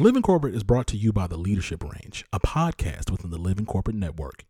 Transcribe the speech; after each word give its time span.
Living 0.00 0.22
Corporate 0.22 0.54
is 0.54 0.64
brought 0.64 0.86
to 0.86 0.96
you 0.96 1.12
by 1.12 1.26
the 1.26 1.36
Leadership 1.36 1.84
Range, 1.84 2.24
a 2.32 2.40
podcast 2.40 3.10
within 3.10 3.28
the 3.28 3.36
Living 3.36 3.66
Corporate 3.66 3.96
Network. 3.96 4.46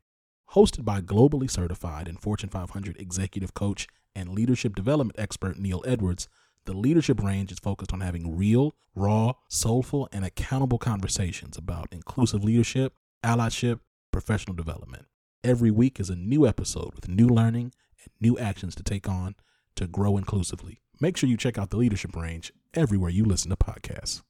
Hosted 0.53 0.85
by 0.85 1.01
globally 1.01 1.51
certified 1.51 2.07
and 2.07 2.21
Fortune 2.21 2.49
500 2.49 2.97
executive 3.01 3.53
coach 3.53 3.89
and 4.15 4.29
leadership 4.29 4.77
development 4.77 5.19
expert 5.19 5.59
Neil 5.59 5.83
Edwards, 5.85 6.29
the 6.67 6.73
Leadership 6.73 7.21
Range 7.21 7.51
is 7.51 7.59
focused 7.59 7.93
on 7.93 8.01
having 8.01 8.37
real, 8.37 8.77
raw, 8.95 9.33
soulful, 9.49 10.09
and 10.13 10.25
accountable 10.25 10.79
conversations 10.79 11.59
about 11.59 11.89
inclusive 11.91 12.45
leadership, 12.45 12.95
allyship, 13.25 13.81
professional 14.13 14.55
development. 14.55 15.07
Every 15.43 15.73
week 15.73 15.99
is 15.99 16.11
a 16.11 16.15
new 16.15 16.47
episode 16.47 16.95
with 16.95 17.09
new 17.09 17.27
learning 17.27 17.73
and 18.05 18.13
new 18.21 18.39
actions 18.39 18.77
to 18.77 18.85
take 18.85 19.09
on 19.09 19.35
to 19.75 19.89
grow 19.89 20.17
inclusively. 20.17 20.81
Make 21.01 21.17
sure 21.17 21.29
you 21.29 21.37
check 21.37 21.59
out 21.59 21.71
the 21.71 21.77
Leadership 21.77 22.15
Range 22.15 22.53
everywhere 22.73 23.11
you 23.11 23.25
listen 23.25 23.51
to 23.51 23.57
podcasts. 23.57 24.23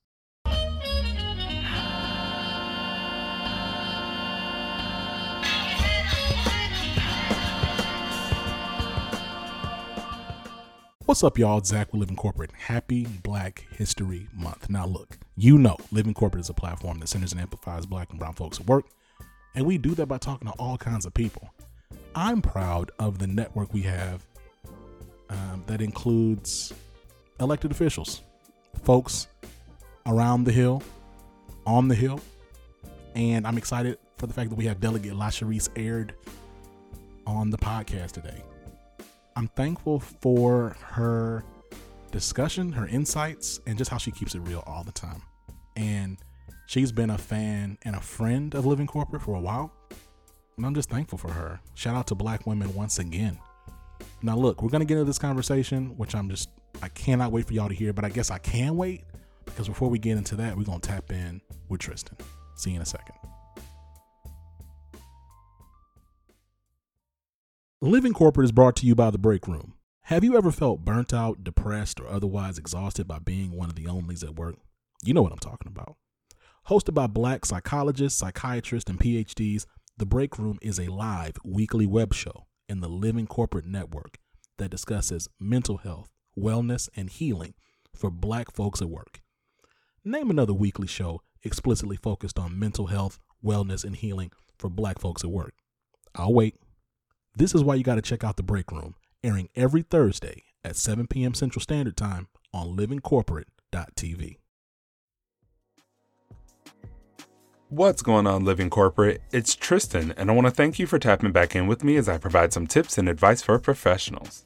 What's 11.11 11.25
up, 11.25 11.39
y'all? 11.39 11.61
Zach 11.61 11.93
with 11.93 11.99
Living 11.99 12.15
Corporate. 12.15 12.53
Happy 12.53 13.05
Black 13.05 13.67
History 13.73 14.29
Month. 14.33 14.71
Now, 14.71 14.87
look, 14.87 15.19
you 15.37 15.59
know, 15.59 15.77
Living 15.91 16.15
Corporate 16.15 16.43
is 16.43 16.51
a 16.51 16.55
platform 16.55 17.01
that 17.01 17.09
centers 17.09 17.33
and 17.33 17.41
amplifies 17.41 17.85
black 17.85 18.11
and 18.11 18.19
brown 18.21 18.35
folks 18.35 18.61
at 18.61 18.67
work, 18.69 18.85
and 19.57 19.67
we 19.67 19.77
do 19.77 19.97
that 19.97 20.07
by 20.07 20.19
talking 20.19 20.47
to 20.47 20.55
all 20.55 20.79
kinds 20.79 21.07
of 21.07 21.13
people. 21.13 21.51
I'm 22.15 22.41
proud 22.41 22.93
of 23.01 23.19
the 23.19 23.27
network 23.27 23.75
we 23.75 23.83
have 23.83 24.25
um, 25.31 25.65
that 25.67 25.83
includes 25.83 26.73
elected 27.41 27.73
officials, 27.73 28.23
folks 28.85 29.27
around 30.07 30.45
the 30.45 30.53
Hill, 30.53 30.81
on 31.67 31.89
the 31.89 31.97
Hill, 31.97 32.21
and 33.17 33.49
I'm 33.49 33.59
excited 33.59 33.99
for 34.17 34.29
the 34.29 34.33
fact 34.33 34.51
that 34.51 34.57
we 34.57 34.67
have 34.67 34.81
Delegate 34.81 35.15
Lashrecse 35.15 35.71
Aird 35.75 36.15
on 37.27 37.51
the 37.51 37.59
podcast 37.59 38.13
today. 38.13 38.45
I'm 39.41 39.49
thankful 39.49 40.01
for 40.01 40.77
her 40.83 41.43
discussion, 42.13 42.73
her 42.73 42.87
insights, 42.87 43.59
and 43.67 43.79
just 43.79 43.91
how 43.91 43.97
she 43.97 44.11
keeps 44.11 44.35
it 44.35 44.41
real 44.41 44.63
all 44.67 44.85
the 44.85 44.93
time. 44.93 45.23
And 45.77 46.19
she's 46.67 46.93
been 46.93 47.09
a 47.09 47.17
fan 47.17 47.79
and 47.87 47.97
a 47.97 48.03
friend 48.03 48.55
of 48.55 48.67
Living 48.67 48.87
Corporate 48.87 49.23
for 49.23 49.35
a 49.35 49.41
while. 49.41 49.73
And 50.59 50.67
I'm 50.67 50.75
just 50.75 50.91
thankful 50.91 51.17
for 51.17 51.31
her. 51.33 51.59
Shout 51.73 51.97
out 51.97 52.07
to 52.09 52.15
black 52.15 52.47
women 52.47 52.75
once 52.75 52.99
again. 52.99 53.39
Now, 54.21 54.37
look, 54.37 54.63
we're 54.63 54.69
going 54.69 54.81
to 54.81 54.85
get 54.85 54.99
into 54.99 55.07
this 55.07 55.19
conversation, 55.19 55.97
which 55.97 56.15
I'm 56.15 56.29
just, 56.29 56.51
I 56.83 56.89
cannot 56.89 57.33
wait 57.33 57.47
for 57.47 57.55
y'all 57.55 57.71
to 57.71 57.75
hear, 57.75 57.95
but 57.95 58.05
I 58.05 58.11
guess 58.11 58.31
I 58.31 58.37
can 58.37 58.77
wait 58.77 59.05
because 59.47 59.69
before 59.69 59.89
we 59.89 59.99
get 59.99 60.19
into 60.19 60.37
that, 60.37 60.55
we're 60.55 60.65
going 60.65 60.81
to 60.81 60.87
tap 60.87 61.11
in 61.11 61.41
with 61.71 61.81
Tristan. 61.81 62.19
See 62.57 62.73
you 62.73 62.77
in 62.77 62.83
a 62.83 62.85
second. 62.85 63.17
Living 67.83 68.13
Corporate 68.13 68.45
is 68.45 68.53
brought 68.53 68.77
to 68.77 68.85
you 68.85 68.95
by 68.95 69.09
The 69.09 69.17
Break 69.17 69.49
Room. 69.49 69.73
Have 70.03 70.23
you 70.23 70.37
ever 70.37 70.53
felt 70.53 70.85
burnt 70.85 71.15
out, 71.15 71.43
depressed, 71.43 71.99
or 71.99 72.09
otherwise 72.09 72.59
exhausted 72.59 73.09
by 73.09 73.19
being 73.21 73.53
one 73.53 73.71
of 73.71 73.75
the 73.75 73.87
onlys 73.87 74.23
at 74.23 74.37
work? 74.37 74.57
You 75.03 75.15
know 75.15 75.23
what 75.23 75.33
I'm 75.33 75.39
talking 75.39 75.73
about. 75.73 75.97
Hosted 76.69 76.93
by 76.93 77.07
black 77.07 77.47
psychologists, 77.47 78.19
psychiatrists, 78.19 78.91
and 78.91 79.01
PhDs, 79.01 79.65
The 79.97 80.05
Break 80.05 80.39
Room 80.39 80.59
is 80.61 80.79
a 80.79 80.93
live 80.93 81.39
weekly 81.43 81.87
web 81.87 82.13
show 82.13 82.45
in 82.69 82.81
the 82.81 82.89
Living 82.89 83.27
Corporate 83.27 83.65
Network 83.65 84.19
that 84.59 84.71
discusses 84.71 85.31
mental 85.41 85.79
health, 85.79 86.11
wellness, 86.39 86.91
and 86.95 87.09
healing 87.09 87.55
for 87.97 88.11
black 88.11 88.53
folks 88.53 88.83
at 88.83 88.91
work. 88.91 89.23
Name 90.05 90.29
another 90.29 90.53
weekly 90.53 90.87
show 90.87 91.23
explicitly 91.45 91.97
focused 91.97 92.39
on 92.39 92.59
mental 92.59 92.89
health, 92.89 93.19
wellness, 93.43 93.85
and 93.85 93.97
healing 93.97 94.33
for 94.59 94.69
black 94.69 94.99
folks 94.99 95.25
at 95.25 95.31
work. 95.31 95.55
I'll 96.15 96.35
wait. 96.35 96.57
This 97.35 97.55
is 97.55 97.63
why 97.63 97.77
you 97.77 97.85
got 97.85 97.95
to 97.95 98.03
check 98.03 98.25
out 98.25 98.37
The 98.37 98.43
Break 98.43 98.73
Room, 98.73 98.97
airing 99.23 99.49
every 99.55 99.83
Thursday 99.83 100.43
at 100.65 100.77
7 100.77 101.07
p.m. 101.07 101.33
Central 101.33 101.63
Standard 101.63 101.97
Time 101.97 102.29
on 102.53 102.77
livingcorporate.tv. 102.77 104.37
What's 107.69 108.03
going 108.03 108.27
on, 108.27 108.45
Living 108.45 108.69
Corporate? 108.69 109.23
It's 109.31 109.55
Tristan, 109.55 110.13
and 110.17 110.29
I 110.29 110.35
want 110.35 110.49
to 110.49 110.51
thank 110.51 110.81
you 110.81 110.89
for 110.89 110.99
tapping 110.99 111.31
back 111.31 111.55
in 111.55 111.69
with 111.69 111.85
me 111.85 111.97
as 111.97 112.09
I 112.09 112.19
provide 112.19 112.53
some 112.53 112.67
tips 112.67 112.99
and 112.99 113.09
advice 113.09 113.43
for 113.43 113.57
professionals. 113.61 114.45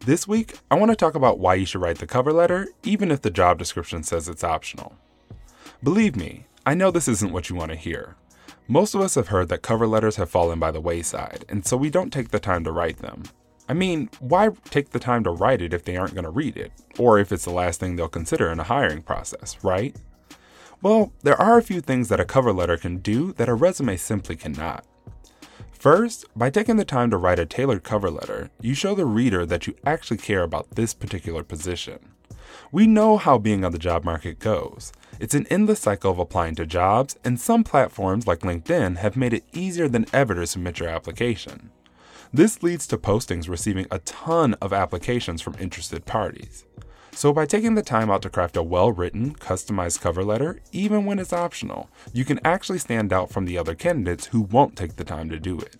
This 0.00 0.26
week, 0.26 0.58
I 0.68 0.74
want 0.74 0.90
to 0.90 0.96
talk 0.96 1.14
about 1.14 1.38
why 1.38 1.54
you 1.54 1.64
should 1.64 1.80
write 1.80 1.98
the 1.98 2.06
cover 2.08 2.32
letter, 2.32 2.66
even 2.82 3.12
if 3.12 3.22
the 3.22 3.30
job 3.30 3.58
description 3.58 4.02
says 4.02 4.28
it's 4.28 4.42
optional. 4.42 4.96
Believe 5.84 6.16
me, 6.16 6.46
I 6.66 6.74
know 6.74 6.90
this 6.90 7.06
isn't 7.06 7.32
what 7.32 7.48
you 7.48 7.54
want 7.54 7.70
to 7.70 7.76
hear. 7.76 8.16
Most 8.70 8.94
of 8.94 9.00
us 9.00 9.14
have 9.14 9.28
heard 9.28 9.48
that 9.48 9.62
cover 9.62 9.86
letters 9.86 10.16
have 10.16 10.28
fallen 10.28 10.58
by 10.58 10.70
the 10.70 10.80
wayside, 10.80 11.46
and 11.48 11.64
so 11.64 11.74
we 11.74 11.88
don't 11.88 12.12
take 12.12 12.28
the 12.28 12.38
time 12.38 12.64
to 12.64 12.70
write 12.70 12.98
them. 12.98 13.22
I 13.66 13.72
mean, 13.72 14.10
why 14.20 14.50
take 14.68 14.90
the 14.90 14.98
time 14.98 15.24
to 15.24 15.30
write 15.30 15.62
it 15.62 15.72
if 15.72 15.84
they 15.84 15.96
aren't 15.96 16.12
going 16.12 16.24
to 16.24 16.30
read 16.30 16.58
it, 16.58 16.70
or 16.98 17.18
if 17.18 17.32
it's 17.32 17.46
the 17.46 17.50
last 17.50 17.80
thing 17.80 17.96
they'll 17.96 18.08
consider 18.08 18.52
in 18.52 18.60
a 18.60 18.64
hiring 18.64 19.00
process, 19.00 19.56
right? 19.62 19.96
Well, 20.82 21.14
there 21.22 21.40
are 21.40 21.56
a 21.56 21.62
few 21.62 21.80
things 21.80 22.10
that 22.10 22.20
a 22.20 22.26
cover 22.26 22.52
letter 22.52 22.76
can 22.76 22.98
do 22.98 23.32
that 23.32 23.48
a 23.48 23.54
resume 23.54 23.96
simply 23.96 24.36
cannot. 24.36 24.84
First, 25.72 26.26
by 26.36 26.50
taking 26.50 26.76
the 26.76 26.84
time 26.84 27.10
to 27.10 27.16
write 27.16 27.38
a 27.38 27.46
tailored 27.46 27.84
cover 27.84 28.10
letter, 28.10 28.50
you 28.60 28.74
show 28.74 28.94
the 28.94 29.06
reader 29.06 29.46
that 29.46 29.66
you 29.66 29.76
actually 29.86 30.18
care 30.18 30.42
about 30.42 30.72
this 30.72 30.92
particular 30.92 31.42
position. 31.42 32.00
We 32.70 32.86
know 32.86 33.16
how 33.16 33.38
being 33.38 33.64
on 33.64 33.72
the 33.72 33.78
job 33.78 34.04
market 34.04 34.38
goes. 34.38 34.92
It's 35.20 35.34
an 35.34 35.46
endless 35.48 35.80
cycle 35.80 36.10
of 36.10 36.18
applying 36.18 36.54
to 36.56 36.66
jobs, 36.66 37.18
and 37.24 37.40
some 37.40 37.64
platforms 37.64 38.26
like 38.26 38.40
LinkedIn 38.40 38.98
have 38.98 39.16
made 39.16 39.32
it 39.32 39.44
easier 39.52 39.88
than 39.88 40.06
ever 40.12 40.34
to 40.34 40.46
submit 40.46 40.78
your 40.78 40.88
application. 40.88 41.70
This 42.32 42.62
leads 42.62 42.86
to 42.88 42.98
postings 42.98 43.48
receiving 43.48 43.86
a 43.90 44.00
ton 44.00 44.54
of 44.54 44.72
applications 44.72 45.40
from 45.40 45.56
interested 45.58 46.04
parties. 46.04 46.64
So, 47.12 47.32
by 47.32 47.46
taking 47.46 47.74
the 47.74 47.82
time 47.82 48.10
out 48.10 48.22
to 48.22 48.30
craft 48.30 48.56
a 48.56 48.62
well 48.62 48.92
written, 48.92 49.34
customized 49.34 50.00
cover 50.00 50.22
letter, 50.22 50.60
even 50.70 51.04
when 51.04 51.18
it's 51.18 51.32
optional, 51.32 51.90
you 52.12 52.24
can 52.24 52.38
actually 52.44 52.78
stand 52.78 53.12
out 53.12 53.30
from 53.30 53.44
the 53.44 53.58
other 53.58 53.74
candidates 53.74 54.26
who 54.26 54.42
won't 54.42 54.76
take 54.76 54.96
the 54.96 55.04
time 55.04 55.28
to 55.30 55.40
do 55.40 55.58
it. 55.58 55.78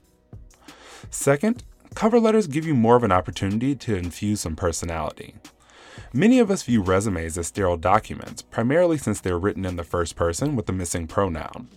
Second, 1.10 1.62
cover 1.94 2.18
letters 2.18 2.46
give 2.48 2.66
you 2.66 2.74
more 2.74 2.96
of 2.96 3.04
an 3.04 3.12
opportunity 3.12 3.76
to 3.76 3.94
infuse 3.94 4.40
some 4.40 4.56
personality. 4.56 5.36
Many 6.12 6.38
of 6.38 6.50
us 6.50 6.62
view 6.62 6.82
resumes 6.82 7.38
as 7.38 7.46
sterile 7.46 7.76
documents, 7.76 8.42
primarily 8.42 8.98
since 8.98 9.20
they're 9.20 9.38
written 9.38 9.64
in 9.64 9.76
the 9.76 9.84
first 9.84 10.16
person 10.16 10.56
with 10.56 10.66
the 10.66 10.72
missing 10.72 11.06
pronoun. 11.06 11.68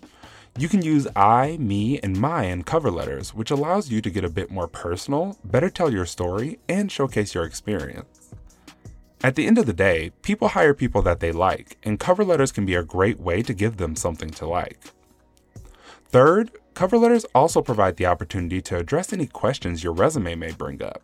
You 0.57 0.67
can 0.67 0.81
use 0.81 1.07
I, 1.15 1.57
me, 1.57 1.99
and 2.01 2.19
my 2.19 2.43
in 2.43 2.63
cover 2.63 2.91
letters, 2.91 3.33
which 3.33 3.51
allows 3.51 3.89
you 3.89 4.01
to 4.01 4.09
get 4.09 4.25
a 4.25 4.29
bit 4.29 4.51
more 4.51 4.67
personal, 4.67 5.37
better 5.45 5.69
tell 5.69 5.91
your 5.91 6.05
story, 6.05 6.59
and 6.67 6.91
showcase 6.91 7.33
your 7.33 7.45
experience. 7.45 8.33
At 9.23 9.35
the 9.35 9.45
end 9.45 9.57
of 9.57 9.65
the 9.65 9.73
day, 9.73 10.11
people 10.23 10.49
hire 10.49 10.73
people 10.73 11.01
that 11.03 11.19
they 11.19 11.31
like, 11.31 11.77
and 11.83 11.99
cover 11.99 12.25
letters 12.25 12.51
can 12.51 12.65
be 12.65 12.75
a 12.75 12.83
great 12.83 13.19
way 13.19 13.41
to 13.43 13.53
give 13.53 13.77
them 13.77 13.95
something 13.95 14.31
to 14.31 14.47
like. 14.47 14.79
Third, 16.09 16.51
cover 16.73 16.97
letters 16.97 17.25
also 17.33 17.61
provide 17.61 17.97
the 17.97 18.07
opportunity 18.07 18.61
to 18.63 18.77
address 18.77 19.13
any 19.13 19.27
questions 19.27 19.83
your 19.83 19.93
resume 19.93 20.35
may 20.35 20.51
bring 20.51 20.81
up. 20.81 21.03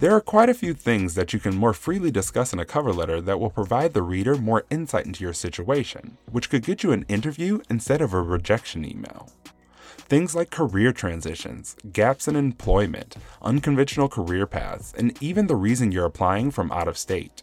There 0.00 0.16
are 0.16 0.22
quite 0.22 0.48
a 0.48 0.54
few 0.54 0.72
things 0.72 1.14
that 1.14 1.34
you 1.34 1.38
can 1.38 1.54
more 1.54 1.74
freely 1.74 2.10
discuss 2.10 2.54
in 2.54 2.58
a 2.58 2.64
cover 2.64 2.90
letter 2.90 3.20
that 3.20 3.38
will 3.38 3.50
provide 3.50 3.92
the 3.92 4.02
reader 4.02 4.34
more 4.34 4.64
insight 4.70 5.04
into 5.04 5.22
your 5.22 5.34
situation, 5.34 6.16
which 6.32 6.48
could 6.48 6.64
get 6.64 6.82
you 6.82 6.92
an 6.92 7.04
interview 7.06 7.60
instead 7.68 8.00
of 8.00 8.14
a 8.14 8.22
rejection 8.22 8.82
email. 8.82 9.28
Things 9.98 10.34
like 10.34 10.48
career 10.48 10.94
transitions, 10.94 11.76
gaps 11.92 12.28
in 12.28 12.34
employment, 12.34 13.16
unconventional 13.42 14.08
career 14.08 14.46
paths, 14.46 14.94
and 14.96 15.22
even 15.22 15.48
the 15.48 15.54
reason 15.54 15.92
you're 15.92 16.06
applying 16.06 16.50
from 16.50 16.72
out 16.72 16.88
of 16.88 16.96
state. 16.96 17.42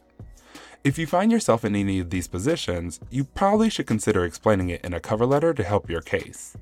If 0.84 0.98
you 0.98 1.06
find 1.06 1.32
yourself 1.32 1.64
in 1.64 1.76
any 1.76 2.00
of 2.00 2.10
these 2.10 2.28
positions, 2.28 3.00
you 3.12 3.24
probably 3.24 3.70
should 3.70 3.86
consider 3.86 4.26
explaining 4.26 4.70
it 4.70 4.84
in 4.84 4.96
a 4.96 5.00
cover 5.00 5.28
letter 5.28 5.54
to 5.54 5.64
help 5.64 5.92
your 5.92 6.02
case. 6.02 6.58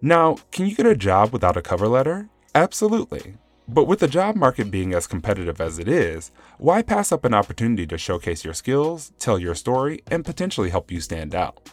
Now, 0.00 0.38
can 0.50 0.64
you 0.64 0.74
get 0.74 0.86
a 0.86 0.96
job 0.96 1.34
without 1.34 1.58
a 1.58 1.62
cover 1.62 1.86
letter? 1.86 2.30
Absolutely. 2.54 3.34
But 3.72 3.84
with 3.84 4.00
the 4.00 4.08
job 4.08 4.34
market 4.34 4.68
being 4.68 4.94
as 4.94 5.06
competitive 5.06 5.60
as 5.60 5.78
it 5.78 5.86
is, 5.86 6.32
why 6.58 6.82
pass 6.82 7.12
up 7.12 7.24
an 7.24 7.34
opportunity 7.34 7.86
to 7.86 7.96
showcase 7.96 8.44
your 8.44 8.52
skills, 8.52 9.12
tell 9.20 9.38
your 9.38 9.54
story, 9.54 10.02
and 10.10 10.24
potentially 10.24 10.70
help 10.70 10.90
you 10.90 11.00
stand 11.00 11.36
out? 11.36 11.70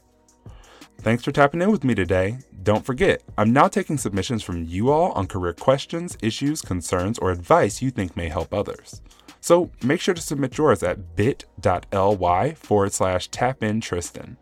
Thanks 0.99 1.23
for 1.23 1.31
tapping 1.31 1.59
in 1.59 1.71
with 1.71 1.83
me 1.83 1.95
today. 1.95 2.37
Don't 2.61 2.85
forget, 2.85 3.23
I'm 3.35 3.51
now 3.51 3.67
taking 3.67 3.97
submissions 3.97 4.43
from 4.43 4.63
you 4.63 4.91
all 4.91 5.11
on 5.13 5.25
career 5.25 5.53
questions, 5.53 6.15
issues, 6.21 6.61
concerns, 6.61 7.17
or 7.17 7.31
advice 7.31 7.81
you 7.81 7.89
think 7.89 8.15
may 8.15 8.29
help 8.29 8.53
others. 8.53 9.01
So 9.41 9.71
make 9.83 9.99
sure 9.99 10.13
to 10.13 10.21
submit 10.21 10.55
yours 10.55 10.83
at 10.83 11.15
bit.ly 11.15 12.53
forward 12.53 12.93
slash 12.93 13.29
tapintristan. 13.31 14.37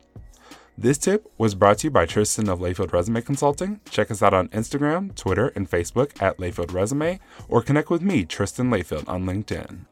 This 0.77 0.97
tip 0.97 1.31
was 1.37 1.55
brought 1.55 1.77
to 1.79 1.87
you 1.87 1.91
by 1.91 2.05
Tristan 2.05 2.49
of 2.49 2.59
Layfield 2.59 2.91
Resume 2.91 3.21
Consulting. 3.21 3.79
Check 3.89 4.11
us 4.11 4.21
out 4.21 4.33
on 4.33 4.49
Instagram, 4.49 5.15
Twitter, 5.15 5.53
and 5.55 5.71
Facebook 5.71 6.21
at 6.21 6.37
Layfield 6.37 6.73
Resume, 6.73 7.17
or 7.47 7.61
connect 7.61 7.89
with 7.89 8.01
me, 8.01 8.25
Tristan 8.25 8.69
Layfield, 8.69 9.07
on 9.07 9.23
LinkedIn. 9.23 9.85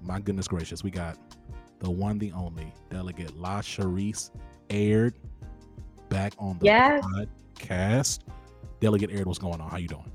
My 0.00 0.20
goodness 0.20 0.48
gracious, 0.48 0.82
we 0.82 0.90
got 0.90 1.18
the 1.80 1.90
one, 1.90 2.18
the 2.18 2.32
only 2.32 2.72
delegate 2.88 3.36
La 3.36 3.60
Charisse 3.60 4.30
aired 4.70 5.14
back 6.08 6.32
on 6.38 6.58
the 6.60 6.64
yes. 6.64 7.04
podcast. 7.04 8.20
Delegate 8.80 9.10
Aird, 9.10 9.26
what's 9.26 9.38
going 9.38 9.60
on? 9.60 9.68
How 9.68 9.76
you 9.76 9.88
doing? 9.88 10.10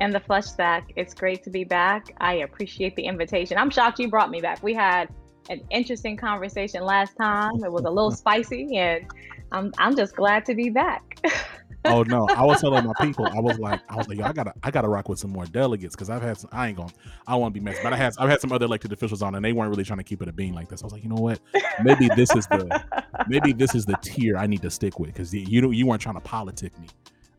And 0.00 0.14
the 0.14 0.20
flush 0.20 0.50
back. 0.50 0.92
It's 0.96 1.14
great 1.14 1.42
to 1.44 1.50
be 1.50 1.64
back. 1.64 2.14
I 2.18 2.34
appreciate 2.34 2.96
the 2.96 3.04
invitation. 3.04 3.56
I'm 3.56 3.70
shocked 3.70 3.98
you 3.98 4.08
brought 4.08 4.30
me 4.30 4.40
back. 4.40 4.62
We 4.62 4.74
had 4.74 5.08
an 5.48 5.62
interesting 5.70 6.16
conversation 6.16 6.82
last 6.84 7.16
time. 7.16 7.64
It 7.64 7.72
was 7.72 7.84
a 7.84 7.90
little 7.90 8.10
spicy, 8.10 8.76
and 8.76 9.06
I'm 9.52 9.72
I'm 9.78 9.96
just 9.96 10.14
glad 10.14 10.44
to 10.46 10.54
be 10.54 10.70
back. 10.70 11.18
Oh 11.88 12.02
no, 12.02 12.28
I 12.28 12.44
was 12.44 12.60
telling 12.60 12.84
my 12.84 12.92
people, 13.00 13.26
I 13.26 13.40
was 13.40 13.58
like, 13.58 13.80
I 13.88 13.96
was 13.96 14.08
like, 14.08 14.18
yo, 14.18 14.24
I 14.24 14.32
gotta, 14.32 14.52
I 14.62 14.70
gotta 14.70 14.88
rock 14.88 15.08
with 15.08 15.18
some 15.18 15.30
more 15.30 15.46
delegates 15.46 15.94
because 15.94 16.10
I've 16.10 16.22
had 16.22 16.38
some. 16.38 16.50
I 16.52 16.68
ain't 16.68 16.76
gonna, 16.76 16.92
I 17.26 17.32
don't 17.32 17.40
want 17.40 17.54
to 17.54 17.60
be 17.60 17.64
messy, 17.64 17.80
but 17.82 17.92
I 17.92 17.96
had, 17.96 18.14
I've 18.18 18.28
had 18.28 18.40
some 18.40 18.52
other 18.52 18.66
elected 18.66 18.92
officials 18.92 19.22
on, 19.22 19.34
and 19.34 19.44
they 19.44 19.52
weren't 19.52 19.70
really 19.70 19.84
trying 19.84 19.98
to 19.98 20.04
keep 20.04 20.22
it 20.22 20.28
a 20.28 20.32
bean 20.32 20.54
like 20.54 20.68
this. 20.68 20.82
I 20.82 20.86
was 20.86 20.92
like, 20.92 21.02
you 21.02 21.08
know 21.08 21.16
what? 21.16 21.40
Maybe 21.82 22.08
this 22.16 22.34
is 22.34 22.46
the, 22.46 22.84
maybe 23.28 23.52
this 23.52 23.74
is 23.74 23.84
the 23.84 23.96
tier 24.02 24.36
I 24.36 24.46
need 24.46 24.62
to 24.62 24.70
stick 24.70 24.98
with 24.98 25.12
because 25.12 25.32
you 25.32 25.60
know 25.60 25.70
you 25.70 25.86
weren't 25.86 26.02
trying 26.02 26.16
to 26.16 26.20
politic 26.20 26.76
me, 26.78 26.88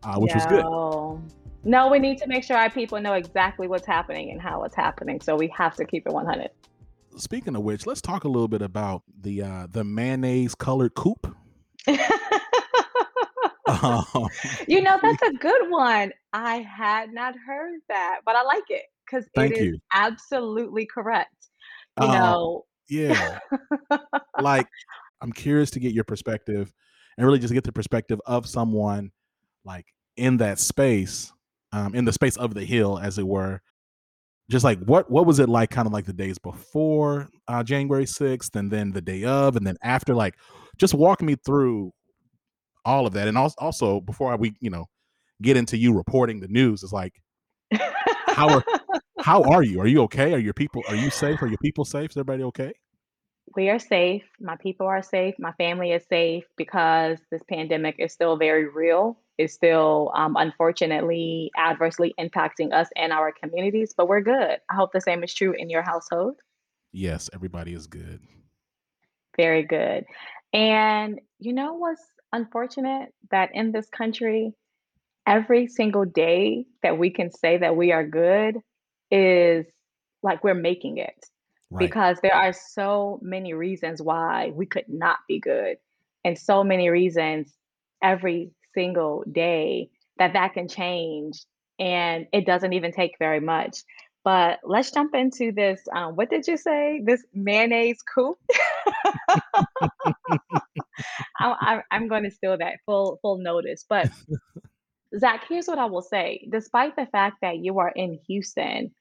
uh, 0.03 0.18
which 0.18 0.33
was 0.33 0.45
good. 0.45 0.65
No. 1.67 1.89
We 1.89 1.99
need 1.99 2.17
to 2.19 2.27
make 2.27 2.43
sure 2.43 2.57
our 2.57 2.69
people 2.69 2.99
know 2.99 3.13
exactly 3.13 3.67
what's 3.67 3.85
happening 3.85 4.31
and 4.31 4.41
how 4.41 4.63
it's 4.63 4.75
happening. 4.75 5.21
So 5.21 5.35
we 5.35 5.47
have 5.55 5.75
to 5.75 5.85
keep 5.85 6.07
it 6.07 6.13
100. 6.13 6.49
Speaking 7.17 7.55
of 7.55 7.63
which, 7.63 7.85
let's 7.85 8.01
talk 8.01 8.23
a 8.23 8.27
little 8.27 8.47
bit 8.47 8.61
about 8.61 9.03
the 9.21 9.41
uh, 9.41 9.67
the 9.69 9.83
mayonnaise 9.83 10.55
colored 10.55 10.93
coupe. 10.95 11.27
Um, 13.67 14.05
you 14.67 14.81
know, 14.81 14.99
that's 15.01 15.21
a 15.23 15.33
good 15.33 15.69
one. 15.69 16.11
I 16.33 16.57
had 16.57 17.13
not 17.13 17.35
heard 17.45 17.79
that, 17.89 18.19
but 18.25 18.35
I 18.35 18.43
like 18.43 18.63
it 18.69 18.83
because 19.05 19.25
it 19.25 19.31
Thank 19.35 19.57
you. 19.57 19.79
absolutely 19.93 20.85
correct. 20.85 21.33
You 21.99 22.07
Um, 22.07 22.11
know, 22.13 22.65
yeah, 22.89 23.39
like 24.39 24.67
I'm 25.21 25.31
curious 25.31 25.71
to 25.71 25.79
get 25.79 25.93
your 25.93 26.03
perspective 26.03 26.71
and 27.17 27.25
really 27.25 27.39
just 27.39 27.53
get 27.53 27.63
the 27.63 27.71
perspective 27.71 28.21
of 28.25 28.45
someone 28.47 29.11
like 29.65 29.85
in 30.15 30.37
that 30.37 30.59
space, 30.59 31.33
um, 31.71 31.95
in 31.95 32.05
the 32.05 32.13
space 32.13 32.37
of 32.37 32.53
the 32.53 32.65
hill, 32.65 32.99
as 32.99 33.17
it 33.17 33.27
were. 33.27 33.61
Just 34.49 34.63
like 34.63 34.79
what 34.79 35.11
what 35.11 35.25
was 35.25 35.39
it 35.39 35.49
like, 35.49 35.69
kind 35.71 35.87
of 35.87 35.93
like 35.93 36.05
the 36.05 36.13
days 36.13 36.37
before 36.39 37.27
uh, 37.47 37.63
January 37.63 38.05
sixth, 38.05 38.55
and 38.55 38.71
then 38.71 38.91
the 38.91 39.01
day 39.01 39.23
of, 39.23 39.55
and 39.55 39.67
then 39.67 39.75
after. 39.83 40.15
Like, 40.15 40.35
just 40.77 40.93
walk 40.93 41.21
me 41.21 41.35
through 41.45 41.91
all 42.85 43.05
of 43.05 43.13
that, 43.13 43.27
and 43.27 43.37
also, 43.37 43.55
also 43.59 43.99
before 43.99 44.35
we 44.37 44.55
you 44.61 44.69
know 44.69 44.85
get 45.41 45.57
into 45.57 45.77
you 45.77 45.93
reporting 45.93 46.39
the 46.39 46.47
news, 46.47 46.81
is 46.83 46.93
like 46.93 47.13
how 48.27 48.49
are 48.49 48.63
how 49.19 49.43
are 49.43 49.63
you? 49.63 49.81
Are 49.81 49.87
you 49.87 50.01
okay? 50.03 50.33
Are 50.33 50.39
your 50.39 50.53
people 50.53 50.81
are 50.87 50.95
you 50.95 51.09
safe? 51.09 51.41
Are 51.41 51.47
your 51.47 51.59
people 51.61 51.83
safe? 51.83 52.11
Is 52.11 52.17
everybody 52.17 52.43
okay? 52.43 52.71
we 53.55 53.69
are 53.69 53.79
safe. 53.79 54.23
My 54.39 54.55
people 54.57 54.87
are 54.87 55.01
safe. 55.01 55.35
My 55.39 55.53
family 55.53 55.91
is 55.91 56.03
safe 56.09 56.43
because 56.57 57.19
this 57.31 57.41
pandemic 57.49 57.95
is 57.99 58.11
still 58.11 58.37
very 58.37 58.67
real. 58.67 59.17
It's 59.38 59.54
still, 59.54 60.12
um, 60.16 60.36
unfortunately, 60.36 61.51
adversely 61.57 62.13
impacting 62.19 62.74
us 62.74 62.89
and 62.95 63.12
our 63.13 63.31
communities, 63.31 63.94
but 63.95 64.07
we're 64.07 64.22
good. 64.22 64.57
I 64.69 64.75
hope 64.75 64.92
the 64.94 65.01
same 65.01 65.24
is 65.24 65.34
true 65.34 65.54
in 65.57 65.69
your 65.69 65.84
household. 65.84 66.36
Yes, 66.92 67.30
everybody 67.34 67.74
is 67.74 67.88
good. 67.88 68.22
Very 69.36 69.63
good. 69.63 70.06
And 70.54 71.22
you 71.39 71.54
know 71.54 71.74
what's 71.74 72.01
unfortunate? 72.34 73.13
That 73.30 73.50
in 73.54 73.72
this 73.72 73.88
country, 73.89 74.54
every 75.28 75.68
single 75.68 76.06
day 76.06 76.66
that 76.81 76.98
we 76.98 77.12
can 77.12 77.31
say 77.31 77.57
that 77.57 77.75
we 77.75 77.92
are 77.92 78.07
good 78.07 78.57
is 79.12 79.66
like 80.24 80.44
we're 80.44 80.56
making 80.56 80.98
it 80.98 81.25
Right. 81.69 81.89
because 81.89 82.18
there 82.22 82.34
are 82.34 82.54
so 82.54 83.19
many 83.22 83.54
reasons 83.54 84.01
why 84.01 84.51
we 84.56 84.66
could 84.66 84.88
not 84.88 85.18
be 85.28 85.39
good, 85.39 85.78
and 86.24 86.38
so 86.38 86.63
many 86.63 86.89
reasons 86.89 87.54
every 88.01 88.51
single 88.77 89.24
day 89.31 89.89
that 90.19 90.33
that 90.33 90.53
can 90.53 90.68
change. 90.68 91.44
And 91.79 92.27
it 92.31 92.45
doesn't 92.45 92.74
even 92.74 92.91
take 92.91 93.15
very 93.19 93.39
much. 93.39 93.83
But 94.24 94.59
let's 94.63 94.91
jump 94.91 95.15
into 95.15 95.51
this. 95.51 95.81
Um, 95.95 96.15
what 96.15 96.29
did 96.29 96.47
you 96.47 96.57
say? 96.57 97.01
This 97.03 97.24
mayonnaise 97.33 98.01
coup? 98.01 98.35
I, 101.39 101.81
I'm 101.91 102.07
going 102.07 102.24
to 102.24 102.31
steal 102.31 102.57
that 102.57 102.79
full 102.85 103.19
full 103.21 103.38
notice. 103.38 103.85
But 103.88 104.12
Zach, 105.18 105.45
here's 105.47 105.68
what 105.68 105.79
I 105.79 105.85
will 105.85 106.01
say. 106.01 106.45
Despite 106.51 106.95
the 106.97 107.06
fact 107.06 107.38
that 107.41 107.59
you 107.59 107.79
are 107.79 107.91
in 107.95 108.19
Houston, 108.27 108.91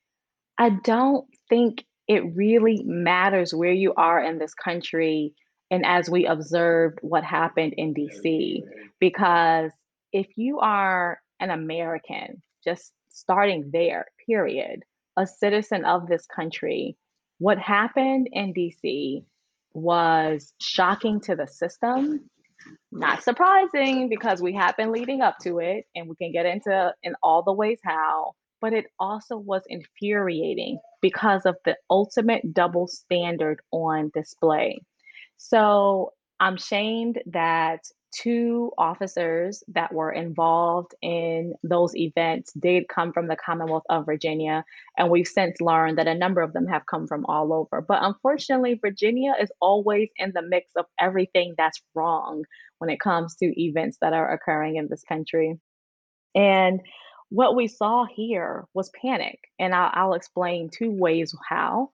I 0.59 0.71
don't 0.71 1.27
think 1.49 1.85
it 2.07 2.23
really 2.37 2.83
matters 2.85 3.53
where 3.53 3.73
you 3.73 3.95
are 3.95 4.23
in 4.23 4.39
this 4.39 4.55
country 4.55 5.35
and 5.71 5.85
as 5.85 6.09
we 6.09 6.27
observed 6.27 6.99
what 7.03 7.25
happened 7.25 7.75
in 7.77 7.95
DC. 7.95 8.63
Because 9.01 9.71
if 10.13 10.27
you 10.37 10.61
are 10.61 11.21
an 11.41 11.51
American, 11.51 12.43
just 12.65 12.93
starting 13.09 13.71
there, 13.73 14.07
period, 14.27 14.83
a 15.17 15.27
citizen 15.27 15.85
of 15.85 16.07
this 16.09 16.27
country, 16.27 16.97
what 17.39 17.59
happened 17.59 18.29
in 18.33 18.55
DC 18.55 19.25
was 19.75 20.53
shocking 20.59 21.21
to 21.21 21.37
the 21.37 21.47
system 21.47 22.29
not 22.93 23.23
surprising 23.23 24.09
because 24.09 24.41
we 24.41 24.55
have 24.55 24.77
been 24.77 24.93
leading 24.93 25.21
up 25.21 25.37
to 25.43 25.59
it 25.59 25.87
and 25.95 26.09
we 26.09 26.17
can 26.17 26.33
get 26.33 26.47
into 26.47 26.95
in 27.03 27.15
all 27.23 27.43
the 27.43 27.53
ways 27.53 27.79
how, 27.85 28.33
but 28.61 28.73
it 28.73 28.87
also 28.99 29.37
was 29.37 29.63
infuriating 29.69 30.79
because 31.03 31.43
of 31.45 31.57
the 31.65 31.77
ultimate 31.91 32.55
double 32.55 32.87
standard 32.87 33.61
on 33.71 34.11
display. 34.15 34.81
So 35.37 36.13
I'm 36.41 36.57
shamed 36.57 37.21
that 37.27 37.81
two 38.13 38.73
officers 38.79 39.63
that 39.69 39.93
were 39.93 40.11
involved 40.11 40.95
in 41.03 41.55
those 41.63 41.95
events 41.97 42.53
did 42.55 42.89
come 42.89 43.13
from 43.13 43.29
the 43.29 43.37
Commonwealth 43.37 43.83
of 43.91 44.07
Virginia. 44.07 44.65
And 44.97 45.11
we've 45.11 45.27
since 45.27 45.61
learned 45.61 45.99
that 45.99 46.09
a 46.09 46.15
number 46.15 46.41
of 46.41 46.53
them 46.53 46.67
have 46.67 46.87
come 46.87 47.07
from 47.07 47.27
all 47.27 47.53
over. 47.53 47.81
But 47.81 48.03
unfortunately, 48.03 48.79
Virginia 48.81 49.35
is 49.41 49.51
always 49.61 50.09
in 50.17 50.33
the 50.35 50.43
mix 50.43 50.71
of 50.77 50.87
everything 50.99 51.55
that's 51.59 51.83
wrong 51.95 52.45
when 52.79 52.91
it 52.91 53.01
comes 53.01 53.37
to 53.37 53.61
events 53.61 53.99
that 54.01 54.13
are 54.13 54.33
occurring 54.33 54.77
in 54.77 54.89
this 54.89 55.03
country. 55.03 55.59
And 56.35 56.81
what 57.29 57.57
we 57.57 57.67
saw 57.67 58.07
here 58.07 58.67
was 58.73 58.91
panic. 59.01 59.39
And 59.59 59.75
I'll, 59.75 59.91
I'll 59.93 60.15
explain 60.15 60.71
two 60.71 60.91
ways 60.91 61.35
how. 61.49 61.91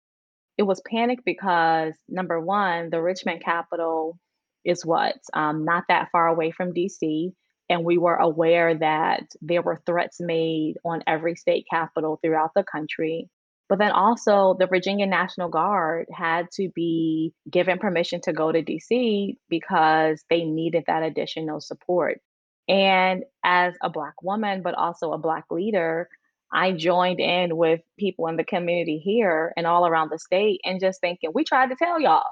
It 0.59 0.65
was 0.65 0.83
panic 0.85 1.21
because, 1.25 1.95
number 2.09 2.41
one, 2.41 2.91
the 2.91 3.01
Richmond 3.01 3.43
capital 3.43 4.19
is 4.65 4.85
what? 4.85 5.17
Um, 5.33 5.65
not 5.65 5.85
that 5.89 6.11
far 6.11 6.27
away 6.29 6.51
from 6.51 6.75
DC. 6.75 7.33
And 7.71 7.85
we 7.85 7.99
were 7.99 8.17
aware 8.17 8.75
that 8.75 9.25
there 9.41 9.63
were 9.63 9.81
threats 9.87 10.21
made 10.21 10.75
on 10.85 11.03
every 11.07 11.37
state 11.37 11.67
capital 11.71 12.19
throughout 12.23 12.53
the 12.55 12.65
country. 12.65 13.29
But 13.69 13.79
then 13.79 13.93
also, 13.93 14.57
the 14.59 14.67
Virginia 14.67 15.07
National 15.07 15.51
Guard 15.51 16.07
had 16.13 16.51
to 16.53 16.71
be 16.75 17.35
given 17.51 17.79
permission 17.79 18.21
to 18.23 18.33
go 18.33 18.51
to 18.51 18.63
DC 18.63 19.37
because 19.51 20.25
they 20.31 20.45
needed 20.45 20.85
that 20.87 21.03
additional 21.03 21.61
support. 21.61 22.21
And 22.67 23.25
as 23.45 23.75
a 23.83 23.91
Black 23.91 24.23
woman, 24.23 24.63
but 24.63 24.75
also 24.75 25.13
a 25.13 25.19
Black 25.19 25.45
leader, 25.51 26.09
I 26.53 26.73
joined 26.73 27.21
in 27.21 27.57
with 27.57 27.81
people 27.99 28.27
in 28.29 28.37
the 28.37 28.45
community 28.45 28.99
here 28.99 29.53
and 29.57 29.67
all 29.67 29.87
around 29.87 30.11
the 30.11 30.19
state 30.19 30.61
and 30.65 30.81
just 30.81 31.01
thinking, 31.01 31.31
we 31.35 31.45
tried 31.45 31.69
to 31.69 31.77
tell 31.77 32.01
y'all. 32.01 32.25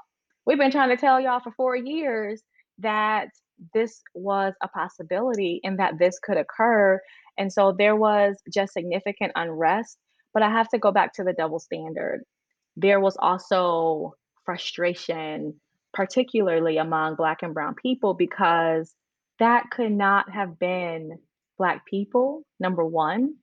We've 0.45 0.57
been 0.57 0.71
trying 0.71 0.89
to 0.89 0.97
tell 0.97 1.19
y'all 1.19 1.39
for 1.39 1.51
four 1.51 1.75
years 1.75 2.41
that 2.79 3.27
this 3.73 4.01
was 4.13 4.53
a 4.61 4.67
possibility 4.67 5.59
and 5.63 5.79
that 5.79 5.99
this 5.99 6.19
could 6.19 6.37
occur. 6.37 6.99
And 7.37 7.51
so 7.51 7.75
there 7.77 7.95
was 7.95 8.37
just 8.51 8.73
significant 8.73 9.33
unrest. 9.35 9.97
But 10.33 10.43
I 10.43 10.49
have 10.49 10.69
to 10.69 10.77
go 10.77 10.91
back 10.91 11.13
to 11.13 11.23
the 11.23 11.33
double 11.33 11.59
standard. 11.59 12.23
There 12.75 12.99
was 12.99 13.17
also 13.17 14.13
frustration, 14.45 15.55
particularly 15.93 16.77
among 16.77 17.15
Black 17.15 17.43
and 17.43 17.53
Brown 17.53 17.75
people, 17.75 18.13
because 18.13 18.93
that 19.39 19.69
could 19.71 19.91
not 19.91 20.29
have 20.31 20.59
been 20.59 21.17
Black 21.57 21.85
people, 21.85 22.43
number 22.59 22.85
one. 22.85 23.35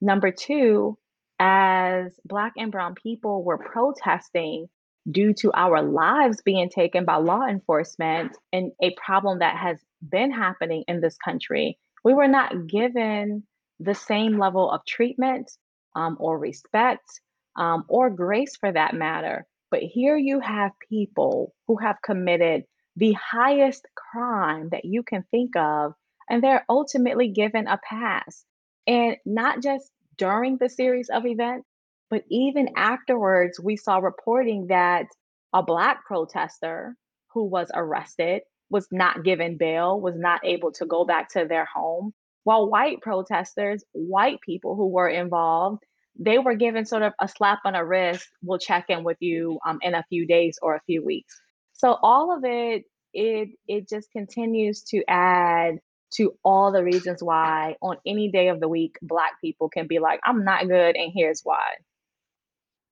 Number 0.00 0.30
two, 0.30 0.98
as 1.38 2.18
Black 2.24 2.54
and 2.56 2.72
Brown 2.72 2.94
people 2.94 3.44
were 3.44 3.58
protesting 3.58 4.68
due 5.10 5.34
to 5.34 5.52
our 5.54 5.82
lives 5.82 6.42
being 6.42 6.68
taken 6.68 7.04
by 7.04 7.16
law 7.16 7.46
enforcement 7.46 8.36
and 8.52 8.72
a 8.82 8.94
problem 8.94 9.38
that 9.38 9.56
has 9.56 9.78
been 10.06 10.32
happening 10.32 10.84
in 10.88 11.00
this 11.00 11.16
country, 11.16 11.78
we 12.04 12.14
were 12.14 12.28
not 12.28 12.66
given 12.66 13.44
the 13.80 13.94
same 13.94 14.38
level 14.38 14.70
of 14.70 14.84
treatment 14.86 15.50
um, 15.94 16.16
or 16.18 16.38
respect 16.38 17.20
um, 17.56 17.84
or 17.88 18.10
grace 18.10 18.56
for 18.56 18.72
that 18.72 18.94
matter. 18.94 19.46
But 19.70 19.80
here 19.80 20.16
you 20.16 20.40
have 20.40 20.72
people 20.88 21.54
who 21.66 21.76
have 21.76 21.96
committed 22.04 22.64
the 22.96 23.12
highest 23.12 23.86
crime 23.94 24.68
that 24.70 24.84
you 24.84 25.02
can 25.02 25.24
think 25.30 25.56
of, 25.56 25.92
and 26.30 26.42
they're 26.42 26.64
ultimately 26.68 27.28
given 27.28 27.66
a 27.66 27.78
pass. 27.78 28.44
And 28.86 29.16
not 29.26 29.62
just 29.62 29.90
during 30.16 30.58
the 30.58 30.68
series 30.68 31.08
of 31.10 31.26
events, 31.26 31.66
But 32.10 32.24
even 32.30 32.70
afterwards, 32.76 33.58
we 33.60 33.76
saw 33.76 33.98
reporting 33.98 34.68
that 34.68 35.06
a 35.52 35.62
black 35.62 36.04
protester 36.06 36.96
who 37.32 37.44
was 37.44 37.70
arrested 37.74 38.42
was 38.70 38.88
not 38.92 39.24
given 39.24 39.56
bail, 39.56 40.00
was 40.00 40.16
not 40.16 40.40
able 40.44 40.72
to 40.72 40.86
go 40.86 41.04
back 41.04 41.28
to 41.30 41.46
their 41.46 41.64
home, 41.66 42.12
while 42.44 42.70
white 42.70 43.00
protesters, 43.00 43.84
white 43.92 44.40
people 44.40 44.76
who 44.76 44.88
were 44.88 45.08
involved, 45.08 45.82
they 46.18 46.38
were 46.38 46.54
given 46.54 46.86
sort 46.86 47.02
of 47.02 47.12
a 47.20 47.28
slap 47.28 47.60
on 47.64 47.74
the 47.74 47.84
wrist, 47.84 48.28
"We'll 48.42 48.58
check 48.58 48.86
in 48.88 49.04
with 49.04 49.18
you, 49.20 49.58
um, 49.66 49.78
in 49.82 49.94
a 49.94 50.04
few 50.08 50.26
days 50.26 50.58
or 50.62 50.74
a 50.76 50.82
few 50.86 51.04
weeks." 51.04 51.40
So 51.72 51.98
all 52.02 52.32
of 52.36 52.44
it 52.44 52.84
it 53.14 53.50
it 53.68 53.88
just 53.88 54.10
continues 54.12 54.82
to 54.84 55.02
add 55.08 55.76
to 56.16 56.36
all 56.44 56.72
the 56.72 56.84
reasons 56.84 57.22
why 57.22 57.76
on 57.82 57.96
any 58.06 58.30
day 58.30 58.48
of 58.48 58.60
the 58.60 58.68
week, 58.68 58.96
black 59.02 59.40
people 59.40 59.68
can 59.68 59.86
be 59.86 59.98
like, 59.98 60.20
"I'm 60.24 60.44
not 60.44 60.68
good, 60.68 60.96
and 60.96 61.12
here's 61.14 61.42
why." 61.42 61.76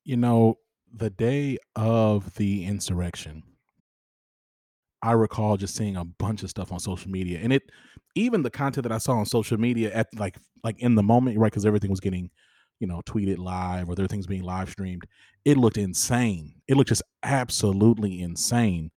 You 0.04 0.16
know, 0.16 0.58
the 0.92 1.10
day 1.10 1.58
of 1.74 2.34
the 2.34 2.64
insurrection 2.64 3.42
I 5.04 5.12
recall 5.12 5.58
just 5.58 5.76
seeing 5.76 5.96
a 5.96 6.04
bunch 6.04 6.42
of 6.42 6.48
stuff 6.48 6.72
on 6.72 6.80
social 6.80 7.10
media, 7.10 7.38
and 7.42 7.52
it 7.52 7.70
even 8.14 8.42
the 8.42 8.50
content 8.50 8.84
that 8.84 8.92
I 8.92 8.96
saw 8.96 9.12
on 9.18 9.26
social 9.26 9.60
media 9.60 9.92
at 9.92 10.08
like 10.18 10.38
like 10.64 10.80
in 10.80 10.94
the 10.94 11.02
moment, 11.02 11.38
right? 11.38 11.52
Because 11.52 11.66
everything 11.66 11.90
was 11.90 12.00
getting, 12.00 12.30
you 12.80 12.86
know, 12.86 13.02
tweeted 13.04 13.36
live 13.36 13.90
or 13.90 13.94
there 13.94 14.06
things 14.06 14.26
being 14.26 14.44
live 14.44 14.70
streamed. 14.70 15.04
It 15.44 15.58
looked 15.58 15.76
insane. 15.76 16.54
It 16.66 16.78
looked 16.78 16.88
just 16.88 17.02
absolutely 17.22 18.22
insane. 18.22 18.92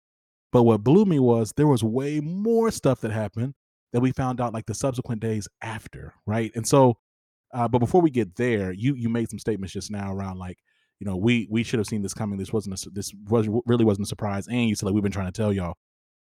But 0.51 0.62
what 0.62 0.84
blew 0.84 1.05
me 1.05 1.17
was 1.17 1.53
there 1.58 1.65
was 1.65 1.84
way 1.84 2.20
more 2.20 2.70
stuff 2.70 3.01
that 3.01 3.12
happened 3.12 3.55
that 3.95 4.01
we 4.01 4.11
found 4.11 4.41
out 4.41 4.53
like 4.53 4.65
the 4.65 4.73
subsequent 4.73 5.21
days 5.21 5.47
after, 5.61 6.13
right? 6.25 6.51
And 6.53 6.67
so, 6.67 6.97
uh, 7.53 7.65
but 7.69 7.79
before 7.79 8.01
we 8.01 8.09
get 8.09 8.35
there, 8.35 8.73
you 8.73 8.93
you 8.93 9.07
made 9.07 9.29
some 9.29 9.39
statements 9.39 9.73
just 9.73 9.89
now 9.89 10.13
around 10.13 10.37
like, 10.37 10.57
you 10.99 11.07
know, 11.07 11.15
we 11.15 11.47
we 11.49 11.63
should 11.63 11.79
have 11.79 11.87
seen 11.87 12.01
this 12.01 12.13
coming. 12.13 12.37
This 12.37 12.51
wasn't 12.51 12.77
a, 12.77 12.89
this 12.89 13.13
was 13.29 13.47
really 13.65 13.85
wasn't 13.85 14.07
a 14.07 14.09
surprise. 14.09 14.49
And 14.49 14.67
you 14.67 14.75
said 14.75 14.87
like 14.87 14.95
we've 14.95 15.01
been 15.01 15.13
trying 15.13 15.31
to 15.31 15.31
tell 15.31 15.53
y'all. 15.53 15.75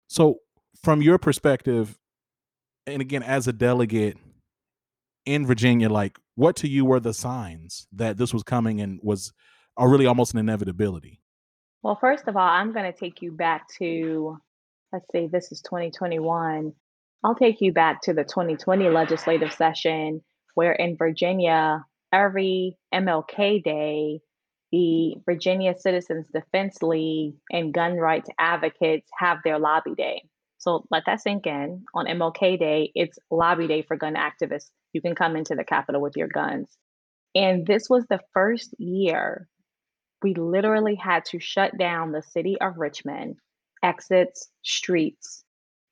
So, 0.08 0.40
from 0.82 1.00
your 1.00 1.16
perspective, 1.16 1.96
and 2.88 3.00
again, 3.00 3.22
as 3.22 3.46
a 3.46 3.52
delegate 3.52 4.16
in 5.24 5.46
Virginia, 5.46 5.88
like 5.88 6.18
what 6.34 6.56
to 6.56 6.68
you 6.68 6.84
were 6.84 6.98
the 6.98 7.14
signs 7.14 7.86
that 7.92 8.16
this 8.16 8.34
was 8.34 8.42
coming 8.42 8.80
and 8.80 8.98
was 9.00 9.32
are 9.76 9.88
really 9.88 10.06
almost 10.06 10.32
an 10.32 10.40
inevitability? 10.40 11.20
Well, 11.84 11.96
first 12.00 12.26
of 12.26 12.36
all, 12.36 12.48
I'm 12.48 12.72
gonna 12.72 12.92
take 12.92 13.22
you 13.22 13.30
back 13.30 13.68
to, 13.78 14.38
let's 14.92 15.06
see, 15.12 15.28
this 15.28 15.52
is 15.52 15.60
2021. 15.60 16.72
I'll 17.22 17.34
take 17.34 17.60
you 17.60 17.72
back 17.72 18.02
to 18.02 18.14
the 18.14 18.24
2020 18.24 18.88
legislative 18.88 19.52
session 19.52 20.22
where 20.54 20.72
in 20.72 20.96
Virginia, 20.96 21.84
every 22.12 22.78
MLK 22.94 23.62
Day, 23.62 24.20
the 24.72 25.16
Virginia 25.26 25.74
Citizens 25.76 26.26
Defense 26.32 26.82
League 26.82 27.34
and 27.50 27.74
gun 27.74 27.96
rights 27.96 28.30
advocates 28.38 29.08
have 29.18 29.38
their 29.44 29.58
lobby 29.58 29.94
day. 29.94 30.22
So 30.58 30.86
let 30.90 31.04
that 31.06 31.20
sink 31.20 31.46
in. 31.46 31.84
On 31.94 32.06
MLK 32.06 32.58
Day, 32.58 32.92
it's 32.94 33.18
lobby 33.30 33.66
day 33.66 33.82
for 33.82 33.96
gun 33.96 34.14
activists. 34.14 34.70
You 34.92 35.00
can 35.00 35.14
come 35.14 35.36
into 35.36 35.54
the 35.54 35.64
Capitol 35.64 36.00
with 36.00 36.16
your 36.16 36.28
guns. 36.28 36.68
And 37.34 37.66
this 37.66 37.88
was 37.88 38.04
the 38.06 38.20
first 38.32 38.74
year 38.78 39.48
we 40.22 40.34
literally 40.34 40.96
had 40.96 41.24
to 41.26 41.40
shut 41.40 41.76
down 41.78 42.12
the 42.12 42.22
city 42.22 42.56
of 42.60 42.76
Richmond, 42.76 43.36
exits, 43.82 44.50
streets, 44.62 45.44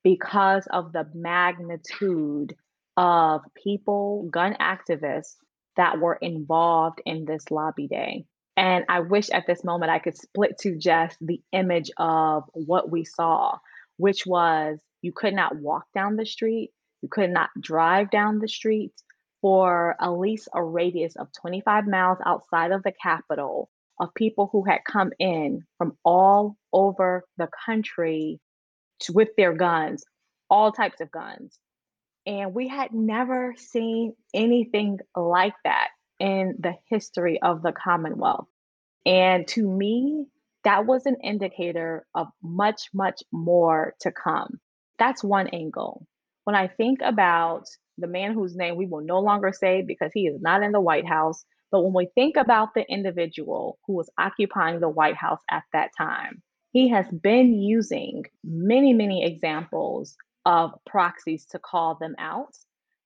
because 0.09 0.67
of 0.71 0.91
the 0.95 1.07
magnitude 1.13 2.57
of 2.97 3.43
people, 3.63 4.27
gun 4.33 4.57
activists 4.59 5.35
that 5.77 5.99
were 5.99 6.15
involved 6.15 7.03
in 7.05 7.27
this 7.27 7.51
lobby 7.51 7.89
day. 7.89 8.25
And 8.57 8.87
I 8.89 9.01
wish 9.01 9.29
at 9.29 9.47
this 9.47 9.63
moment 9.63 9.93
I 9.93 9.99
could 9.99 10.17
split 10.17 10.57
to 10.61 10.79
just 10.79 11.19
the 11.21 11.43
image 11.53 11.91
of 11.99 12.45
what 12.55 12.91
we 12.91 13.05
saw, 13.05 13.59
which 13.99 14.25
was 14.25 14.79
you 15.03 15.13
could 15.13 15.35
not 15.35 15.57
walk 15.57 15.85
down 15.95 16.17
the 16.17 16.25
street, 16.25 16.71
you 17.03 17.11
could 17.11 17.29
not 17.29 17.51
drive 17.61 18.11
down 18.11 18.39
the 18.39 18.49
street 18.49 18.95
for 19.43 19.95
at 20.01 20.09
least 20.09 20.49
a 20.55 20.65
radius 20.65 21.17
of 21.17 21.29
25 21.39 21.87
miles 21.87 22.17
outside 22.25 22.73
of 22.73 22.83
the 22.83 22.95
Capitol 23.03 23.69
of 24.01 24.15
people 24.15 24.49
who 24.53 24.65
had 24.65 24.79
come 24.91 25.11
in 25.19 25.67
from 25.77 25.99
all 26.03 26.57
over 26.73 27.25
the 27.37 27.49
country 27.67 28.41
with 29.13 29.29
their 29.37 29.53
guns, 29.53 30.05
all 30.51 30.73
types 30.73 31.01
of 31.01 31.11
guns. 31.11 31.59
And 32.27 32.55
we 32.55 32.69
had 32.69 32.93
never 32.93 33.55
seen 33.57 34.15
anything 34.35 34.99
like 35.17 35.55
that 35.65 35.89
in 36.21 36.57
the 36.59 36.75
history 36.89 37.41
of 37.41 37.63
the 37.63 37.73
Commonwealth. 37.73 38.49
And 39.07 39.47
to 39.49 39.67
me, 39.67 40.27
that 40.65 40.85
was 40.85 41.07
an 41.07 41.17
indicator 41.23 42.07
of 42.15 42.27
much, 42.43 42.89
much 42.93 43.23
more 43.33 43.95
to 44.01 44.13
come. 44.13 44.61
That's 44.99 45.25
one 45.25 45.49
angle. 45.49 46.07
When 46.45 46.57
I 46.57 46.67
think 46.69 47.01
about 47.03 47.65
the 47.97 48.07
man 48.07 48.35
whose 48.35 48.57
name 48.57 48.77
we 48.77 48.87
will 48.87 49.03
no 49.03 49.21
longer 49.21 49.53
say 49.53 49.83
because 49.87 50.11
he 50.13 50.27
is 50.27 50.41
not 50.41 50.63
in 50.63 50.73
the 50.73 50.81
White 50.81 51.07
House, 51.07 51.45
but 51.71 51.83
when 51.83 51.93
we 51.93 52.09
think 52.15 52.37
about 52.37 52.75
the 52.75 52.85
individual 52.89 53.79
who 53.87 53.95
was 53.95 54.11
occupying 54.19 54.81
the 54.81 54.89
White 54.89 55.17
House 55.17 55.41
at 55.51 55.65
that 55.73 55.91
time, 55.97 56.43
he 56.79 56.87
has 56.87 57.09
been 57.11 57.61
using 57.61 58.25
many, 58.45 58.93
many 58.93 59.25
examples 59.25 60.17
of 60.47 60.71
proxies 60.87 61.45
to 61.45 61.59
call 61.59 61.97
them 61.97 62.15
out. 62.21 62.55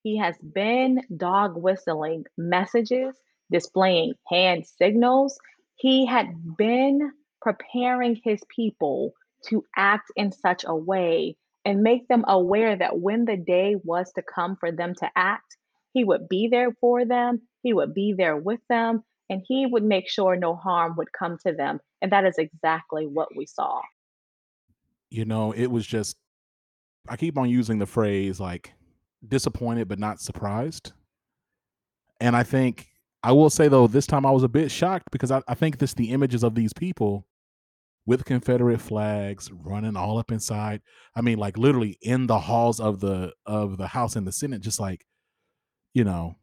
He 0.02 0.18
has 0.18 0.36
been 0.36 1.00
dog 1.16 1.56
whistling 1.56 2.24
messages, 2.36 3.16
displaying 3.50 4.12
hand 4.28 4.66
signals. 4.66 5.38
He 5.76 6.04
had 6.04 6.26
been 6.58 7.12
preparing 7.40 8.20
his 8.22 8.42
people 8.54 9.14
to 9.48 9.64
act 9.74 10.12
in 10.16 10.32
such 10.32 10.66
a 10.66 10.76
way 10.76 11.38
and 11.64 11.82
make 11.82 12.06
them 12.08 12.26
aware 12.28 12.76
that 12.76 12.98
when 12.98 13.24
the 13.24 13.38
day 13.38 13.76
was 13.82 14.12
to 14.16 14.22
come 14.22 14.58
for 14.60 14.70
them 14.70 14.94
to 14.96 15.08
act, 15.16 15.56
he 15.94 16.04
would 16.04 16.28
be 16.28 16.48
there 16.48 16.72
for 16.78 17.06
them, 17.06 17.40
he 17.62 17.72
would 17.72 17.94
be 17.94 18.12
there 18.12 18.36
with 18.36 18.60
them, 18.68 19.02
and 19.32 19.42
he 19.48 19.64
would 19.64 19.82
make 19.82 20.10
sure 20.10 20.36
no 20.36 20.54
harm 20.54 20.94
would 20.98 21.10
come 21.12 21.38
to 21.46 21.52
them. 21.52 21.80
And 22.02 22.12
that 22.12 22.26
is 22.26 22.36
exactly 22.36 23.06
what 23.06 23.34
we 23.34 23.46
saw. 23.46 23.80
You 25.08 25.24
know, 25.24 25.52
it 25.52 25.68
was 25.68 25.86
just 25.86 26.16
I 27.08 27.16
keep 27.16 27.38
on 27.38 27.48
using 27.48 27.78
the 27.78 27.86
phrase 27.86 28.38
like 28.38 28.74
disappointed 29.26 29.88
but 29.88 29.98
not 29.98 30.20
surprised. 30.20 30.92
And 32.20 32.36
I 32.36 32.42
think 32.42 32.88
I 33.22 33.32
will 33.32 33.48
say 33.48 33.68
though, 33.68 33.86
this 33.86 34.06
time 34.06 34.26
I 34.26 34.30
was 34.30 34.42
a 34.42 34.48
bit 34.48 34.70
shocked 34.70 35.10
because 35.10 35.30
I, 35.30 35.42
I 35.48 35.54
think 35.54 35.78
this 35.78 35.94
the 35.94 36.10
images 36.10 36.42
of 36.42 36.54
these 36.54 36.74
people 36.74 37.26
with 38.04 38.26
Confederate 38.26 38.80
flags 38.80 39.50
running 39.50 39.96
all 39.96 40.18
up 40.18 40.30
inside. 40.30 40.82
I 41.16 41.22
mean, 41.22 41.38
like 41.38 41.56
literally 41.56 41.96
in 42.02 42.26
the 42.26 42.38
halls 42.38 42.80
of 42.80 43.00
the 43.00 43.32
of 43.46 43.78
the 43.78 43.86
House 43.86 44.14
and 44.14 44.26
the 44.26 44.32
Senate, 44.32 44.60
just 44.60 44.78
like, 44.78 45.06
you 45.94 46.04
know, 46.04 46.36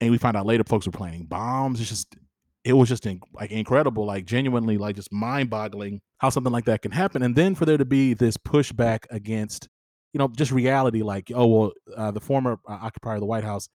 and 0.00 0.10
we 0.10 0.18
find 0.18 0.36
out 0.36 0.46
later 0.46 0.64
folks 0.64 0.86
were 0.86 0.92
planting 0.92 1.24
bombs. 1.24 1.80
It's 1.80 1.88
just 1.88 2.16
it 2.64 2.72
was 2.72 2.88
just 2.88 3.06
in, 3.06 3.20
like 3.32 3.52
incredible, 3.52 4.04
like 4.04 4.26
genuinely 4.26 4.76
like 4.76 4.96
just 4.96 5.12
mind-boggling 5.12 6.00
how 6.18 6.30
something 6.30 6.52
like 6.52 6.64
that 6.64 6.82
can 6.82 6.90
happen. 6.90 7.22
And 7.22 7.36
then 7.36 7.54
for 7.54 7.64
there 7.64 7.76
to 7.76 7.84
be 7.84 8.12
this 8.14 8.36
pushback 8.36 9.04
against, 9.10 9.68
you 10.12 10.18
know, 10.18 10.28
just 10.28 10.50
reality, 10.50 11.02
like, 11.02 11.30
oh 11.34 11.46
well, 11.46 11.72
uh, 11.96 12.10
the 12.10 12.20
former 12.20 12.58
uh, 12.68 12.78
occupier 12.82 13.14
of 13.14 13.20
the 13.20 13.26
White 13.26 13.44
House, 13.44 13.68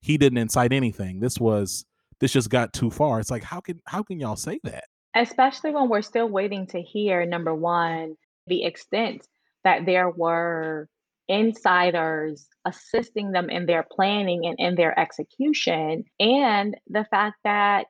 he 0.00 0.16
didn't 0.16 0.38
incite 0.38 0.72
anything. 0.72 1.18
This 1.20 1.40
was 1.40 1.84
this 2.20 2.32
just 2.32 2.48
got 2.48 2.72
too 2.72 2.90
far. 2.90 3.18
It's 3.20 3.30
like 3.30 3.42
how 3.42 3.60
can 3.60 3.80
how 3.86 4.02
can 4.02 4.20
y'all 4.20 4.36
say 4.36 4.60
that? 4.62 4.84
Especially 5.14 5.70
when 5.70 5.88
we're 5.88 6.02
still 6.02 6.28
waiting 6.28 6.66
to 6.68 6.80
hear, 6.80 7.24
number 7.26 7.54
one, 7.54 8.16
the 8.46 8.64
extent 8.64 9.26
that 9.64 9.86
there 9.86 10.10
were 10.10 10.88
insiders 11.28 12.48
assisting 12.64 13.32
them 13.32 13.50
in 13.50 13.66
their 13.66 13.86
planning 13.90 14.46
and 14.46 14.56
in 14.58 14.74
their 14.74 14.98
execution, 14.98 16.04
and 16.20 16.76
the 16.88 17.06
fact 17.10 17.36
that 17.44 17.86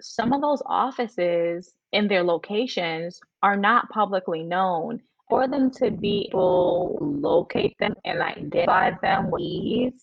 some 0.00 0.32
of 0.32 0.40
those 0.40 0.62
offices 0.66 1.72
in 1.92 2.08
their 2.08 2.22
locations 2.22 3.18
are 3.42 3.56
not 3.56 3.88
publicly 3.90 4.42
known. 4.42 5.00
For 5.28 5.48
them 5.48 5.72
to 5.72 5.90
be 5.90 6.28
able 6.28 6.96
to 7.00 7.04
locate 7.04 7.74
them 7.80 7.94
and 8.04 8.22
identify 8.22 8.92
them 9.02 9.28
with 9.30 9.94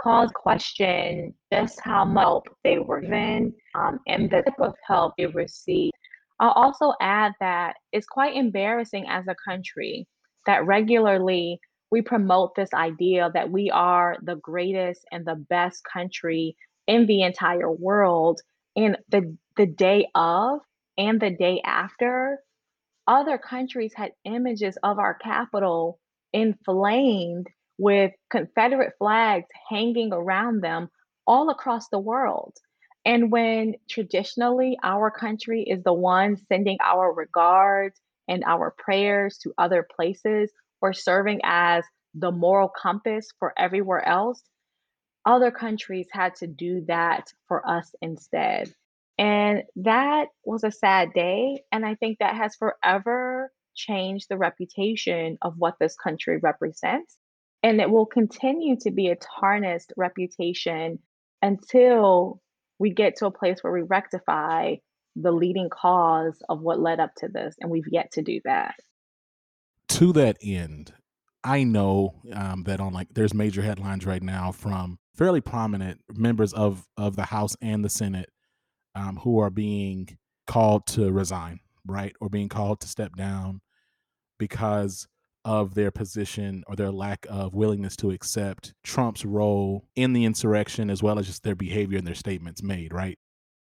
cause 0.00 0.30
question 0.34 1.34
just 1.52 1.78
how 1.80 2.04
much 2.04 2.22
help 2.22 2.48
they 2.64 2.78
were 2.78 3.00
given 3.00 3.52
um, 3.74 4.00
and 4.06 4.30
the 4.30 4.42
type 4.42 4.58
of 4.58 4.74
help 4.86 5.14
they 5.18 5.26
received. 5.26 5.92
I'll 6.38 6.52
also 6.52 6.94
add 7.02 7.32
that 7.40 7.76
it's 7.92 8.06
quite 8.06 8.34
embarrassing 8.34 9.06
as 9.08 9.26
a 9.28 9.36
country 9.46 10.06
that 10.46 10.64
regularly 10.64 11.60
we 11.90 12.02
promote 12.02 12.54
this 12.54 12.72
idea 12.72 13.30
that 13.34 13.50
we 13.50 13.70
are 13.70 14.16
the 14.22 14.36
greatest 14.36 15.04
and 15.10 15.26
the 15.26 15.34
best 15.34 15.82
country 15.84 16.56
in 16.86 17.06
the 17.06 17.22
entire 17.22 17.70
world. 17.70 18.40
And 18.76 18.96
the 19.08 19.36
the 19.56 19.66
day 19.66 20.06
of 20.14 20.60
and 20.96 21.20
the 21.20 21.30
day 21.30 21.60
after, 21.64 22.38
other 23.06 23.38
countries 23.38 23.92
had 23.94 24.12
images 24.24 24.78
of 24.82 24.98
our 24.98 25.14
capital 25.14 25.98
inflamed 26.32 27.48
with 27.78 28.12
Confederate 28.30 28.92
flags 28.98 29.46
hanging 29.68 30.12
around 30.12 30.62
them 30.62 30.88
all 31.26 31.50
across 31.50 31.88
the 31.88 31.98
world. 31.98 32.54
And 33.04 33.32
when 33.32 33.74
traditionally 33.88 34.78
our 34.82 35.10
country 35.10 35.62
is 35.62 35.82
the 35.82 35.92
one 35.92 36.36
sending 36.48 36.78
our 36.84 37.12
regards 37.12 37.98
and 38.28 38.44
our 38.44 38.74
prayers 38.78 39.38
to 39.38 39.52
other 39.58 39.86
places 39.96 40.52
or 40.80 40.92
serving 40.92 41.40
as 41.44 41.84
the 42.14 42.30
moral 42.30 42.68
compass 42.68 43.28
for 43.38 43.52
everywhere 43.58 44.06
else, 44.06 44.42
other 45.24 45.50
countries 45.50 46.08
had 46.12 46.34
to 46.36 46.46
do 46.46 46.84
that 46.88 47.32
for 47.46 47.68
us 47.68 47.94
instead. 48.00 48.72
And 49.18 49.64
that 49.76 50.28
was 50.44 50.64
a 50.64 50.70
sad 50.70 51.12
day. 51.12 51.62
And 51.70 51.84
I 51.84 51.94
think 51.94 52.18
that 52.18 52.36
has 52.36 52.56
forever 52.56 53.52
changed 53.74 54.26
the 54.28 54.38
reputation 54.38 55.36
of 55.42 55.54
what 55.58 55.74
this 55.78 55.94
country 55.94 56.38
represents. 56.38 57.16
And 57.62 57.80
it 57.80 57.90
will 57.90 58.06
continue 58.06 58.76
to 58.80 58.90
be 58.90 59.08
a 59.08 59.16
tarnished 59.16 59.92
reputation 59.96 60.98
until 61.42 62.40
we 62.78 62.94
get 62.94 63.16
to 63.16 63.26
a 63.26 63.30
place 63.30 63.58
where 63.62 63.72
we 63.72 63.82
rectify 63.82 64.76
the 65.16 65.32
leading 65.32 65.68
cause 65.68 66.38
of 66.48 66.62
what 66.62 66.80
led 66.80 66.98
up 66.98 67.14
to 67.18 67.28
this. 67.28 67.54
And 67.60 67.70
we've 67.70 67.88
yet 67.90 68.12
to 68.12 68.22
do 68.22 68.40
that. 68.44 68.74
To 70.00 70.14
that 70.14 70.38
end, 70.42 70.94
I 71.44 71.62
know 71.62 72.14
um, 72.32 72.62
that 72.62 72.80
on 72.80 72.94
like 72.94 73.08
there's 73.12 73.34
major 73.34 73.60
headlines 73.60 74.06
right 74.06 74.22
now 74.22 74.50
from 74.50 74.98
fairly 75.14 75.42
prominent 75.42 76.00
members 76.14 76.54
of 76.54 76.86
of 76.96 77.16
the 77.16 77.24
House 77.24 77.54
and 77.60 77.84
the 77.84 77.90
Senate 77.90 78.30
um, 78.94 79.16
who 79.16 79.38
are 79.40 79.50
being 79.50 80.16
called 80.46 80.86
to 80.86 81.12
resign, 81.12 81.60
right, 81.84 82.14
or 82.18 82.30
being 82.30 82.48
called 82.48 82.80
to 82.80 82.88
step 82.88 83.14
down 83.14 83.60
because 84.38 85.06
of 85.44 85.74
their 85.74 85.90
position 85.90 86.64
or 86.66 86.76
their 86.76 86.90
lack 86.90 87.26
of 87.28 87.52
willingness 87.52 87.94
to 87.96 88.10
accept 88.10 88.72
Trump's 88.82 89.26
role 89.26 89.84
in 89.96 90.14
the 90.14 90.24
insurrection 90.24 90.88
as 90.88 91.02
well 91.02 91.18
as 91.18 91.26
just 91.26 91.42
their 91.42 91.54
behavior 91.54 91.98
and 91.98 92.06
their 92.06 92.14
statements 92.14 92.62
made, 92.62 92.94
right? 92.94 93.18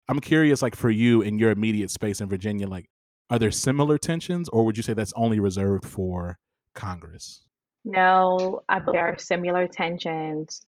I'm 0.09 0.21
curious, 0.21 0.61
like 0.63 0.77
for 0.77 0.91
you 0.91 1.23
in 1.23 1.39
your 1.41 1.51
immediate 1.51 1.91
space 1.91 2.21
in 2.21 2.29
Virginia, 2.29 2.69
like 2.69 2.89
are 3.31 3.39
there 3.39 3.51
similar 3.51 3.97
tensions 3.97 4.49
or 4.49 4.65
would 4.65 4.77
you 4.77 4.83
say 4.83 4.93
that's 4.93 5.13
only 5.17 5.41
reserved 5.41 5.85
for 5.85 6.39
Congress? 6.75 7.45
No, 7.85 8.63
believe 8.81 8.93
there 8.93 9.09
are 9.09 9.19
similar 9.19 9.69
tensions. 9.69 10.61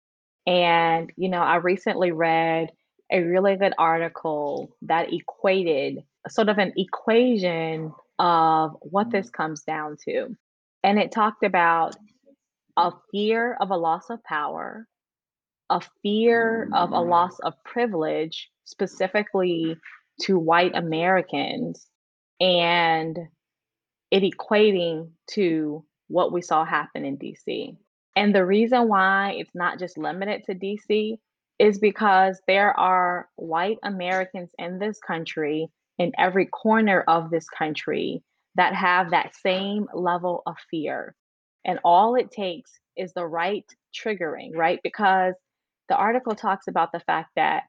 And, 0.46 1.12
you 1.16 1.28
know, 1.28 1.42
I 1.42 1.56
recently 1.56 2.12
read 2.12 2.70
a 3.10 3.20
really 3.20 3.56
good 3.56 3.74
article 3.78 4.74
that 4.82 5.12
equated 5.12 6.04
sort 6.28 6.48
of 6.48 6.58
an 6.58 6.72
equation 6.76 7.92
of 8.18 8.76
what 8.80 9.10
this 9.10 9.28
comes 9.28 9.62
down 9.62 9.96
to. 10.04 10.34
And 10.82 10.98
it 10.98 11.12
talked 11.12 11.44
about 11.44 11.96
a 12.76 12.92
fear 13.10 13.56
of 13.60 13.70
a 13.70 13.76
loss 13.76 14.08
of 14.08 14.22
power, 14.24 14.86
a 15.68 15.80
fear 16.02 16.68
of 16.72 16.92
a 16.92 17.00
loss 17.00 17.38
of 17.40 17.54
privilege, 17.64 18.50
specifically 18.64 19.76
to 20.22 20.38
white 20.38 20.74
Americans, 20.74 21.86
and 22.42 23.16
it 24.10 24.22
equating 24.24 25.10
to 25.30 25.84
what 26.08 26.32
we 26.32 26.42
saw 26.42 26.64
happen 26.64 27.04
in 27.04 27.16
DC. 27.16 27.76
And 28.16 28.34
the 28.34 28.44
reason 28.44 28.88
why 28.88 29.36
it's 29.38 29.54
not 29.54 29.78
just 29.78 29.96
limited 29.96 30.42
to 30.44 30.54
DC 30.54 31.16
is 31.58 31.78
because 31.78 32.40
there 32.46 32.78
are 32.78 33.28
white 33.36 33.78
Americans 33.84 34.50
in 34.58 34.78
this 34.78 34.98
country, 34.98 35.68
in 35.98 36.12
every 36.18 36.46
corner 36.46 37.04
of 37.06 37.30
this 37.30 37.48
country, 37.48 38.22
that 38.56 38.74
have 38.74 39.10
that 39.10 39.34
same 39.36 39.86
level 39.94 40.42
of 40.44 40.56
fear. 40.70 41.14
And 41.64 41.78
all 41.84 42.16
it 42.16 42.32
takes 42.32 42.72
is 42.96 43.12
the 43.14 43.26
right 43.26 43.64
triggering, 43.94 44.50
right? 44.54 44.80
Because 44.82 45.34
the 45.88 45.96
article 45.96 46.34
talks 46.34 46.66
about 46.68 46.90
the 46.92 47.00
fact 47.00 47.30
that 47.36 47.62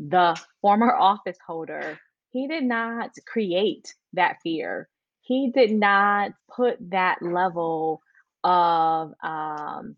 the 0.00 0.38
former 0.60 0.94
office 1.00 1.38
holder, 1.46 1.98
he 2.30 2.46
did 2.46 2.64
not 2.64 3.10
create 3.26 3.94
that 4.12 4.38
fear. 4.42 4.88
He 5.22 5.50
did 5.54 5.72
not 5.72 6.32
put 6.54 6.76
that 6.90 7.22
level 7.22 8.02
of 8.44 9.12
um, 9.22 9.96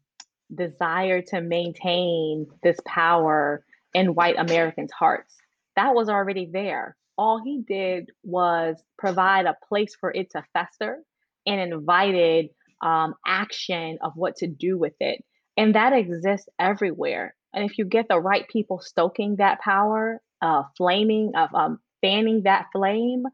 desire 0.52 1.22
to 1.22 1.40
maintain 1.40 2.46
this 2.62 2.78
power 2.86 3.64
in 3.94 4.14
white 4.14 4.36
Americans' 4.38 4.92
hearts. 4.92 5.36
That 5.76 5.94
was 5.94 6.08
already 6.08 6.48
there. 6.52 6.96
All 7.16 7.40
he 7.42 7.62
did 7.66 8.10
was 8.22 8.76
provide 8.98 9.46
a 9.46 9.56
place 9.68 9.94
for 10.00 10.10
it 10.12 10.30
to 10.30 10.44
fester 10.52 10.98
and 11.46 11.60
invited 11.72 12.50
um, 12.82 13.14
action 13.26 13.98
of 14.02 14.12
what 14.16 14.36
to 14.36 14.46
do 14.46 14.78
with 14.78 14.94
it. 15.00 15.22
And 15.56 15.74
that 15.74 15.92
exists 15.92 16.48
everywhere. 16.58 17.34
And 17.52 17.68
if 17.68 17.76
you 17.78 17.84
get 17.84 18.06
the 18.08 18.18
right 18.18 18.48
people 18.48 18.80
stoking 18.80 19.36
that 19.36 19.60
power, 19.60 20.22
uh, 20.40 20.62
flaming, 20.76 21.32
of 21.36 21.54
um, 21.54 21.80
fanning 22.00 22.42
that 22.44 22.66
flame, 22.72 23.24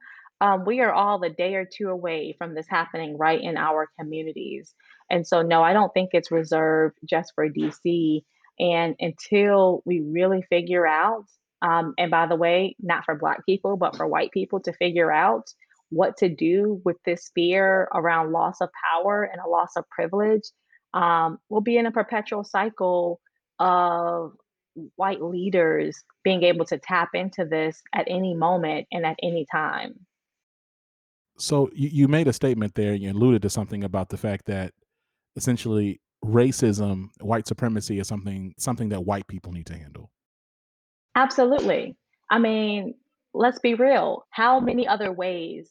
um, 0.41 0.65
we 0.67 0.81
are 0.81 0.93
all 0.93 1.23
a 1.23 1.31
day 1.31 1.55
or 1.55 1.65
two 1.65 1.89
away 1.89 2.35
from 2.39 2.55
this 2.55 2.67
happening 2.69 3.17
right 3.17 3.41
in 3.41 3.57
our 3.57 3.89
communities. 3.99 4.75
And 5.11 5.27
so, 5.27 5.43
no, 5.43 5.63
I 5.63 5.73
don't 5.73 5.93
think 5.95 6.11
it's 6.13 6.31
reserved 6.31 6.97
just 7.05 7.33
for 7.35 7.49
DC. 7.49 8.23
And 8.59 8.97
until 9.01 9.83
we 9.87 10.01
really 10.01 10.43
figure 10.49 10.87
out, 10.87 11.25
um, 11.63 11.95
and 11.97 12.11
by 12.11 12.27
the 12.27 12.37
way, 12.37 12.77
not 12.81 13.05
for 13.05 13.15
Black 13.15 13.45
people, 13.47 13.77
but 13.77 13.97
for 13.97 14.07
white 14.07 14.31
people 14.31 14.61
to 14.61 14.73
figure 14.75 15.11
out 15.11 15.45
what 15.91 16.17
to 16.19 16.29
do 16.29 16.81
with 16.85 16.97
this 17.05 17.31
fear 17.35 17.89
around 17.95 18.33
loss 18.33 18.61
of 18.61 18.69
power 18.93 19.23
and 19.23 19.41
a 19.41 19.49
loss 19.49 19.71
of 19.77 19.89
privilege, 19.89 20.43
um, 20.93 21.39
we'll 21.49 21.61
be 21.61 21.77
in 21.77 21.87
a 21.87 21.93
perpetual 21.93 22.45
cycle 22.45 23.21
of 23.59 24.33
white 24.97 25.23
leaders 25.23 26.05
being 26.23 26.43
able 26.43 26.65
to 26.67 26.79
tap 26.79 27.11
into 27.15 27.45
this 27.45 27.83
at 27.95 28.07
any 28.09 28.35
moment 28.35 28.87
and 28.93 29.05
at 29.05 29.17
any 29.23 29.47
time. 29.51 29.95
So 31.39 31.71
you, 31.75 31.89
you 31.93 32.09
made 32.09 32.29
a 32.29 32.33
statement 32.33 32.75
there, 32.75 32.95
you 32.95 33.11
alluded 33.11 33.43
to 33.43 33.51
something 33.51 33.85
about 33.85 34.09
the 34.09 34.17
fact 34.17 34.47
that 34.47 34.73
essentially 35.37 36.01
racism, 36.25 37.09
white 37.21 37.47
supremacy 37.47 37.99
is 37.99 38.09
something 38.09 38.55
something 38.59 38.89
that 38.91 39.05
white 39.05 39.27
people 39.27 39.53
need 39.53 39.67
to 39.67 39.77
handle. 39.77 40.11
Absolutely. 41.15 41.97
I 42.31 42.39
mean, 42.39 42.95
let's 43.35 43.59
be 43.59 43.75
real. 43.75 44.27
How 44.31 44.61
many 44.61 44.87
other 44.87 45.13
ways 45.13 45.71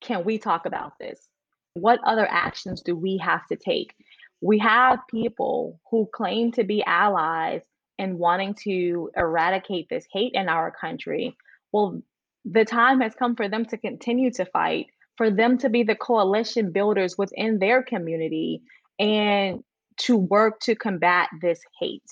can 0.00 0.24
we 0.24 0.38
talk 0.38 0.66
about 0.66 0.92
this? 0.98 1.28
What 1.74 2.00
other 2.04 2.26
actions 2.30 2.82
do 2.82 2.96
we 2.96 3.18
have 3.18 3.46
to 3.46 3.56
take? 3.56 3.94
We 4.40 4.58
have 4.58 5.00
people 5.10 5.80
who 5.90 6.08
claim 6.12 6.52
to 6.52 6.64
be 6.64 6.84
allies 6.84 7.62
and 7.98 8.18
wanting 8.18 8.54
to 8.64 9.10
eradicate 9.16 9.88
this 9.88 10.06
hate 10.12 10.32
in 10.34 10.48
our 10.48 10.70
country. 10.70 11.36
Well, 11.72 12.02
the 12.44 12.64
time 12.64 13.00
has 13.00 13.14
come 13.14 13.34
for 13.36 13.48
them 13.48 13.64
to 13.66 13.76
continue 13.76 14.30
to 14.32 14.44
fight, 14.46 14.86
for 15.16 15.30
them 15.30 15.58
to 15.58 15.68
be 15.68 15.82
the 15.82 15.96
coalition 15.96 16.72
builders 16.72 17.16
within 17.18 17.58
their 17.58 17.82
community 17.82 18.62
and 18.98 19.62
to 19.98 20.16
work 20.16 20.60
to 20.60 20.74
combat 20.74 21.28
this 21.40 21.60
hate. 21.80 22.02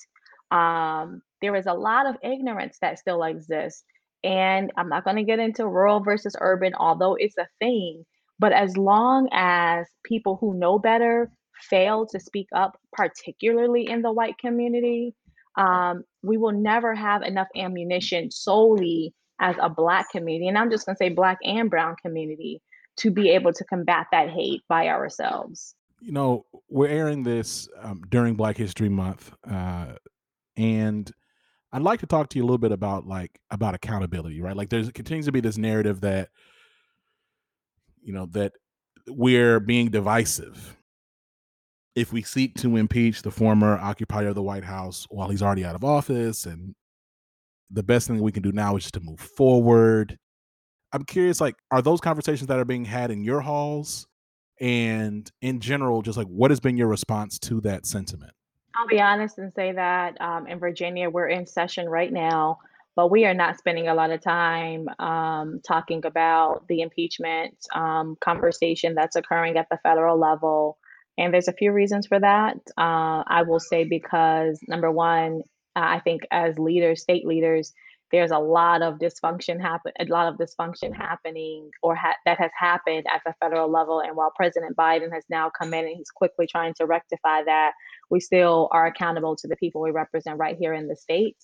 Um, 0.51 1.23
there 1.41 1.55
is 1.55 1.67
a 1.67 1.75
lot 1.75 2.07
of 2.07 2.17
ignorance 2.23 2.79
that 2.81 2.99
still 2.99 3.23
exists. 3.23 3.85
And 4.23 4.73
I'm 4.77 4.89
not 4.89 5.05
going 5.05 5.17
to 5.17 5.23
get 5.23 5.39
into 5.39 5.67
rural 5.67 6.01
versus 6.01 6.35
urban, 6.41 6.73
although 6.75 7.15
it's 7.15 7.37
a 7.37 7.49
thing. 7.59 8.05
But 8.39 8.53
as 8.53 8.77
long 8.77 9.29
as 9.33 9.87
people 10.03 10.39
who 10.41 10.55
know 10.55 10.79
better 10.79 11.31
fail 11.61 12.07
to 12.07 12.19
speak 12.19 12.49
up, 12.55 12.79
particularly 12.93 13.89
in 13.89 14.03
the 14.03 14.13
white 14.13 14.39
community, 14.39 15.15
um, 15.57 16.05
we 16.23 16.37
will 16.37 16.53
never 16.53 16.95
have 16.95 17.23
enough 17.23 17.49
ammunition 17.57 18.31
solely 18.31 19.15
as 19.41 19.57
a 19.61 19.69
Black 19.69 20.11
community. 20.11 20.49
And 20.49 20.59
I'm 20.59 20.71
just 20.71 20.87
going 20.87 20.97
to 20.97 20.99
say 20.99 21.09
Black 21.09 21.39
and 21.45 21.71
Brown 21.71 21.97
community 22.03 22.61
to 22.99 23.11
be 23.11 23.31
able 23.31 23.53
to 23.53 23.65
combat 23.65 24.07
that 24.13 24.31
hate 24.31 24.63
by 24.69 24.89
ourselves 24.89 25.75
you 26.05 26.13
know, 26.13 26.45
we're 26.69 26.89
airing 26.89 27.23
this 27.23 27.67
um, 27.81 28.03
during 28.11 28.35
Black 28.35 28.59
History 28.59 28.91
Month, 28.91 29.33
uh, 29.51 29.95
and 30.57 31.11
I'd 31.73 31.83
like 31.83 32.01
to 32.01 32.07
talk 32.07 32.29
to 32.29 32.39
you 32.39 32.43
a 32.43 32.47
little 32.47 32.59
bit 32.59 32.73
about 32.73 33.07
like 33.07 33.41
about 33.51 33.75
accountability, 33.75 34.41
right? 34.43 34.55
Like, 34.55 34.69
there's 34.69 34.91
continues 34.93 35.25
to 35.27 35.33
be 35.33 35.41
this 35.41 35.57
narrative 35.57 36.03
that 36.03 36.29
you 38.03 38.13
know 38.13 38.27
that 38.27 38.53
we're 39.09 39.61
being 39.61 39.91
divisive 39.91 40.77
if 41.95 42.13
we 42.13 42.23
seek 42.23 42.55
to 42.57 42.77
impeach 42.77 43.23
the 43.23 43.31
former 43.31 43.79
occupier 43.79 44.29
of 44.29 44.35
the 44.35 44.43
White 44.43 44.65
House 44.65 45.07
while 45.11 45.29
he's 45.29 45.43
already 45.43 45.65
out 45.65 45.75
of 45.75 45.85
office, 45.85 46.47
and 46.47 46.75
the 47.71 47.83
best 47.83 48.09
thing 48.09 48.21
we 48.21 48.33
can 48.33 48.43
do 48.43 48.53
now 48.53 48.77
is 48.77 48.85
just 48.85 48.95
to 48.95 49.01
move 49.01 49.21
forward. 49.21 50.19
I'm 50.93 51.05
curious, 51.05 51.41
like, 51.41 51.57
are 51.71 51.83
those 51.83 52.01
conversations 52.01 52.49
that 52.49 52.59
are 52.59 52.65
being 52.65 52.85
had 52.85 53.11
in 53.11 53.25
your 53.25 53.41
halls? 53.41 54.07
and 54.61 55.31
in 55.43 55.61
general 55.61 56.03
just 56.03 56.17
like 56.17 56.27
what 56.29 56.51
has 56.51 56.61
been 56.61 56.77
your 56.77 56.87
response 56.87 57.39
to 57.39 57.61
that 57.61 57.87
sentiment 57.87 58.33
i'll 58.77 58.87
be 58.87 59.01
honest 59.01 59.39
and 59.39 59.53
say 59.53 59.73
that 59.73 60.21
um, 60.21 60.47
in 60.47 60.59
virginia 60.59 61.11
we're 61.11 61.29
in 61.29 61.47
session 61.47 61.89
right 61.89 62.13
now 62.13 62.59
but 62.97 63.11
we 63.11 63.25
are 63.25 63.35
not 63.35 63.59
spending 63.59 63.89
a 63.89 63.95
lot 63.95 64.13
of 64.13 64.21
time 64.21 64.89
um, 65.01 65.61
talking 65.67 66.07
about 66.07 66.65
the 66.69 66.81
impeachment 66.81 67.57
um, 67.75 68.17
conversation 68.21 68.95
that's 68.95 69.17
occurring 69.17 69.57
at 69.57 69.67
the 69.71 69.79
federal 69.83 70.19
level 70.19 70.79
and 71.19 71.33
there's 71.33 71.49
a 71.49 71.53
few 71.53 71.73
reasons 71.73 72.07
for 72.07 72.19
that 72.21 72.57
uh, 72.79 73.23
i 73.27 73.43
will 73.47 73.61
say 73.61 73.85
because 73.85 74.59
number 74.69 74.91
one 74.91 75.43
i 75.77 76.01
think 76.01 76.23
as 76.31 76.59
leaders 76.59 77.03
state 77.03 77.27
leaders 77.27 77.73
there's 78.13 78.31
a 78.31 78.39
lot 78.39 78.83
of 78.83 78.99
dysfunction 78.99 79.61
happen 79.61 79.93
a 80.01 80.05
lot 80.07 80.29
of 80.33 80.39
dysfunction 80.39 80.95
happening 80.95 81.71
or 81.83 81.95
ha- 81.97 82.17
that 82.27 82.39
has 82.39 82.51
happened 82.59 83.05
at 83.13 83.21
the 83.27 83.35
federal 83.41 83.71
level 83.71 84.01
and 84.01 84.17
while 84.17 84.33
president 84.37 84.77
biden 84.77 85.13
has 85.13 85.25
now 85.31 85.51
come 85.59 85.75
in 85.75 85.85
and 85.87 85.97
he's 85.97 86.11
quickly 86.11 86.47
trying 86.51 86.75
to 86.75 86.87
rectify 86.87 87.43
that 87.45 87.73
we 88.11 88.21
still 88.21 88.69
are 88.73 88.87
accountable 88.87 89.37
to 89.37 89.49
the 89.49 89.57
people 89.57 89.81
we 89.83 89.91
represent 89.91 90.39
right 90.39 90.57
here 90.59 90.75
in 90.75 90.89
the 90.89 90.97
state. 90.97 91.37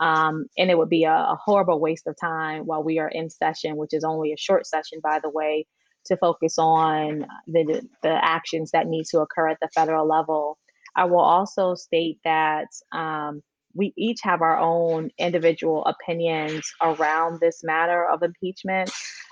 um, 0.00 0.46
and 0.56 0.70
it 0.70 0.78
would 0.78 0.88
be 0.88 1.04
a, 1.04 1.12
a 1.12 1.38
horrible 1.44 1.80
waste 1.80 2.06
of 2.06 2.16
time 2.20 2.62
while 2.64 2.82
we 2.82 2.98
are 2.98 3.08
in 3.08 3.28
session 3.30 3.76
which 3.76 3.92
is 3.92 4.04
only 4.04 4.32
a 4.32 4.36
short 4.38 4.66
session 4.66 5.00
by 5.02 5.18
the 5.22 5.30
way 5.30 5.66
to 6.06 6.16
focus 6.16 6.56
on 6.58 7.26
the 7.46 7.82
the 8.02 8.24
actions 8.24 8.70
that 8.72 8.86
need 8.86 9.06
to 9.06 9.20
occur 9.20 9.48
at 9.48 9.58
the 9.60 9.68
federal 9.74 10.06
level 10.06 10.58
i 10.96 11.04
will 11.04 11.20
also 11.20 11.74
state 11.74 12.18
that 12.24 12.68
um, 12.92 13.42
we 13.74 13.92
each 13.96 14.20
have 14.22 14.40
our 14.40 14.58
own 14.58 15.10
individual 15.18 15.84
opinions 15.84 16.72
around 16.80 17.40
this 17.40 17.62
matter 17.62 18.08
of 18.08 18.22
impeachment, 18.22 18.90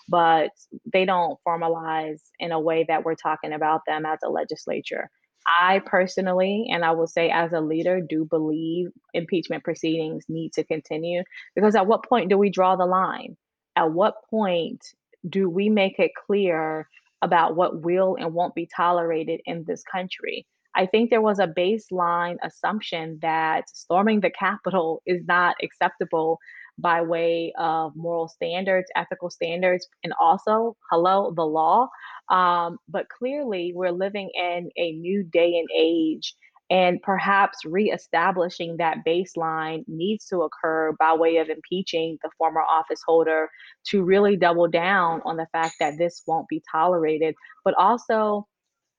but 0.09 0.51
they 0.93 1.05
don't 1.05 1.39
formalize 1.47 2.21
in 2.41 2.53
a 2.53 2.61
way 2.61 2.85
that 2.89 3.05
we're 3.05 3.15
talking 3.15 3.53
about 3.53 3.83
them 3.87 4.05
as 4.05 4.19
a 4.25 4.29
legislature. 4.29 5.09
I 5.47 5.81
personally, 5.85 6.69
and 6.71 6.85
I 6.85 6.93
will 6.93 7.09
say 7.09 7.31
as 7.31 7.53
a 7.53 7.61
leader, 7.61 8.01
do 8.01 8.25
believe 8.25 8.89
impeachment 9.13 9.65
proceedings 9.65 10.25
need 10.29 10.53
to 10.55 10.65
continue 10.65 11.23
because 11.55 11.75
at 11.75 11.87
what 11.87 12.05
point 12.09 12.31
do 12.31 12.39
we 12.39 12.51
draw 12.51 12.77
the 12.77 12.87
line? 12.87 13.37
At 13.75 13.91
what 13.91 14.15
point 14.31 14.85
do 15.29 15.49
we 15.49 15.69
make 15.69 15.99
it 15.99 16.13
clear 16.27 16.89
about 17.23 17.57
what 17.57 17.83
will 17.83 18.17
and 18.17 18.35
won't 18.35 18.55
be 18.55 18.69
tolerated 18.75 19.41
in 19.47 19.65
this 19.67 19.83
country? 19.85 20.47
I 20.75 20.87
think 20.87 21.11
there 21.11 21.21
was 21.21 21.39
a 21.39 21.47
baseline 21.47 22.37
assumption 22.43 23.19
that 23.23 23.69
storming 23.69 24.21
the 24.21 24.31
Capitol 24.31 25.03
is 25.07 25.23
not 25.27 25.57
acceptable 25.63 26.39
by 26.79 27.03
way 27.03 27.53
of 27.59 27.95
moral 27.95 28.29
standards, 28.29 28.91
ethical 28.97 29.29
standards, 29.29 29.87
and 30.03 30.15
also, 30.19 30.77
hello, 30.91 31.33
the 31.37 31.45
law. 31.45 31.89
Um, 32.31 32.79
but 32.89 33.09
clearly, 33.11 33.73
we're 33.75 33.91
living 33.93 34.31
in 34.35 34.71
a 34.79 34.93
new 34.93 35.23
day 35.23 35.59
and 35.59 35.69
age. 35.77 36.35
And 36.73 37.03
perhaps 37.03 37.67
reestablishing 37.67 38.79
that 38.79 39.05
baseline 39.07 39.85
needs 39.89 40.25
to 40.29 40.41
occur 40.41 40.95
by 40.99 41.13
way 41.15 41.37
of 41.37 41.51
impeaching 41.51 42.19
the 42.23 42.31
former 42.39 42.63
office 42.63 43.03
holder 43.07 43.51
to 43.89 44.03
really 44.03 44.37
double 44.39 44.69
down 44.69 45.21
on 45.27 45.37
the 45.37 45.47
fact 45.53 45.75
that 45.81 45.99
this 45.99 46.23
won't 46.27 46.49
be 46.49 46.63
tolerated, 46.73 47.35
but 47.63 47.75
also 47.79 48.49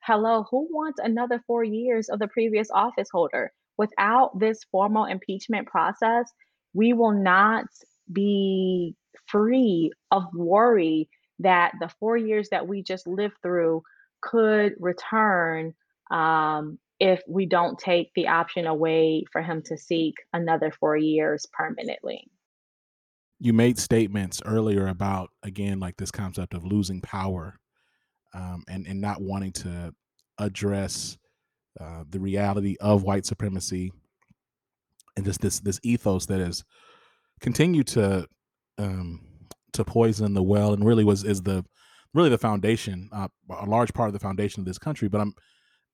hello, 0.04 0.46
who 0.52 0.68
wants 0.72 1.00
another 1.04 1.42
four 1.48 1.64
years 1.64 2.10
of 2.10 2.20
the 2.20 2.28
previous 2.28 2.70
office 2.72 3.10
holder? 3.12 3.52
Without 3.80 4.38
this 4.40 4.60
formal 4.72 5.06
impeachment 5.06 5.68
process, 5.68 6.32
we 6.76 6.94
will 6.94 7.14
not 7.14 7.66
be 8.12 8.96
free 9.28 9.92
of 10.12 10.26
worry 10.36 11.10
that 11.40 11.74
the 11.80 11.90
four 12.00 12.18
years 12.18 12.50
that 12.52 12.68
we 12.68 12.84
just 12.84 13.08
lived 13.08 13.38
through 13.42 13.82
could 14.22 14.74
return 14.80 15.74
um, 16.12 16.78
if 17.04 17.22
we 17.28 17.46
don't 17.46 17.78
take 17.78 18.13
the 18.16 18.30
option 18.30 18.66
away 18.66 19.26
for 19.30 19.42
him 19.42 19.62
to 19.62 19.78
seek 19.78 20.13
another 20.32 20.72
four 20.72 20.96
years 20.96 21.46
permanently. 21.52 22.32
You 23.39 23.52
made 23.52 23.78
statements 23.78 24.42
earlier 24.46 24.88
about, 24.88 25.30
again, 25.44 25.82
like 25.82 25.98
this 25.98 26.12
concept 26.12 26.54
of 26.54 26.63
losing 26.63 27.02
power 27.02 27.60
um, 28.34 28.63
and 28.70 28.88
and 28.88 29.02
not 29.02 29.22
wanting 29.22 29.52
to 29.52 29.94
address 30.38 31.18
uh, 31.78 32.06
the 32.10 32.22
reality 32.22 32.78
of 32.80 33.04
white 33.04 33.26
supremacy 33.26 33.92
and 35.18 35.26
just 35.26 35.42
this 35.42 35.60
this 35.60 35.82
ethos 35.84 36.26
that 36.28 36.39
has 36.39 36.63
continued 37.42 37.88
to 37.88 38.26
um, 38.78 39.20
to 39.74 39.84
poison 39.84 40.34
the 40.34 40.42
well 40.42 40.72
and 40.74 40.86
really 40.86 41.04
was 41.04 41.26
is 41.26 41.42
the 41.42 41.66
really 42.13 42.30
the 42.30 42.38
foundation 42.38 43.10
uh, 43.12 43.28
a 43.60 43.66
large 43.66 43.94
part 43.94 44.08
of 44.08 44.13
the 44.13 44.20
foundation 44.20 44.62
of 44.62 44.66
this 44.66 44.80
country 44.80 45.08
but 45.08 45.22
i'm 45.22 45.34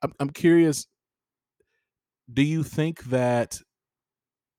i'm, 0.01 0.13
I'm 0.19 0.29
curious 0.29 0.85
do 2.31 2.43
you 2.43 2.63
think 2.63 3.03
that 3.05 3.59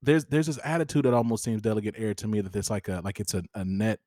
there's 0.03 0.25
there's 0.27 0.47
this 0.47 0.59
attitude 0.65 1.05
that 1.05 1.15
almost 1.15 1.45
seems 1.45 1.63
delegate 1.63 1.95
Aird 1.99 2.19
to 2.19 2.29
me 2.29 2.41
that 2.41 2.53
there's 2.53 2.71
like 2.71 2.89
a 2.89 3.01
like 3.05 3.21
it's 3.21 3.35
a, 3.35 3.43
a 3.55 3.65
net 3.65 4.01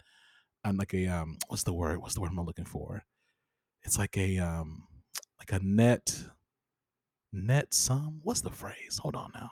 and 0.64 0.78
like 0.78 0.94
a 0.94 1.08
um 1.08 1.38
what's 1.48 1.64
the 1.64 1.74
word 1.74 2.00
what's 2.00 2.16
the 2.16 2.22
word 2.22 2.32
i'm 2.32 2.46
looking 2.46 2.66
for? 2.66 3.04
It's 3.84 3.98
like 3.98 4.18
a 4.18 4.40
um 4.40 4.88
like 5.40 5.60
a 5.60 5.64
net 5.64 6.24
net 7.32 7.74
sum? 7.74 8.20
What's 8.24 8.42
the 8.42 8.50
phrase? 8.50 9.00
Hold 9.02 9.16
on 9.16 9.32
now. 9.34 9.52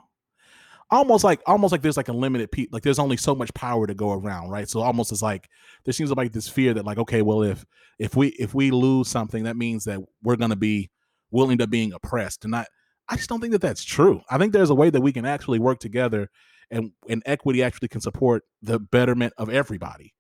Almost 0.89 1.23
like 1.23 1.41
almost 1.45 1.71
like 1.71 1.81
there's 1.81 1.97
like 1.97 2.09
a 2.09 2.13
limited 2.13 2.51
pe- 2.51 2.67
like 2.71 2.83
there's 2.83 2.99
only 2.99 3.17
so 3.17 3.35
much 3.35 3.53
power 3.53 3.87
to 3.87 3.93
go 3.93 4.11
around 4.11 4.49
right? 4.49 4.67
So 4.67 4.81
almost 4.81 5.11
it's 5.11 5.21
like 5.21 5.47
there 5.85 5.93
seems 5.93 6.11
like 6.11 6.33
this 6.33 6.49
fear 6.49 6.73
that 6.73 6.85
like 6.85 6.97
okay 6.97 7.21
well 7.21 7.43
if 7.43 7.65
if 7.99 8.15
we 8.15 8.29
if 8.29 8.53
we 8.53 8.71
lose 8.71 9.07
something 9.07 9.43
that 9.43 9.57
means 9.57 9.85
that 9.85 9.99
we're 10.23 10.35
to 10.35 10.55
be 10.55 10.89
willing 11.29 11.59
to 11.59 11.67
being 11.67 11.93
oppressed 11.93 12.43
and 12.43 12.53
i 12.53 12.65
i 13.09 13.15
just 13.15 13.29
don't 13.29 13.41
think 13.41 13.51
that 13.51 13.61
that's 13.61 13.83
true. 13.83 14.21
I 14.29 14.37
think 14.37 14.53
there's 14.53 14.69
a 14.69 14.75
way 14.75 14.89
that 14.89 15.01
we 15.01 15.13
can 15.13 15.25
actually 15.25 15.59
work 15.59 15.79
together 15.79 16.29
and 16.69 16.91
and 17.09 17.21
equity 17.25 17.63
actually 17.63 17.89
can 17.89 18.01
support 18.01 18.43
the 18.61 18.79
betterment 18.79 19.33
of 19.37 19.49
everybody. 19.49 20.13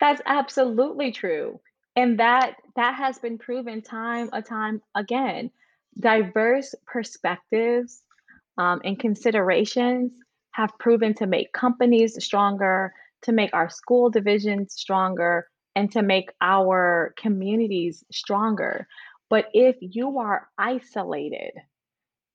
That's 0.00 0.22
absolutely 0.26 1.12
true 1.12 1.60
and 1.96 2.18
that 2.18 2.54
that 2.76 2.94
has 2.94 3.18
been 3.18 3.38
proven 3.38 3.82
time 3.82 4.30
a 4.32 4.42
time 4.42 4.80
again. 4.94 5.50
Diverse 5.98 6.74
perspectives 6.86 8.02
um, 8.58 8.80
and 8.84 8.98
considerations 8.98 10.12
have 10.52 10.70
proven 10.78 11.14
to 11.14 11.26
make 11.26 11.52
companies 11.52 12.22
stronger 12.24 12.92
to 13.22 13.32
make 13.32 13.52
our 13.52 13.68
school 13.68 14.08
divisions 14.08 14.72
stronger 14.72 15.46
and 15.76 15.90
to 15.92 16.02
make 16.02 16.30
our 16.40 17.12
communities 17.18 18.02
stronger 18.10 18.86
but 19.30 19.46
if 19.54 19.76
you 19.80 20.18
are 20.18 20.48
isolated 20.58 21.52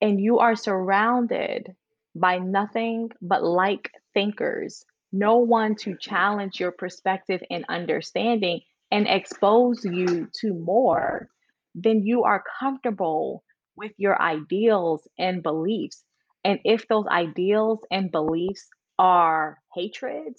and 0.02 0.20
you 0.20 0.40
are 0.40 0.56
surrounded 0.56 1.76
by 2.16 2.40
nothing 2.40 3.12
but 3.22 3.44
like 3.44 3.92
thinkers 4.14 4.86
no 5.16 5.38
one 5.38 5.76
to 5.76 5.96
challenge 5.98 6.60
your 6.60 6.74
perspective 6.74 7.42
and 7.50 7.66
understanding 7.70 8.62
and 8.92 9.08
expose 9.08 9.86
you 9.86 10.28
to 10.42 10.54
more, 10.54 11.30
then 11.74 12.04
you 12.04 12.24
are 12.24 12.44
comfortable 12.60 13.44
with 13.78 13.94
your 13.98 14.22
ideals 14.22 15.08
and 15.18 15.42
beliefs. 15.42 16.04
And 16.44 16.60
if 16.66 16.88
those 16.90 17.08
ideals 17.08 17.80
and 17.92 18.12
beliefs 18.12 18.68
are 19.00 19.58
hatred, 19.74 20.36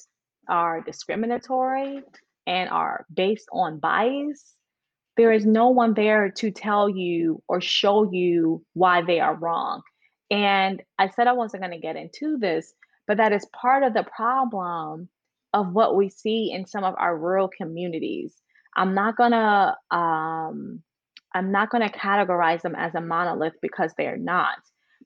are 0.49 0.83
discriminatory, 0.83 2.03
and 2.47 2.71
are 2.71 3.07
based 3.13 3.49
on 3.53 3.81
bias, 3.81 4.56
there 5.17 5.33
is 5.33 5.47
no 5.47 5.69
one 5.69 5.95
there 5.95 6.31
to 6.31 6.51
tell 6.51 6.89
you 6.89 7.43
or 7.49 7.61
show 7.61 8.11
you 8.11 8.65
why 8.75 9.03
they 9.03 9.21
are 9.21 9.35
wrong. 9.35 9.83
And 10.31 10.83
I 10.99 11.09
said 11.09 11.27
I 11.27 11.33
wasn't 11.33 11.63
going 11.63 11.73
to 11.73 11.79
get 11.79 11.97
into 11.97 12.37
this, 12.39 12.75
but 13.07 13.17
that 13.17 13.33
is 13.33 13.47
part 13.47 13.83
of 13.83 13.95
the 13.95 14.05
problem 14.05 15.09
of 15.53 15.73
what 15.73 15.97
we 15.97 16.11
see 16.11 16.53
in 16.53 16.67
some 16.67 16.85
of 16.85 16.95
our 16.99 17.17
rural 17.17 17.49
communities. 17.49 18.35
I'm 18.77 18.95
not 18.95 19.17
gonna 19.17 19.77
um, 19.91 20.83
I'm 21.35 21.51
not 21.51 21.71
gonna 21.71 21.89
categorize 21.89 22.61
them 22.61 22.75
as 22.77 22.95
a 22.95 23.01
monolith 23.01 23.55
because 23.63 23.93
they're 23.97 24.19
not. 24.19 24.59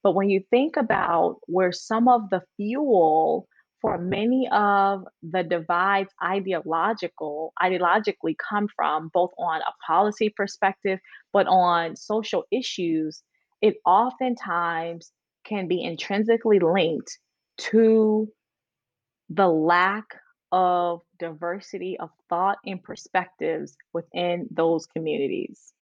But 0.02 0.14
when 0.14 0.28
you 0.28 0.42
think 0.50 0.76
about 0.76 1.36
where 1.46 1.72
some 1.72 2.08
of 2.08 2.30
the 2.30 2.42
fuel 2.56 3.46
for 3.80 3.98
many 3.98 4.48
of 4.52 5.04
the 5.22 5.42
divides 5.42 6.12
ideological 6.22 7.52
ideologically 7.62 8.34
come 8.48 8.68
from 8.74 9.10
both 9.12 9.30
on 9.38 9.60
a 9.60 9.72
policy 9.86 10.32
perspective 10.36 10.98
but 11.32 11.46
on 11.46 11.96
social 11.96 12.44
issues 12.50 13.22
it 13.62 13.76
oftentimes 13.84 15.12
can 15.44 15.68
be 15.68 15.82
intrinsically 15.82 16.58
linked 16.58 17.18
to 17.58 18.28
the 19.28 19.48
lack 19.48 20.04
of 20.52 21.00
diversity 21.18 21.98
of 21.98 22.10
thought 22.28 22.58
and 22.66 22.82
perspectives 22.82 23.76
within 23.92 24.48
those 24.50 24.86
communities. 24.86 25.72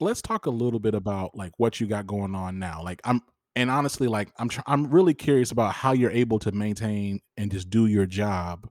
Let's 0.00 0.20
talk 0.20 0.46
a 0.46 0.50
little 0.50 0.80
bit 0.80 0.94
about 0.94 1.34
like 1.34 1.52
what 1.58 1.80
you 1.80 1.86
got 1.86 2.06
going 2.06 2.34
on 2.34 2.58
now. 2.58 2.82
Like 2.82 3.00
I'm 3.04 3.22
and 3.56 3.70
honestly 3.70 4.08
like 4.08 4.28
I'm 4.38 4.48
tr- 4.48 4.60
I'm 4.66 4.90
really 4.90 5.14
curious 5.14 5.50
about 5.50 5.74
how 5.74 5.92
you're 5.92 6.10
able 6.10 6.38
to 6.40 6.52
maintain 6.52 7.20
and 7.36 7.50
just 7.50 7.70
do 7.70 7.86
your 7.86 8.06
job 8.06 8.68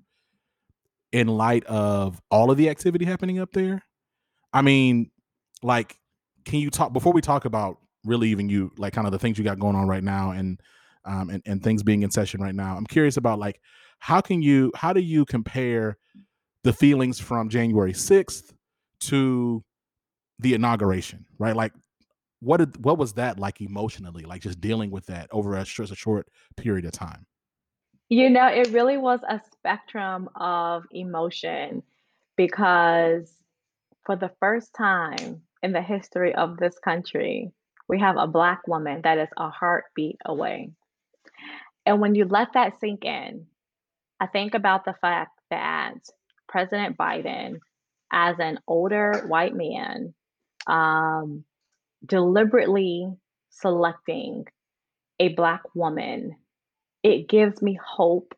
in 1.11 1.27
light 1.27 1.63
of 1.65 2.21
all 2.31 2.51
of 2.51 2.57
the 2.57 2.69
activity 2.69 3.05
happening 3.05 3.39
up 3.39 3.51
there. 3.51 3.83
I 4.53 4.61
mean, 4.61 5.11
like 5.61 5.97
can 6.45 6.59
you 6.59 6.69
talk 6.69 6.93
before 6.93 7.13
we 7.13 7.21
talk 7.21 7.45
about 7.45 7.77
really 8.03 8.29
even 8.29 8.49
you 8.49 8.71
like 8.77 8.93
kind 8.93 9.05
of 9.05 9.11
the 9.11 9.19
things 9.19 9.37
you 9.37 9.43
got 9.43 9.59
going 9.59 9.75
on 9.75 9.87
right 9.87 10.03
now 10.03 10.31
and 10.31 10.59
um 11.05 11.29
and, 11.29 11.43
and 11.45 11.63
things 11.63 11.83
being 11.83 12.01
in 12.01 12.11
session 12.11 12.41
right 12.41 12.55
now. 12.55 12.75
I'm 12.75 12.85
curious 12.85 13.17
about 13.17 13.39
like 13.39 13.59
how 13.99 14.21
can 14.21 14.41
you 14.41 14.71
how 14.75 14.93
do 14.93 15.01
you 15.01 15.25
compare 15.25 15.97
the 16.63 16.73
feelings 16.73 17.19
from 17.19 17.49
January 17.49 17.93
6th 17.93 18.53
to 19.01 19.63
the 20.39 20.53
inauguration, 20.53 21.25
right? 21.37 21.55
Like 21.55 21.73
what 22.41 22.57
did 22.57 22.83
what 22.83 22.97
was 22.97 23.13
that 23.13 23.39
like 23.39 23.61
emotionally, 23.61 24.23
like 24.23 24.41
just 24.41 24.59
dealing 24.59 24.91
with 24.91 25.05
that 25.05 25.27
over 25.31 25.55
a, 25.55 25.61
a 25.61 25.65
short 25.65 26.27
period 26.57 26.85
of 26.85 26.91
time? 26.91 27.25
You 28.09 28.29
know, 28.29 28.47
it 28.47 28.71
really 28.71 28.97
was 28.97 29.21
a 29.29 29.39
spectrum 29.53 30.27
of 30.35 30.83
emotion 30.91 31.83
because 32.35 33.31
for 34.05 34.15
the 34.15 34.31
first 34.39 34.73
time 34.73 35.43
in 35.63 35.71
the 35.71 35.81
history 35.81 36.33
of 36.35 36.57
this 36.57 36.77
country, 36.79 37.51
we 37.87 37.99
have 37.99 38.17
a 38.17 38.27
Black 38.27 38.67
woman 38.67 39.01
that 39.03 39.17
is 39.17 39.29
a 39.37 39.49
heartbeat 39.49 40.17
away. 40.25 40.71
And 41.85 42.01
when 42.01 42.15
you 42.15 42.25
let 42.25 42.53
that 42.53 42.79
sink 42.79 43.05
in, 43.05 43.45
I 44.19 44.27
think 44.27 44.55
about 44.55 44.85
the 44.85 44.95
fact 44.99 45.39
that 45.49 45.95
President 46.47 46.97
Biden, 46.97 47.59
as 48.11 48.35
an 48.39 48.59
older 48.67 49.25
white 49.27 49.55
man, 49.55 50.13
um, 50.67 51.43
deliberately 52.05 53.07
selecting 53.49 54.45
a 55.19 55.29
Black 55.29 55.61
woman, 55.75 56.35
it 57.03 57.29
gives 57.29 57.61
me 57.61 57.77
hope 57.83 58.33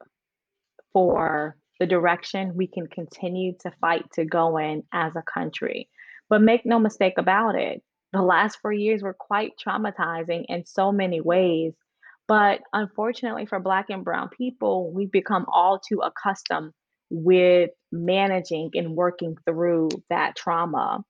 for 0.91 1.58
the 1.80 1.86
direction 1.86 2.56
we 2.56 2.67
can 2.67 2.88
continue 2.88 3.54
to 3.62 3.71
fight 3.82 4.06
to 4.13 4.26
go 4.26 4.58
in 4.58 4.84
as 4.93 5.13
a 5.15 5.23
country. 5.23 5.89
But 6.30 6.41
make 6.41 6.65
no 6.65 6.80
mistake 6.80 7.15
about 7.17 7.56
it, 7.56 7.82
the 8.12 8.21
last 8.21 8.60
four 8.62 8.71
years 8.71 9.02
were 9.02 9.15
quite 9.17 9.54
traumatizing 9.65 10.45
in 10.47 10.65
so 10.65 10.91
many 10.91 11.19
ways. 11.19 11.73
But 12.28 12.62
unfortunately 12.71 13.45
for 13.45 13.60
Black 13.60 13.89
and 13.89 14.06
Brown 14.06 14.30
people, 14.30 14.91
we've 14.93 15.12
become 15.12 15.45
all 15.52 15.80
too 15.80 16.02
accustomed 16.02 16.71
with 17.10 17.71
managing 17.91 18.71
and 18.76 18.95
working 18.95 19.36
through 19.45 19.89
that 20.10 20.36
trauma. 20.36 21.04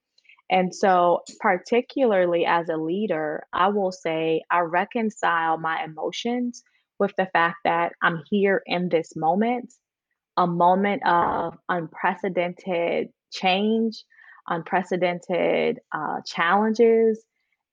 And 0.50 0.74
so, 0.74 1.22
particularly 1.40 2.46
as 2.46 2.70
a 2.70 2.78
leader, 2.78 3.44
I 3.54 3.70
will 3.70 3.92
say 3.92 4.44
I 4.52 4.60
reconcile 4.60 5.58
my 5.58 5.84
emotions 5.84 6.64
with 7.00 7.14
the 7.18 7.28
fact 7.34 7.58
that 7.64 7.94
I'm 8.02 8.22
here 8.30 8.62
in 8.66 8.90
this 8.90 9.16
moment, 9.16 9.74
a 10.38 10.46
moment 10.46 11.06
of 11.06 11.56
unprecedented 11.70 13.10
change, 13.32 14.04
unprecedented 14.48 15.80
uh, 15.92 16.22
challenges. 16.26 17.24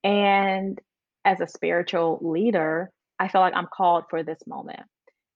And 0.02 0.80
as 1.24 1.40
a 1.40 1.48
spiritual 1.48 2.18
leader, 2.22 2.90
I 3.18 3.28
feel 3.28 3.42
like 3.42 3.54
I'm 3.54 3.68
called 3.72 4.04
for 4.08 4.22
this 4.22 4.40
moment. 4.46 4.80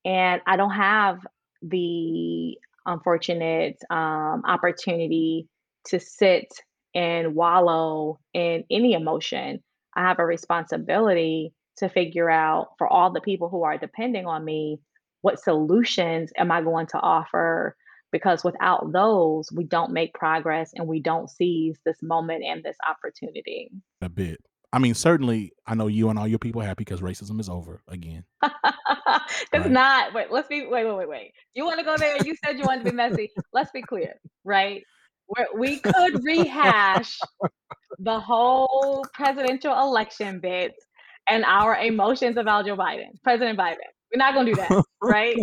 And 0.04 0.40
I 0.46 0.56
don't 0.56 0.70
have 0.70 1.18
the 1.62 2.56
unfortunate 2.86 3.76
um, 3.90 4.42
opportunity 4.46 5.48
to 5.86 6.00
sit 6.00 6.46
and 6.94 7.34
wallow 7.34 8.18
in 8.32 8.64
any 8.70 8.92
emotion. 8.92 9.62
I 9.96 10.02
have 10.02 10.18
a 10.18 10.26
responsibility 10.26 11.52
to 11.78 11.88
figure 11.88 12.30
out 12.30 12.68
for 12.78 12.86
all 12.86 13.12
the 13.12 13.20
people 13.20 13.48
who 13.48 13.64
are 13.64 13.78
depending 13.78 14.26
on 14.26 14.44
me 14.44 14.80
what 15.22 15.40
solutions 15.40 16.30
am 16.36 16.50
I 16.52 16.60
going 16.62 16.86
to 16.88 16.98
offer? 17.00 17.76
Because 18.12 18.44
without 18.44 18.92
those, 18.92 19.50
we 19.52 19.64
don't 19.64 19.92
make 19.92 20.14
progress 20.14 20.70
and 20.74 20.86
we 20.86 21.00
don't 21.00 21.30
seize 21.30 21.78
this 21.84 21.96
moment 22.02 22.44
and 22.44 22.62
this 22.62 22.76
opportunity. 22.88 23.70
A 24.02 24.08
bit. 24.08 24.38
I 24.72 24.78
mean, 24.78 24.94
certainly, 24.94 25.52
I 25.66 25.74
know 25.74 25.86
you 25.86 26.10
and 26.10 26.18
all 26.18 26.28
your 26.28 26.38
people 26.38 26.60
are 26.60 26.66
happy 26.66 26.84
because 26.84 27.00
racism 27.00 27.40
is 27.40 27.48
over 27.48 27.82
again. 27.88 28.24
It's 29.52 29.62
Right. 29.64 29.70
not. 29.70 30.14
Wait, 30.14 30.30
let's 30.30 30.48
be. 30.48 30.66
Wait, 30.66 30.84
wait, 30.84 30.96
wait, 30.96 31.08
wait. 31.08 31.32
You 31.54 31.64
want 31.64 31.78
to 31.78 31.84
go 31.84 31.96
there? 31.96 32.18
You 32.18 32.34
said 32.44 32.58
you 32.58 32.64
wanted 32.64 32.80
to 32.80 32.84
be 32.90 32.92
messy. 32.92 33.32
Let's 33.52 33.70
be 33.70 33.82
clear, 33.82 34.14
right? 34.44 34.82
We 35.56 35.78
could 35.78 36.24
rehash 36.24 37.18
the 37.98 38.20
whole 38.20 39.04
presidential 39.14 39.72
election 39.72 40.40
bit 40.40 40.74
and 41.28 41.44
our 41.44 41.76
emotions 41.76 42.36
about 42.36 42.66
Joe 42.66 42.76
Biden, 42.76 43.20
President 43.22 43.58
Biden. 43.58 43.76
We're 44.12 44.18
not 44.18 44.34
gonna 44.34 44.52
do 44.52 44.56
that, 44.56 44.84
right? 45.02 45.36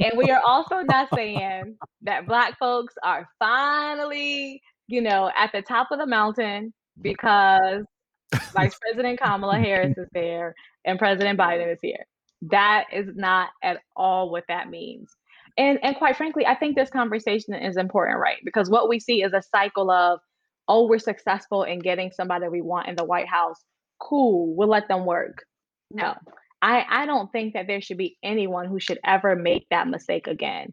And 0.00 0.12
we 0.16 0.30
are 0.30 0.42
also 0.46 0.80
not 0.80 1.08
saying 1.14 1.76
that 2.02 2.26
Black 2.26 2.58
folks 2.58 2.94
are 3.02 3.28
finally, 3.38 4.62
you 4.86 5.00
know, 5.00 5.30
at 5.36 5.52
the 5.52 5.62
top 5.62 5.90
of 5.90 5.98
the 5.98 6.06
mountain 6.06 6.72
because 7.00 7.84
Vice 8.52 8.78
President 8.80 9.20
Kamala 9.20 9.58
Harris 9.58 9.96
is 9.98 10.08
there 10.12 10.54
and 10.84 10.98
President 10.98 11.38
Biden 11.38 11.72
is 11.72 11.78
here. 11.82 12.06
That 12.42 12.86
is 12.92 13.06
not 13.14 13.50
at 13.62 13.80
all 13.94 14.30
what 14.30 14.44
that 14.48 14.70
means. 14.70 15.14
And 15.58 15.78
and 15.82 15.96
quite 15.96 16.16
frankly, 16.16 16.46
I 16.46 16.54
think 16.54 16.76
this 16.76 16.90
conversation 16.90 17.54
is 17.54 17.76
important, 17.76 18.18
right? 18.18 18.38
Because 18.44 18.70
what 18.70 18.88
we 18.88 19.00
see 19.00 19.22
is 19.22 19.32
a 19.32 19.42
cycle 19.42 19.90
of, 19.90 20.20
oh, 20.68 20.88
we're 20.88 20.98
successful 20.98 21.64
in 21.64 21.78
getting 21.78 22.10
somebody 22.12 22.48
we 22.48 22.62
want 22.62 22.88
in 22.88 22.96
the 22.96 23.04
White 23.04 23.28
House. 23.28 23.60
Cool, 24.00 24.54
we'll 24.54 24.68
let 24.68 24.88
them 24.88 25.04
work. 25.04 25.44
No. 25.90 26.14
I, 26.62 26.86
I 26.88 27.06
don't 27.06 27.30
think 27.32 27.54
that 27.54 27.66
there 27.66 27.80
should 27.80 27.98
be 27.98 28.16
anyone 28.22 28.66
who 28.66 28.78
should 28.78 29.00
ever 29.04 29.34
make 29.34 29.66
that 29.70 29.88
mistake 29.88 30.28
again 30.28 30.72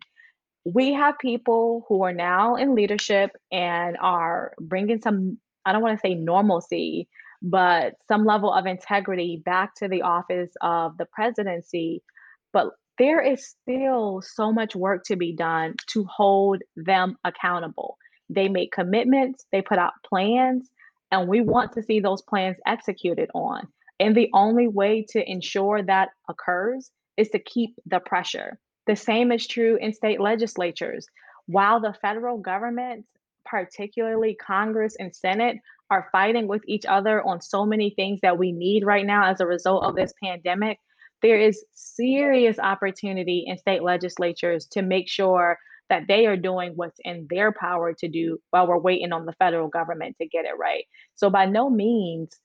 we 0.65 0.93
have 0.93 1.17
people 1.19 1.85
who 1.87 2.03
are 2.03 2.13
now 2.13 2.55
in 2.55 2.75
leadership 2.75 3.31
and 3.51 3.97
are 4.01 4.53
bringing 4.59 5.01
some 5.01 5.37
i 5.65 5.71
don't 5.71 5.81
want 5.81 5.97
to 5.97 6.07
say 6.07 6.15
normalcy 6.15 7.07
but 7.41 7.93
some 8.07 8.25
level 8.25 8.51
of 8.51 8.65
integrity 8.65 9.41
back 9.45 9.73
to 9.75 9.87
the 9.87 10.01
office 10.01 10.51
of 10.61 10.97
the 10.97 11.05
presidency 11.05 12.03
but 12.51 12.71
there 12.99 13.21
is 13.21 13.47
still 13.47 14.21
so 14.21 14.51
much 14.51 14.75
work 14.75 15.03
to 15.05 15.15
be 15.15 15.33
done 15.33 15.73
to 15.87 16.03
hold 16.03 16.61
them 16.75 17.17
accountable. 17.23 17.97
They 18.29 18.49
make 18.49 18.71
commitments 18.71 19.45
they 19.51 19.61
put 19.61 19.79
out 19.79 19.93
plans 20.05 20.69
and 21.11 21.27
we 21.27 21.41
want 21.41 21.71
to 21.73 21.81
see 21.81 21.99
those 21.99 22.21
plans 22.21 22.57
executed 22.67 23.31
on. 23.33 23.67
And 23.99 24.15
the 24.15 24.29
only 24.33 24.67
way 24.67 25.05
to 25.09 25.31
ensure 25.31 25.81
that 25.83 26.09
occurs 26.29 26.91
is 27.17 27.29
to 27.29 27.39
keep 27.39 27.73
the 27.85 27.99
pressure. 27.99 28.59
The 28.85 28.95
same 28.95 29.31
is 29.31 29.47
true 29.47 29.77
in 29.81 29.93
state 29.93 30.19
legislatures. 30.19 31.07
While 31.47 31.81
the 31.81 31.95
federal 32.01 32.37
government, 32.37 33.05
particularly 33.45 34.35
Congress 34.35 34.95
and 34.99 35.15
Senate, 35.15 35.57
are 35.89 36.09
fighting 36.11 36.47
with 36.47 36.61
each 36.67 36.85
other 36.85 37.23
on 37.23 37.41
so 37.41 37.65
many 37.65 37.89
things 37.89 38.19
that 38.21 38.37
we 38.37 38.51
need 38.51 38.85
right 38.85 39.05
now 39.05 39.25
as 39.25 39.39
a 39.39 39.47
result 39.47 39.83
of 39.83 39.95
this 39.95 40.13
pandemic, 40.23 40.79
there 41.21 41.39
is 41.39 41.63
serious 41.73 42.59
opportunity 42.59 43.43
in 43.47 43.57
state 43.57 43.83
legislatures 43.83 44.67
to 44.71 44.81
make 44.81 45.09
sure 45.09 45.57
that 45.89 46.03
they 46.07 46.27
are 46.27 46.37
doing 46.37 46.73
what's 46.75 46.99
in 47.03 47.27
their 47.29 47.51
power 47.51 47.93
to 47.93 48.07
do 48.07 48.37
while 48.51 48.67
we're 48.67 48.77
waiting 48.77 49.11
on 49.11 49.25
the 49.25 49.33
federal 49.33 49.67
government 49.67 50.15
to 50.21 50.27
get 50.27 50.45
it 50.45 50.57
right. 50.59 50.85
So, 51.15 51.29
by 51.29 51.45
no 51.45 51.69
means 51.69 52.39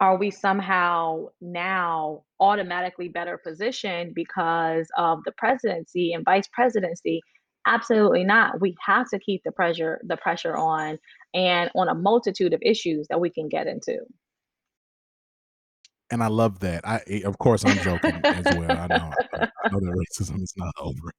are 0.00 0.16
we 0.18 0.30
somehow 0.30 1.26
now 1.40 2.24
automatically 2.40 3.08
better 3.08 3.38
positioned 3.38 4.14
because 4.14 4.88
of 4.98 5.20
the 5.24 5.32
presidency 5.32 6.12
and 6.12 6.24
vice 6.24 6.48
presidency? 6.52 7.20
Absolutely 7.66 8.24
not. 8.24 8.60
We 8.60 8.76
have 8.84 9.08
to 9.10 9.18
keep 9.18 9.42
the 9.44 9.52
pressure 9.52 10.00
the 10.04 10.16
pressure 10.16 10.56
on 10.56 10.98
and 11.32 11.70
on 11.74 11.88
a 11.88 11.94
multitude 11.94 12.52
of 12.52 12.60
issues 12.62 13.06
that 13.08 13.20
we 13.20 13.30
can 13.30 13.48
get 13.48 13.66
into. 13.66 13.98
And 16.14 16.22
I 16.22 16.28
love 16.28 16.60
that. 16.60 16.86
I, 16.86 17.00
eh, 17.08 17.22
of 17.24 17.38
course, 17.38 17.64
I'm 17.66 17.76
joking 17.78 18.20
as 18.22 18.44
well. 18.56 18.70
I 18.70 18.86
know, 18.86 19.10
I 19.34 19.48
I 19.64 19.68
know 19.72 19.80
that 19.80 20.06
racism 20.20 20.40
is 20.40 20.54
not 20.56 20.72
over. 20.80 21.10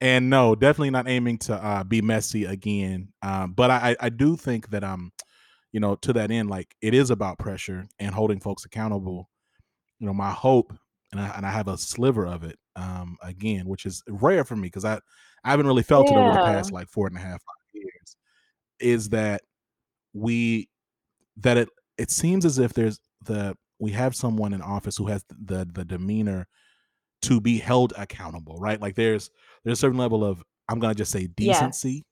and 0.00 0.30
no, 0.30 0.54
definitely 0.54 0.90
not 0.90 1.08
aiming 1.08 1.38
to 1.38 1.54
uh, 1.54 1.82
be 1.82 2.00
messy 2.00 2.44
again. 2.44 3.08
Um, 3.22 3.54
but 3.54 3.72
I, 3.72 3.90
I 3.90 4.06
I 4.06 4.08
do 4.08 4.36
think 4.36 4.70
that 4.70 4.84
um, 4.84 5.10
you 5.72 5.80
know, 5.80 5.96
to 5.96 6.12
that 6.12 6.30
end, 6.30 6.48
like 6.48 6.76
it 6.80 6.94
is 6.94 7.10
about 7.10 7.40
pressure 7.40 7.88
and 7.98 8.14
holding 8.14 8.38
folks 8.38 8.64
accountable. 8.64 9.28
You 9.98 10.06
know, 10.06 10.14
my 10.14 10.30
hope, 10.30 10.72
and 11.10 11.20
I, 11.20 11.32
and 11.36 11.44
I 11.44 11.50
have 11.50 11.66
a 11.66 11.76
sliver 11.76 12.24
of 12.24 12.44
it, 12.44 12.60
um, 12.76 13.16
again, 13.20 13.66
which 13.66 13.84
is 13.84 14.00
rare 14.08 14.44
for 14.44 14.54
me 14.54 14.68
because 14.68 14.84
I 14.84 15.00
I 15.42 15.50
haven't 15.50 15.66
really 15.66 15.82
felt 15.82 16.06
it 16.08 16.14
over 16.14 16.34
the 16.34 16.44
past 16.44 16.70
like 16.70 16.88
four 16.88 17.08
and 17.08 17.16
a 17.16 17.20
half 17.20 17.42
years, 17.72 18.16
is 18.78 19.08
that 19.08 19.42
we 20.12 20.68
that 21.38 21.56
it 21.56 21.68
it 21.98 22.12
seems 22.12 22.44
as 22.44 22.60
if 22.60 22.74
there's 22.74 23.00
the 23.24 23.56
we 23.82 23.90
have 23.90 24.14
someone 24.14 24.52
in 24.52 24.62
office 24.62 24.96
who 24.96 25.08
has 25.08 25.24
the 25.28 25.68
the 25.70 25.84
demeanor 25.84 26.46
to 27.22 27.40
be 27.40 27.58
held 27.58 27.92
accountable, 27.98 28.56
right? 28.58 28.80
Like 28.80 28.94
there's 28.94 29.28
there's 29.64 29.78
a 29.78 29.80
certain 29.80 29.98
level 29.98 30.24
of 30.24 30.40
I'm 30.68 30.78
gonna 30.78 30.94
just 30.94 31.10
say 31.10 31.26
decency, 31.26 32.04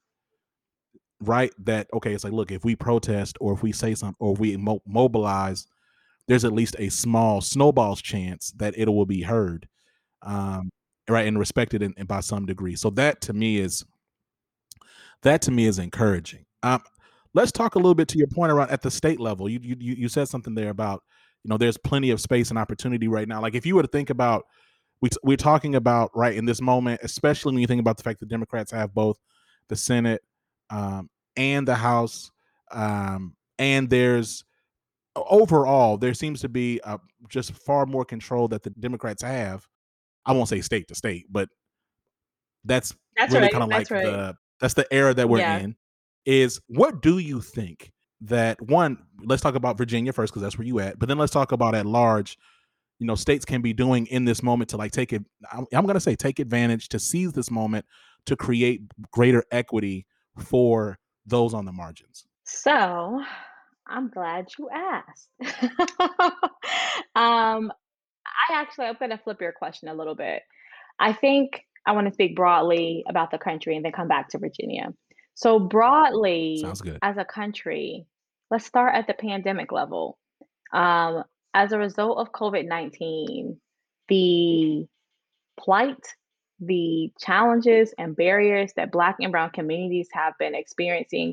right? 1.21 1.53
That 1.61 1.87
okay, 1.95 2.13
it's 2.13 2.25
like 2.25 2.33
look, 2.33 2.51
if 2.51 2.65
we 2.65 2.75
protest 2.75 3.37
or 3.41 3.53
if 3.53 3.63
we 3.63 3.71
say 3.71 3.95
something 3.95 4.17
or 4.19 4.35
we 4.35 4.57
mo- 4.57 4.83
mobilize, 4.85 5.69
there's 6.27 6.45
at 6.45 6.53
least 6.53 6.75
a 6.81 6.89
small 6.89 7.41
snowball's 7.41 8.03
chance 8.03 8.51
that 8.57 8.77
it 8.77 8.89
will 8.89 9.07
be 9.07 9.23
heard, 9.23 9.69
um, 10.23 10.71
right, 11.09 11.29
and 11.29 11.39
respected 11.39 11.83
in, 11.85 11.95
in 11.97 12.07
by 12.07 12.19
some 12.19 12.47
degree. 12.47 12.75
So 12.75 12.91
that 12.91 13.21
to 13.23 13.33
me 13.33 13.59
is 13.59 13.85
that 15.23 15.41
to 15.43 15.53
me 15.53 15.67
is 15.67 15.79
encouraging. 15.79 16.47
Um, 16.65 16.83
let's 17.33 17.53
talk 17.53 17.77
a 17.77 17.79
little 17.79 17.95
bit 17.95 18.09
to 18.09 18.19
your 18.19 18.27
point 18.27 18.51
around 18.51 18.73
at 18.73 18.83
the 18.83 18.91
state 18.91 19.21
level. 19.21 19.49
You 19.49 19.61
you 19.63 19.77
you 19.79 20.09
said 20.09 20.29
something 20.29 20.57
there 20.57 20.71
about 20.71 21.05
you 21.44 21.48
know 21.48 21.57
there's 21.57 21.76
plenty 21.79 22.11
of 22.11 22.20
space 22.20 22.50
and 22.50 22.59
opportunity 22.59 23.09
right 23.09 23.29
now. 23.29 23.40
Like 23.40 23.55
if 23.55 23.64
you 23.66 23.74
were 23.74 23.83
to 23.83 23.88
think 23.88 24.11
about 24.11 24.44
we 25.00 25.09
we're 25.22 25.37
talking 25.37 25.74
about 25.74 26.11
right 26.14 26.35
in 26.35 26.44
this 26.44 26.61
moment, 26.61 27.00
especially 27.03 27.53
when 27.53 27.61
you 27.61 27.66
think 27.66 27.81
about 27.81 27.96
the 27.96 28.03
fact 28.03 28.20
that 28.20 28.29
Democrats 28.29 28.70
have 28.72 28.94
both 28.94 29.18
the 29.68 29.76
Senate 29.76 30.20
um, 30.68 31.09
and 31.37 31.66
the 31.66 31.74
House, 31.74 32.31
um, 32.72 33.35
and 33.59 33.88
there's 33.88 34.44
overall 35.16 35.96
there 35.96 36.14
seems 36.14 36.40
to 36.42 36.48
be 36.48 36.81
uh, 36.85 36.98
just 37.29 37.53
far 37.53 37.87
more 37.87 38.05
control 38.05 38.48
that 38.48 38.62
the 38.62 38.70
Democrats 38.70 39.22
have. 39.22 39.66
I 40.26 40.33
won't 40.33 40.48
say 40.48 40.61
state 40.61 40.87
to 40.88 40.94
state, 40.94 41.26
but 41.31 41.48
that's, 42.64 42.94
That's 43.16 43.33
really 43.33 43.44
right. 43.44 43.53
kind 43.53 43.64
of 43.64 43.70
like 43.70 43.90
right. 43.90 44.05
the 44.05 44.37
that's 44.61 44.74
the 44.74 44.87
era 44.92 45.14
that 45.14 45.29
we're 45.29 45.38
Yeah. 45.38 45.59
in. 45.61 45.76
Is 46.26 46.61
what 46.66 47.00
do 47.00 47.16
you 47.18 47.40
think 47.40 47.90
that 48.23 48.61
one? 48.61 48.99
Let's 49.23 49.43
talk 49.43 49.55
about 49.55 49.79
Virginia 49.79 50.13
first 50.13 50.33
because 50.33 50.43
that's 50.43 50.59
where 50.59 50.67
you 50.67 50.81
at. 50.81 50.99
But 50.99 51.09
then 51.09 51.19
let's 51.19 51.33
talk 51.33 51.53
about 51.53 51.75
at 51.75 51.87
large. 51.87 52.39
You 52.99 53.07
know, 53.07 53.15
states 53.15 53.45
can 53.45 53.63
be 53.63 53.73
doing 53.73 54.07
in 54.07 54.25
this 54.25 54.43
moment 54.43 54.71
to 54.71 54.77
like 54.77 54.93
take 54.93 55.13
it. 55.13 55.25
I'm, 55.53 55.85
going 55.85 55.95
to 55.95 56.01
say 56.01 56.17
take 56.17 56.39
advantage 56.39 56.89
to 56.91 56.99
seize 56.99 57.33
this 57.33 57.51
moment 57.51 57.87
to 58.27 58.37
create 58.37 58.83
greater 59.11 59.43
equity 59.51 60.07
for 60.39 60.99
those 61.27 61.55
on 61.55 61.65
the 61.65 61.73
margins. 61.73 62.27
So, 62.45 63.23
I'm 63.87 64.09
glad 64.09 64.49
you 64.59 64.69
asked. 64.71 65.29
um, 67.15 67.73
I 68.51 68.55
actually 68.55 68.87
I'm 68.87 68.97
gonna 69.01 69.21
flip 69.23 69.41
your 69.41 69.53
question 69.53 69.89
a 69.89 69.95
little 69.95 70.15
bit. 70.15 70.43
I 70.99 71.13
think 71.13 71.65
I 71.87 71.93
want 71.93 72.07
to 72.07 72.13
speak 72.13 72.37
broadly 72.37 73.05
about 73.09 73.31
the 73.31 73.39
country 73.39 73.77
and 73.77 73.85
then 73.85 73.93
come 73.93 74.09
back 74.09 74.29
to 74.31 74.39
Virginia. 74.39 74.93
So 75.40 75.59
broadly, 75.59 76.59
Sounds 76.61 76.83
good. 76.83 76.98
as 77.00 77.16
a 77.16 77.24
country, 77.24 78.05
let's 78.50 78.66
start 78.66 78.94
at 78.94 79.07
the 79.07 79.14
pandemic 79.14 79.72
level. 79.72 80.18
Um, 80.74 81.24
as 81.55 81.72
a 81.72 81.79
result 81.79 82.18
of 82.18 82.31
COVID-19, 82.33 83.57
the 84.09 84.87
plight, 85.59 86.07
the 86.61 87.11
challenges 87.18 87.94
and 87.96 88.14
barriers 88.14 88.74
that 88.76 88.92
Black 88.92 89.16
and 89.20 89.33
Brown 89.33 89.48
communities 89.48 90.09
have 90.12 90.35
been 90.38 90.55
experiencing 90.55 91.33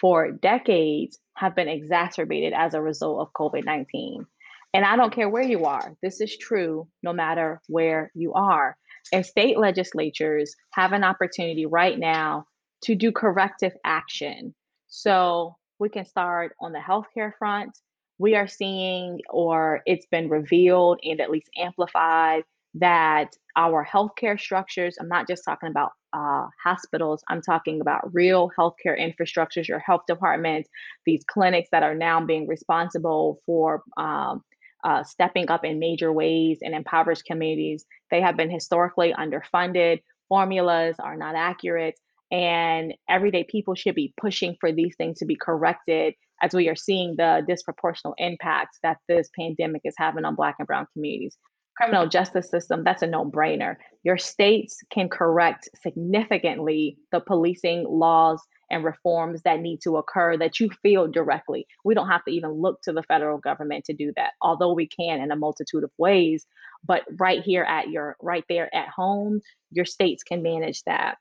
for 0.00 0.30
decades 0.30 1.18
have 1.34 1.56
been 1.56 1.68
exacerbated 1.68 2.52
as 2.52 2.74
a 2.74 2.80
result 2.80 3.20
of 3.20 3.32
COVID 3.32 3.64
19. 3.64 4.26
And 4.74 4.84
I 4.84 4.94
don't 4.94 5.12
care 5.12 5.28
where 5.28 5.42
you 5.42 5.64
are, 5.64 5.96
this 6.04 6.20
is 6.20 6.36
true 6.36 6.86
no 7.02 7.12
matter 7.12 7.60
where 7.66 8.12
you 8.14 8.32
are. 8.32 8.76
And 9.12 9.26
state 9.26 9.58
legislatures 9.58 10.54
have 10.70 10.92
an 10.92 11.02
opportunity 11.02 11.66
right 11.66 11.98
now 11.98 12.46
to 12.82 12.94
do 12.94 13.12
corrective 13.12 13.72
action. 13.84 14.54
So 14.88 15.56
we 15.78 15.88
can 15.88 16.04
start 16.04 16.52
on 16.60 16.72
the 16.72 16.78
healthcare 16.78 17.32
front. 17.38 17.78
We 18.18 18.34
are 18.34 18.48
seeing, 18.48 19.20
or 19.30 19.80
it's 19.86 20.06
been 20.06 20.28
revealed 20.28 21.00
and 21.02 21.20
at 21.20 21.30
least 21.30 21.48
amplified, 21.56 22.44
that 22.74 23.30
our 23.56 23.84
healthcare 23.84 24.38
structures, 24.38 24.96
I'm 25.00 25.08
not 25.08 25.26
just 25.26 25.44
talking 25.44 25.70
about 25.70 25.90
uh, 26.12 26.46
hospitals, 26.62 27.22
I'm 27.28 27.42
talking 27.42 27.80
about 27.80 28.14
real 28.14 28.50
healthcare 28.58 28.98
infrastructures, 28.98 29.68
your 29.68 29.78
health 29.78 30.02
departments, 30.06 30.68
these 31.06 31.24
clinics 31.26 31.68
that 31.72 31.82
are 31.82 31.94
now 31.94 32.24
being 32.24 32.46
responsible 32.46 33.40
for 33.46 33.82
um, 33.96 34.42
uh, 34.84 35.02
stepping 35.02 35.50
up 35.50 35.64
in 35.64 35.78
major 35.78 36.12
ways 36.12 36.58
in 36.62 36.74
impoverished 36.74 37.24
communities. 37.24 37.84
They 38.10 38.20
have 38.20 38.36
been 38.36 38.50
historically 38.50 39.12
underfunded, 39.12 40.02
formulas 40.28 40.96
are 40.98 41.16
not 41.16 41.34
accurate, 41.34 41.98
and 42.30 42.94
everyday 43.08 43.44
people 43.44 43.74
should 43.74 43.94
be 43.94 44.14
pushing 44.20 44.56
for 44.60 44.72
these 44.72 44.94
things 44.96 45.18
to 45.18 45.26
be 45.26 45.36
corrected 45.36 46.14
as 46.42 46.54
we 46.54 46.68
are 46.68 46.76
seeing 46.76 47.16
the 47.16 47.42
disproportionate 47.46 48.14
impacts 48.18 48.78
that 48.82 48.98
this 49.08 49.28
pandemic 49.38 49.82
is 49.84 49.94
having 49.98 50.24
on 50.24 50.34
Black 50.34 50.56
and 50.58 50.66
Brown 50.66 50.86
communities 50.92 51.36
criminal 51.80 52.06
justice 52.06 52.50
system, 52.50 52.84
that's 52.84 53.02
a 53.02 53.06
no 53.06 53.24
brainer. 53.24 53.76
Your 54.02 54.18
states 54.18 54.82
can 54.90 55.08
correct 55.08 55.68
significantly 55.82 56.98
the 57.10 57.20
policing 57.20 57.86
laws 57.88 58.42
and 58.70 58.84
reforms 58.84 59.40
that 59.42 59.60
need 59.60 59.80
to 59.82 59.96
occur 59.96 60.36
that 60.36 60.60
you 60.60 60.70
feel 60.82 61.08
directly. 61.08 61.66
We 61.84 61.94
don't 61.94 62.08
have 62.08 62.24
to 62.24 62.32
even 62.32 62.50
look 62.50 62.82
to 62.82 62.92
the 62.92 63.02
federal 63.04 63.38
government 63.38 63.86
to 63.86 63.94
do 63.94 64.12
that, 64.16 64.32
although 64.42 64.74
we 64.74 64.88
can 64.88 65.20
in 65.20 65.30
a 65.30 65.36
multitude 65.36 65.82
of 65.82 65.90
ways. 65.96 66.46
But 66.84 67.02
right 67.18 67.42
here 67.42 67.64
at 67.64 67.88
your, 67.88 68.16
right 68.20 68.44
there 68.48 68.74
at 68.74 68.88
home, 68.88 69.40
your 69.70 69.86
states 69.86 70.22
can 70.22 70.42
manage 70.42 70.82
that. 70.84 71.16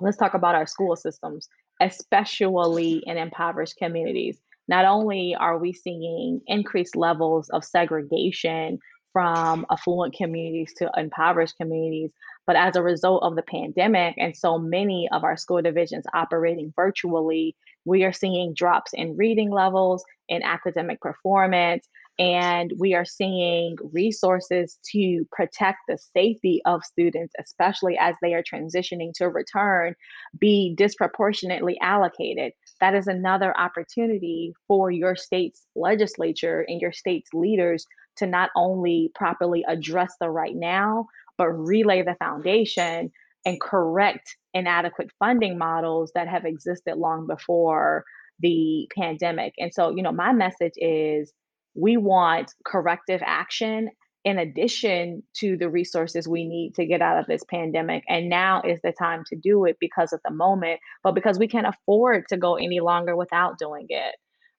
Let's 0.00 0.16
talk 0.16 0.34
about 0.34 0.54
our 0.54 0.66
school 0.66 0.96
systems, 0.96 1.48
especially 1.80 3.02
in 3.06 3.16
impoverished 3.16 3.76
communities. 3.76 4.38
Not 4.66 4.84
only 4.84 5.36
are 5.38 5.58
we 5.58 5.72
seeing 5.72 6.40
increased 6.46 6.96
levels 6.96 7.48
of 7.50 7.64
segregation 7.64 8.78
from 9.14 9.64
affluent 9.70 10.14
communities 10.14 10.74
to 10.76 10.90
impoverished 10.96 11.56
communities. 11.56 12.10
But 12.46 12.56
as 12.56 12.74
a 12.74 12.82
result 12.82 13.22
of 13.22 13.36
the 13.36 13.42
pandemic 13.42 14.16
and 14.18 14.36
so 14.36 14.58
many 14.58 15.08
of 15.12 15.22
our 15.22 15.36
school 15.36 15.62
divisions 15.62 16.04
operating 16.12 16.72
virtually, 16.74 17.54
we 17.84 18.02
are 18.02 18.12
seeing 18.12 18.54
drops 18.54 18.92
in 18.92 19.16
reading 19.16 19.50
levels, 19.50 20.04
in 20.28 20.42
academic 20.42 21.00
performance, 21.00 21.86
and 22.18 22.72
we 22.78 22.94
are 22.94 23.04
seeing 23.04 23.76
resources 23.92 24.78
to 24.92 25.26
protect 25.32 25.78
the 25.88 25.98
safety 25.98 26.62
of 26.64 26.84
students, 26.84 27.34
especially 27.40 27.98
as 27.98 28.14
they 28.22 28.34
are 28.34 28.42
transitioning 28.42 29.12
to 29.14 29.28
return, 29.28 29.94
be 30.38 30.74
disproportionately 30.76 31.76
allocated. 31.80 32.52
That 32.80 32.94
is 32.94 33.08
another 33.08 33.56
opportunity 33.58 34.52
for 34.68 34.90
your 34.90 35.16
state's 35.16 35.66
legislature 35.74 36.64
and 36.68 36.80
your 36.80 36.92
state's 36.92 37.30
leaders 37.32 37.84
to 38.16 38.26
not 38.26 38.50
only 38.54 39.10
properly 39.14 39.64
address 39.66 40.14
the 40.20 40.30
right 40.30 40.54
now, 40.54 41.06
but 41.36 41.48
relay 41.48 42.02
the 42.02 42.14
foundation 42.20 43.10
and 43.44 43.60
correct 43.60 44.36
inadequate 44.54 45.10
funding 45.18 45.58
models 45.58 46.12
that 46.14 46.28
have 46.28 46.44
existed 46.44 46.96
long 46.96 47.26
before 47.26 48.04
the 48.40 48.88
pandemic. 48.96 49.54
And 49.58 49.72
so, 49.74 49.90
you 49.94 50.02
know, 50.02 50.12
my 50.12 50.32
message 50.32 50.74
is 50.76 51.32
we 51.74 51.96
want 51.96 52.52
corrective 52.64 53.22
action 53.24 53.90
in 54.24 54.38
addition 54.38 55.22
to 55.34 55.56
the 55.56 55.68
resources 55.68 56.26
we 56.26 56.46
need 56.46 56.74
to 56.74 56.86
get 56.86 57.02
out 57.02 57.18
of 57.18 57.26
this 57.26 57.44
pandemic. 57.50 58.02
And 58.08 58.30
now 58.30 58.62
is 58.62 58.80
the 58.82 58.92
time 58.92 59.22
to 59.28 59.36
do 59.36 59.66
it 59.66 59.76
because 59.80 60.12
of 60.14 60.20
the 60.24 60.32
moment, 60.32 60.80
but 61.02 61.14
because 61.14 61.38
we 61.38 61.46
can't 61.46 61.66
afford 61.66 62.24
to 62.28 62.38
go 62.38 62.54
any 62.54 62.80
longer 62.80 63.14
without 63.14 63.58
doing 63.58 63.86
it. 63.90 64.14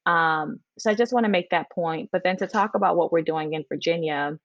Um, 0.06 0.60
so 0.78 0.92
I 0.92 0.94
just 0.94 1.14
want 1.14 1.26
to 1.26 1.32
make 1.32 1.50
that 1.50 1.72
point. 1.72 2.10
But 2.12 2.22
then 2.24 2.38
to 2.38 2.48
talk 2.48 2.76
about 2.76 2.96
what 2.96 3.12
we're 3.12 3.24
doing 3.24 3.54
in 3.54 3.66
Virginia, 3.68 4.38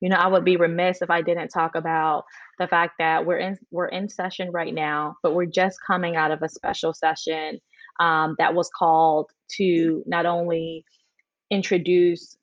you 0.00 0.08
know, 0.08 0.16
I 0.16 0.28
would 0.28 0.44
be 0.44 0.56
remiss 0.56 1.02
if 1.02 1.10
I 1.10 1.22
didn't 1.22 1.48
talk 1.48 1.74
about 1.74 2.22
the 2.60 2.68
fact 2.68 2.94
that 3.00 3.26
we're 3.26 3.38
in 3.38 3.58
we're 3.72 3.88
in 3.88 4.08
session 4.08 4.52
right 4.52 4.72
now, 4.72 5.16
but 5.24 5.34
we're 5.34 5.46
just 5.46 5.78
coming 5.84 6.14
out 6.14 6.30
of 6.30 6.42
a 6.42 6.48
special 6.48 6.94
session 6.94 7.58
um, 7.98 8.36
that 8.38 8.54
was 8.54 8.70
called 8.76 9.30
to 9.56 10.04
not 10.06 10.26
only 10.26 10.84
introduce 11.50 12.38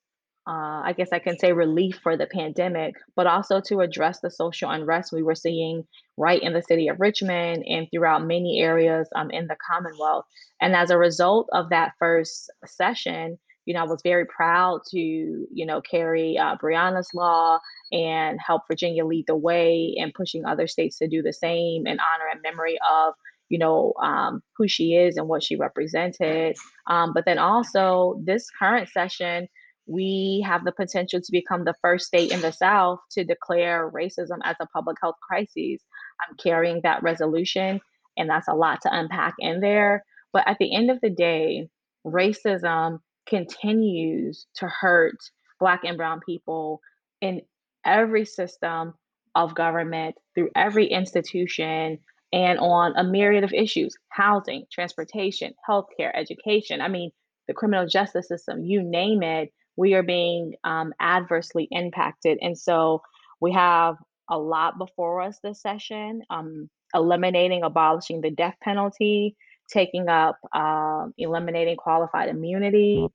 uh, 0.47 0.81
I 0.85 0.93
guess 0.95 1.09
I 1.11 1.17
can 1.17 1.39
say 1.39 1.53
relief 1.53 1.99
for 2.03 2.15
the 2.15 2.27
pandemic, 2.27 2.93
but 3.15 3.25
also 3.25 3.59
to 3.61 3.79
address 3.79 4.19
the 4.19 4.29
social 4.29 4.69
unrest 4.69 5.11
we 5.11 5.23
were 5.23 5.33
seeing 5.33 5.87
right 6.17 6.41
in 6.41 6.53
the 6.53 6.61
city 6.61 6.87
of 6.87 6.99
Richmond 6.99 7.63
and 7.67 7.87
throughout 7.89 8.23
many 8.23 8.61
areas 8.61 9.09
um, 9.15 9.31
in 9.31 9.47
the 9.47 9.57
Commonwealth. 9.67 10.25
And 10.61 10.75
as 10.75 10.91
a 10.91 10.99
result 10.99 11.49
of 11.51 11.69
that 11.69 11.93
first 11.97 12.51
session, 12.63 13.39
you 13.65 13.73
know, 13.73 13.79
I 13.79 13.87
was 13.87 14.01
very 14.03 14.25
proud 14.25 14.81
to, 14.91 14.99
you 14.99 15.65
know, 15.65 15.81
carry 15.81 16.37
uh, 16.37 16.57
Breonna's 16.61 17.09
law 17.15 17.57
and 17.91 18.39
help 18.45 18.61
Virginia 18.67 19.03
lead 19.03 19.25
the 19.25 19.35
way 19.35 19.95
and 19.97 20.13
pushing 20.13 20.45
other 20.45 20.67
states 20.67 20.99
to 20.99 21.07
do 21.07 21.23
the 21.23 21.33
same 21.33 21.87
in 21.87 21.97
honor 21.97 22.29
and 22.31 22.41
memory 22.43 22.77
of, 22.87 23.15
you 23.49 23.57
know, 23.57 23.93
um, 24.01 24.41
who 24.57 24.67
she 24.67 24.95
is 24.95 25.17
and 25.17 25.27
what 25.27 25.43
she 25.43 25.55
represented. 25.55 26.55
Um, 26.87 27.13
but 27.13 27.25
then 27.25 27.37
also 27.37 28.19
this 28.23 28.49
current 28.57 28.89
session, 28.89 29.47
we 29.87 30.43
have 30.45 30.65
the 30.65 30.71
potential 30.71 31.21
to 31.21 31.31
become 31.31 31.63
the 31.63 31.75
first 31.81 32.07
state 32.07 32.31
in 32.31 32.41
the 32.41 32.51
South 32.51 32.99
to 33.11 33.23
declare 33.23 33.91
racism 33.91 34.39
as 34.43 34.55
a 34.59 34.67
public 34.67 34.97
health 35.01 35.15
crisis. 35.27 35.81
I'm 36.27 36.35
carrying 36.41 36.81
that 36.83 37.03
resolution, 37.03 37.79
and 38.17 38.29
that's 38.29 38.47
a 38.47 38.55
lot 38.55 38.81
to 38.81 38.89
unpack 38.91 39.35
in 39.39 39.59
there. 39.59 40.03
But 40.33 40.47
at 40.47 40.57
the 40.59 40.75
end 40.75 40.89
of 40.89 40.99
the 41.01 41.09
day, 41.09 41.69
racism 42.05 42.99
continues 43.27 44.47
to 44.55 44.67
hurt 44.67 45.17
Black 45.59 45.81
and 45.83 45.97
Brown 45.97 46.19
people 46.25 46.81
in 47.21 47.41
every 47.85 48.25
system 48.25 48.93
of 49.35 49.55
government, 49.55 50.15
through 50.33 50.49
every 50.55 50.87
institution, 50.87 51.99
and 52.35 52.59
on 52.59 52.93
a 52.95 53.03
myriad 53.03 53.43
of 53.43 53.53
issues 53.53 53.95
housing, 54.09 54.65
transportation, 54.71 55.55
healthcare, 55.67 56.11
education. 56.13 56.81
I 56.81 56.89
mean, 56.89 57.09
the 57.47 57.55
criminal 57.55 57.87
justice 57.87 58.27
system, 58.27 58.63
you 58.63 58.83
name 58.83 59.23
it 59.23 59.51
we 59.77 59.93
are 59.93 60.03
being 60.03 60.53
um, 60.63 60.93
adversely 60.99 61.67
impacted. 61.71 62.37
And 62.41 62.57
so 62.57 63.01
we 63.41 63.51
have 63.53 63.95
a 64.29 64.37
lot 64.37 64.77
before 64.77 65.21
us 65.21 65.37
this 65.43 65.61
session 65.61 66.21
um, 66.29 66.69
eliminating, 66.93 67.63
abolishing 67.63 68.21
the 68.21 68.31
death 68.31 68.55
penalty, 68.63 69.35
taking 69.71 70.07
up, 70.07 70.37
uh, 70.53 71.07
eliminating 71.17 71.75
qualified 71.75 72.29
immunity, 72.29 73.05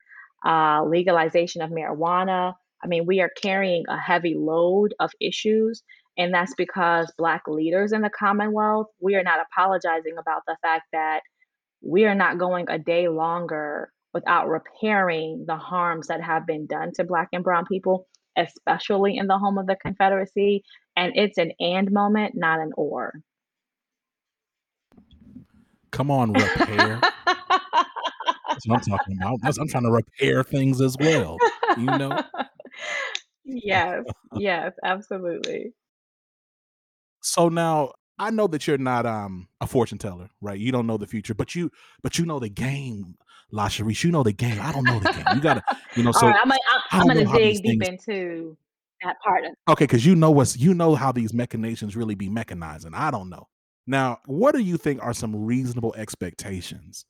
uh, 0.47 0.85
legalization 0.85 1.63
of 1.63 1.71
marijuana. 1.71 2.55
I 2.83 2.87
mean, 2.87 3.07
we 3.07 3.21
are 3.21 3.31
carrying 3.43 3.85
a 3.89 3.99
heavy 3.99 4.35
load 4.35 4.95
of 5.01 5.13
issues. 5.21 5.83
And 6.19 6.35
that's 6.35 6.55
because 6.57 7.13
Black 7.17 7.43
leaders 7.47 7.93
in 7.93 8.03
the 8.03 8.11
Commonwealth, 8.11 8.89
we 9.01 9.15
are 9.15 9.23
not 9.23 9.41
apologizing 9.41 10.19
about 10.19 10.43
the 10.47 10.57
fact 10.63 10.85
that 10.93 11.21
we 11.83 12.05
are 12.05 12.15
not 12.15 12.39
going 12.39 12.67
a 12.69 12.79
day 12.79 13.09
longer 13.09 13.91
without 14.13 14.49
repairing 14.49 15.45
the 15.47 15.57
harms 15.57 16.09
that 16.09 16.23
have 16.23 16.47
been 16.47 16.67
done 16.67 16.93
to 16.95 17.05
Black 17.05 17.29
and 17.33 17.45
Brown 17.45 17.65
people 17.65 18.07
especially 18.37 19.17
in 19.17 19.27
the 19.27 19.39
home 19.39 19.59
of 19.59 19.67
the 19.67 19.77
Confederacy. 19.77 20.63
And 20.97 21.13
it's 21.17 21.39
an 21.39 21.53
and 21.61 21.91
moment, 21.91 22.35
not 22.35 22.61
an 22.61 22.73
or. 22.77 23.13
Come 25.91 26.11
on, 26.11 26.33
repair. 26.33 27.01
That's 27.27 28.67
what 28.67 28.77
I'm 28.77 28.81
talking 28.81 29.17
about. 29.17 29.39
I'm 29.43 29.69
trying 29.69 29.85
to 29.85 29.91
repair 29.91 30.45
things 30.45 30.81
as 30.81 30.97
well. 30.99 31.39
You 31.77 31.87
know? 31.87 32.23
Yes, 33.53 34.05
yes, 34.37 34.75
absolutely. 34.85 35.73
So 37.21 37.49
now 37.49 37.93
I 38.19 38.31
know 38.31 38.47
that 38.49 38.67
you're 38.67 38.79
not 38.79 39.07
um 39.07 39.49
a 39.61 39.67
fortune 39.67 39.99
teller, 39.99 40.31
right? 40.41 40.59
You 40.59 40.73
don't 40.73 40.87
know 40.87 40.97
the 40.97 41.07
future, 41.07 41.35
but 41.35 41.55
you 41.55 41.71
but 42.03 42.19
you 42.19 42.27
know 42.27 42.39
the 42.39 42.49
game, 42.49 43.17
Lashrecse. 43.53 44.05
You 44.05 44.11
know 44.11 44.23
the 44.23 44.33
game. 44.33 44.59
I 44.61 44.73
don't 44.73 44.85
know 44.85 44.99
the 44.99 45.13
game. 45.13 45.25
You 45.35 45.41
gotta, 45.41 45.63
you 45.97 46.03
know. 46.03 46.13
So 46.13 46.27
right, 46.27 46.37
I'm, 46.43 46.53
I'm, 46.53 46.59
I'm 46.93 47.07
gonna 47.07 47.33
dig 47.37 47.63
deep 47.63 47.83
things... 47.83 48.05
into 48.07 48.57
that 49.03 49.17
part. 49.25 49.45
Of- 49.45 49.53
okay, 49.69 49.85
because 49.85 50.05
you 50.05 50.15
know 50.15 50.31
what's 50.31 50.57
you 50.57 50.75
know 50.75 50.95
how 50.95 51.13
these 51.13 51.33
machinations 51.33 51.97
really 51.97 52.15
be 52.15 52.29
mechanizing. 52.29 52.95
I 52.95 53.11
don't 53.11 53.31
know. 53.31 53.49
Now, 53.87 54.19
what 54.27 54.55
do 54.55 54.61
you 54.61 54.77
think 54.77 55.03
are 55.03 55.15
some 55.15 55.35
reasonable 55.35 55.95
expectations 55.97 57.05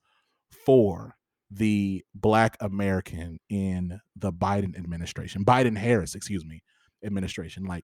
for 0.65 1.17
the 1.51 2.05
black 2.15 2.57
American 2.61 3.39
in 3.49 4.01
the 4.17 4.33
Biden 4.33 4.79
administration, 4.79 5.45
Biden 5.45 5.77
Harris, 5.77 6.15
excuse 6.15 6.45
me, 6.45 6.63
administration. 7.05 7.65
Like, 7.65 7.85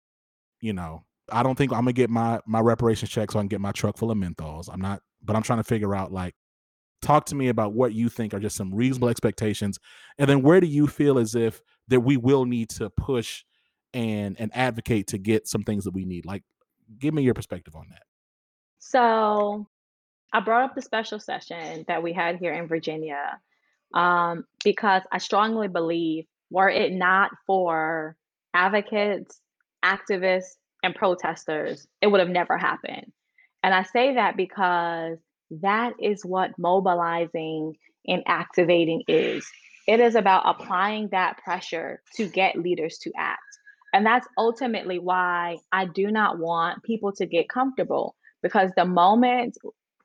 you 0.60 0.72
know, 0.72 1.04
I 1.30 1.42
don't 1.42 1.56
think 1.56 1.72
I'm 1.72 1.80
gonna 1.80 1.92
get 1.92 2.10
my 2.10 2.40
my 2.46 2.60
reparations 2.60 3.10
check 3.10 3.30
so 3.30 3.38
I 3.38 3.42
can 3.42 3.48
get 3.48 3.60
my 3.60 3.72
truck 3.72 3.96
full 3.96 4.10
of 4.10 4.18
menthols. 4.18 4.68
I'm 4.72 4.80
not, 4.80 5.02
but 5.22 5.36
I'm 5.36 5.42
trying 5.42 5.58
to 5.58 5.64
figure 5.64 5.94
out 5.94 6.12
like, 6.12 6.34
talk 7.02 7.26
to 7.26 7.34
me 7.34 7.48
about 7.48 7.72
what 7.72 7.92
you 7.92 8.08
think 8.08 8.34
are 8.34 8.40
just 8.40 8.56
some 8.56 8.74
reasonable 8.74 9.08
expectations, 9.08 9.78
and 10.18 10.28
then 10.28 10.42
where 10.42 10.60
do 10.60 10.66
you 10.66 10.86
feel 10.86 11.18
as 11.18 11.34
if 11.34 11.60
that 11.88 12.00
we 12.00 12.16
will 12.16 12.44
need 12.44 12.68
to 12.70 12.90
push 12.90 13.44
and 13.96 14.38
and 14.38 14.50
advocate 14.54 15.08
to 15.08 15.18
get 15.18 15.48
some 15.48 15.62
things 15.62 15.84
that 15.84 15.94
we 15.94 16.04
need. 16.04 16.26
Like, 16.26 16.42
give 16.98 17.14
me 17.14 17.22
your 17.22 17.34
perspective 17.34 17.74
on 17.74 17.86
that. 17.90 18.02
So 18.78 19.66
I 20.32 20.40
brought 20.40 20.64
up 20.64 20.74
the 20.74 20.82
special 20.82 21.18
session 21.18 21.84
that 21.88 22.02
we 22.02 22.12
had 22.12 22.36
here 22.36 22.52
in 22.52 22.68
Virginia 22.68 23.40
um, 23.94 24.44
because 24.62 25.02
I 25.10 25.18
strongly 25.18 25.68
believe 25.68 26.26
were 26.50 26.68
it 26.68 26.92
not 26.92 27.30
for 27.46 28.16
advocates, 28.52 29.40
activists, 29.84 30.56
and 30.86 30.94
protesters, 30.94 31.86
it 32.00 32.06
would 32.06 32.20
have 32.20 32.30
never 32.30 32.56
happened. 32.56 33.12
And 33.62 33.74
I 33.74 33.82
say 33.82 34.14
that 34.14 34.36
because 34.36 35.18
that 35.50 35.94
is 36.00 36.24
what 36.24 36.58
mobilizing 36.58 37.74
and 38.06 38.22
activating 38.26 39.02
is. 39.08 39.46
It 39.86 40.00
is 40.00 40.14
about 40.14 40.44
applying 40.46 41.08
that 41.10 41.38
pressure 41.38 42.00
to 42.14 42.26
get 42.26 42.58
leaders 42.58 42.98
to 42.98 43.12
act. 43.16 43.40
And 43.92 44.04
that's 44.04 44.26
ultimately 44.36 44.98
why 44.98 45.58
I 45.72 45.86
do 45.86 46.10
not 46.10 46.38
want 46.38 46.82
people 46.82 47.12
to 47.12 47.26
get 47.26 47.48
comfortable 47.48 48.14
because 48.42 48.70
the 48.76 48.84
moment, 48.84 49.56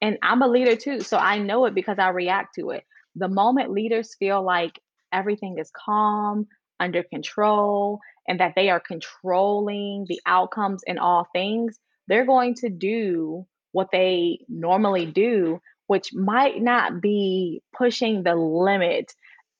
and 0.02 0.18
I'm 0.22 0.42
a 0.42 0.48
leader 0.48 0.76
too, 0.76 1.02
so 1.02 1.18
I 1.18 1.40
know 1.40 1.66
it 1.66 1.76
because 1.76 2.00
I 2.00 2.10
react 2.10 2.56
to 2.56 2.72
it. 2.72 2.84
The 3.16 3.28
moment 3.28 3.72
leaders 3.72 4.16
feel 4.18 4.44
like 4.44 4.80
everything 5.12 5.58
is 5.60 5.72
calm, 5.72 6.48
under 6.82 7.04
control, 7.04 8.00
and 8.28 8.40
that 8.40 8.54
they 8.56 8.70
are 8.70 8.80
controlling 8.82 10.06
the 10.10 10.20
outcomes 10.26 10.84
in 10.88 10.98
all 10.98 11.28
things, 11.34 11.80
they're 12.08 12.26
going 12.26 12.56
to 12.56 12.70
do 12.70 13.46
what 13.72 13.90
they 13.92 14.40
normally 14.50 15.06
do, 15.06 15.62
which 15.88 16.14
might 16.14 16.62
not 16.62 17.02
be 17.02 17.62
pushing 17.78 18.24
the 18.24 18.36
limit 18.36 19.14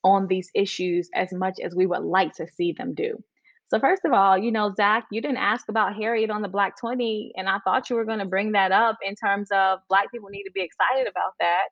on 0.04 0.28
these 0.28 0.50
issues 0.56 1.10
as 1.16 1.32
much 1.32 1.60
as 1.64 1.76
we 1.76 1.86
would 1.86 2.04
like 2.04 2.34
to 2.36 2.48
see 2.56 2.74
them 2.74 2.94
do. 2.94 3.24
So 3.72 3.80
first 3.80 4.04
of 4.04 4.12
all, 4.12 4.38
you 4.38 4.52
know, 4.52 4.74
Zach, 4.76 5.06
you 5.12 5.22
didn't 5.22 5.38
ask 5.38 5.70
about 5.70 5.96
Harriet 5.96 6.30
on 6.30 6.42
the 6.42 6.50
Black 6.50 6.78
20, 6.78 7.32
and 7.38 7.48
I 7.48 7.60
thought 7.60 7.90
you 7.90 7.96
were 7.96 8.04
going 8.04 8.20
to 8.20 8.26
bring 8.26 8.52
that 8.52 8.74
up 8.74 8.98
in 9.02 9.16
terms 9.16 9.48
of 9.54 9.80
Black 9.88 10.12
people 10.12 10.28
need 10.28 10.44
to 10.44 10.52
be 10.52 10.62
excited 10.62 11.10
about 11.10 11.36
that. 11.40 11.70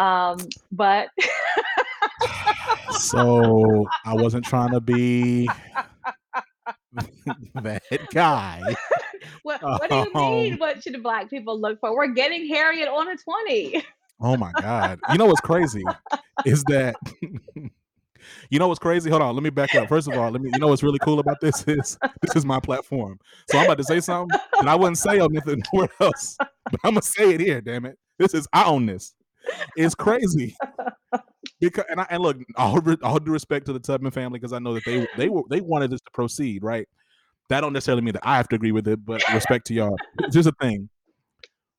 Um, 0.00 0.38
but 0.72 1.10
so 2.92 3.86
I 4.06 4.14
wasn't 4.14 4.46
trying 4.46 4.70
to 4.70 4.80
be 4.80 5.44
that 7.54 7.82
guy. 8.14 8.74
what, 9.42 9.62
what 9.62 9.90
do 9.90 9.96
you 9.96 10.10
mean? 10.14 10.54
Um, 10.54 10.58
what 10.58 10.82
should 10.82 11.02
Black 11.02 11.28
people 11.28 11.60
look 11.60 11.80
for? 11.80 11.94
We're 11.94 12.14
getting 12.14 12.48
Harriet 12.48 12.88
on 12.88 13.10
a 13.10 13.14
20. 13.14 13.84
Oh 14.22 14.38
my 14.38 14.52
God. 14.52 15.00
You 15.10 15.18
know 15.18 15.26
what's 15.26 15.42
crazy 15.42 15.84
is 16.46 16.64
that 16.64 16.96
you 18.50 18.58
know 18.58 18.68
what's 18.68 18.78
crazy? 18.78 19.10
Hold 19.10 19.22
on, 19.22 19.34
let 19.34 19.42
me 19.42 19.50
back 19.50 19.74
up. 19.74 19.88
First 19.88 20.08
of 20.08 20.16
all, 20.16 20.30
let 20.30 20.40
me. 20.40 20.50
You 20.52 20.58
know 20.58 20.68
what's 20.68 20.82
really 20.82 20.98
cool 21.00 21.18
about 21.18 21.40
this 21.40 21.64
is 21.66 21.98
this 22.20 22.36
is 22.36 22.44
my 22.44 22.60
platform. 22.60 23.18
So 23.50 23.58
I'm 23.58 23.64
about 23.64 23.78
to 23.78 23.84
say 23.84 24.00
something, 24.00 24.38
and 24.58 24.68
I 24.68 24.74
wouldn't 24.74 24.98
say 24.98 25.20
anything 25.20 25.62
nowhere 25.72 25.88
else, 26.00 26.36
but 26.38 26.80
I'm 26.84 26.94
gonna 26.94 27.02
say 27.02 27.34
it 27.34 27.40
here. 27.40 27.60
Damn 27.60 27.86
it! 27.86 27.98
This 28.18 28.34
is 28.34 28.46
I 28.52 28.64
own 28.64 28.86
this. 28.86 29.14
It's 29.76 29.94
crazy 29.94 30.56
because 31.60 31.84
and 31.90 32.00
I 32.00 32.06
and 32.10 32.22
look 32.22 32.36
all 32.56 32.80
all 33.02 33.18
due 33.18 33.32
respect 33.32 33.66
to 33.66 33.72
the 33.72 33.80
Tubman 33.80 34.12
family 34.12 34.38
because 34.38 34.52
I 34.52 34.58
know 34.58 34.74
that 34.74 34.84
they 34.84 35.06
they 35.16 35.28
were 35.28 35.42
they 35.50 35.60
wanted 35.60 35.90
this 35.90 36.00
to 36.00 36.10
proceed 36.12 36.62
right. 36.62 36.88
That 37.48 37.60
don't 37.60 37.72
necessarily 37.72 38.02
mean 38.02 38.14
that 38.14 38.26
I 38.26 38.36
have 38.36 38.48
to 38.48 38.56
agree 38.56 38.72
with 38.72 38.86
it, 38.88 39.04
but 39.04 39.22
respect 39.32 39.66
to 39.66 39.74
y'all. 39.74 39.96
Here's 40.32 40.44
the 40.44 40.52
thing: 40.60 40.88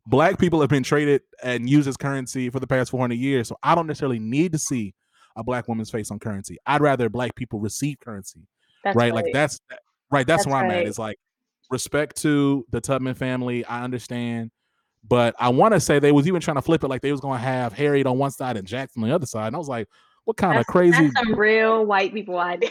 black 0.06 0.38
people 0.38 0.62
have 0.62 0.70
been 0.70 0.84
traded 0.84 1.22
and 1.41 1.70
used 1.70 1.88
as 1.88 1.98
currency 1.98 2.50
for 2.50 2.60
the 2.60 2.68
past 2.68 2.91
400 2.91 3.16
years, 3.16 3.48
so 3.48 3.58
I 3.64 3.76
don't 3.76 3.88
necessarily 3.88 4.20
need 4.20 4.52
to 4.54 4.60
see 4.60 4.94
a 5.36 5.44
black 5.44 5.68
woman's 5.68 5.90
face 5.90 6.12
on 6.12 6.20
currency. 6.20 6.58
I'd 6.66 6.82
rather 6.82 7.10
black 7.10 7.36
people 7.36 7.60
receive 7.60 8.00
currency. 8.00 8.48
Right? 8.86 8.96
right? 8.96 9.14
Like 9.14 9.26
that's 9.34 9.60
right. 10.12 10.28
That's, 10.28 10.46
that's 10.46 10.48
where 10.48 10.64
I'm 10.64 10.72
at. 10.72 10.86
It's 10.86 11.00
like 11.00 11.18
respect 11.70 12.18
to 12.22 12.66
the 12.72 12.82
Tubman 12.82 13.16
family. 13.16 13.66
I 13.66 13.84
understand. 13.84 14.52
But 15.08 15.36
I 15.38 15.50
want 15.50 15.74
to 15.74 15.80
say 15.80 16.00
they 16.00 16.14
was 16.14 16.28
even 16.28 16.40
trying 16.40 16.56
to 16.56 16.62
flip 16.62 16.84
it 16.84 16.88
like 16.88 17.02
they 17.02 17.12
was 17.12 17.20
going 17.20 17.38
to 17.38 17.46
have 17.46 17.74
Harriet 17.74 18.08
on 18.08 18.18
one 18.18 18.32
side 18.32 18.56
and 18.56 18.66
Jackson 18.66 19.04
on 19.04 19.10
the 19.10 19.16
other 19.16 19.26
side. 19.26 19.48
And 19.48 19.56
I 19.56 19.60
was 19.60 19.68
like, 19.68 19.88
what 20.24 20.38
kind 20.38 20.56
that's, 20.56 20.62
of 20.62 20.72
crazy? 20.72 21.08
That's 21.08 21.28
some 21.28 21.36
real 21.38 21.86
white 21.86 22.14
people 22.14 22.40
idea. 22.40 22.70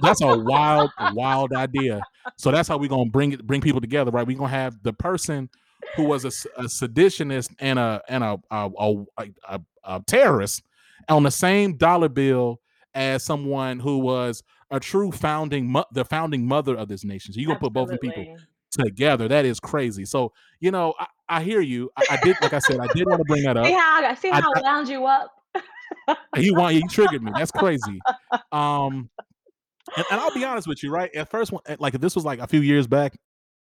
that's 0.00 0.22
a 0.22 0.38
wild, 0.38 0.90
wild 1.12 1.52
idea. 1.52 2.00
So 2.38 2.50
that's 2.50 2.66
how 2.68 2.78
we're 2.78 2.88
gonna 2.88 3.10
bring 3.10 3.32
it, 3.32 3.46
bring 3.46 3.60
people 3.60 3.82
together, 3.82 4.10
right? 4.10 4.26
We're 4.26 4.38
gonna 4.38 4.48
have 4.48 4.82
the 4.82 4.94
person 4.94 5.50
who 5.96 6.04
was 6.04 6.24
a, 6.24 6.28
a 6.58 6.64
seditionist 6.64 7.54
and 7.58 7.78
a 7.78 8.00
and 8.08 8.24
a 8.24 8.40
a, 8.50 8.70
a, 8.78 9.04
a, 9.48 9.60
a 9.84 10.02
terrorist 10.06 10.62
on 11.08 11.22
the 11.22 11.30
same 11.30 11.76
dollar 11.76 12.08
bill 12.08 12.60
as 12.94 13.22
someone 13.24 13.80
who 13.80 13.98
was 13.98 14.42
a 14.70 14.80
true 14.80 15.12
founding 15.12 15.70
mo- 15.70 15.84
the 15.92 16.04
founding 16.04 16.46
mother 16.46 16.76
of 16.76 16.88
this 16.88 17.04
nation. 17.04 17.32
So 17.32 17.40
you're 17.40 17.48
gonna 17.48 17.60
put 17.60 17.72
both 17.72 17.90
of 17.90 18.00
people 18.00 18.36
together. 18.70 19.28
That 19.28 19.44
is 19.44 19.60
crazy. 19.60 20.04
So 20.04 20.32
you 20.60 20.70
know, 20.70 20.94
I, 20.98 21.06
I 21.28 21.42
hear 21.42 21.60
you. 21.60 21.90
I, 21.96 22.04
I, 22.10 22.16
did, 22.22 22.36
like 22.42 22.52
I 22.52 22.58
said, 22.58 22.80
I 22.80 22.86
did 22.88 23.06
want 23.06 23.20
to 23.20 23.24
bring 23.24 23.44
that 23.44 23.56
up. 23.56 23.66
See 23.66 23.72
how 23.72 24.04
I 24.04 24.14
see 24.14 24.30
how 24.30 24.52
I, 24.54 24.60
wound 24.60 24.88
you 24.88 25.06
up. 25.06 25.30
you 26.36 26.54
want 26.54 26.74
you 26.74 26.82
triggered 26.88 27.22
me. 27.22 27.32
That's 27.34 27.50
crazy. 27.50 28.00
Um, 28.50 29.10
and, 29.96 30.06
and, 30.10 30.20
I'll 30.20 30.32
be 30.32 30.44
honest 30.44 30.68
with 30.68 30.82
you, 30.82 30.90
right? 30.90 31.12
At 31.14 31.28
first, 31.28 31.52
like 31.78 31.94
if 31.94 32.00
this 32.00 32.14
was 32.14 32.24
like 32.24 32.38
a 32.38 32.46
few 32.46 32.60
years 32.60 32.86
back, 32.86 33.16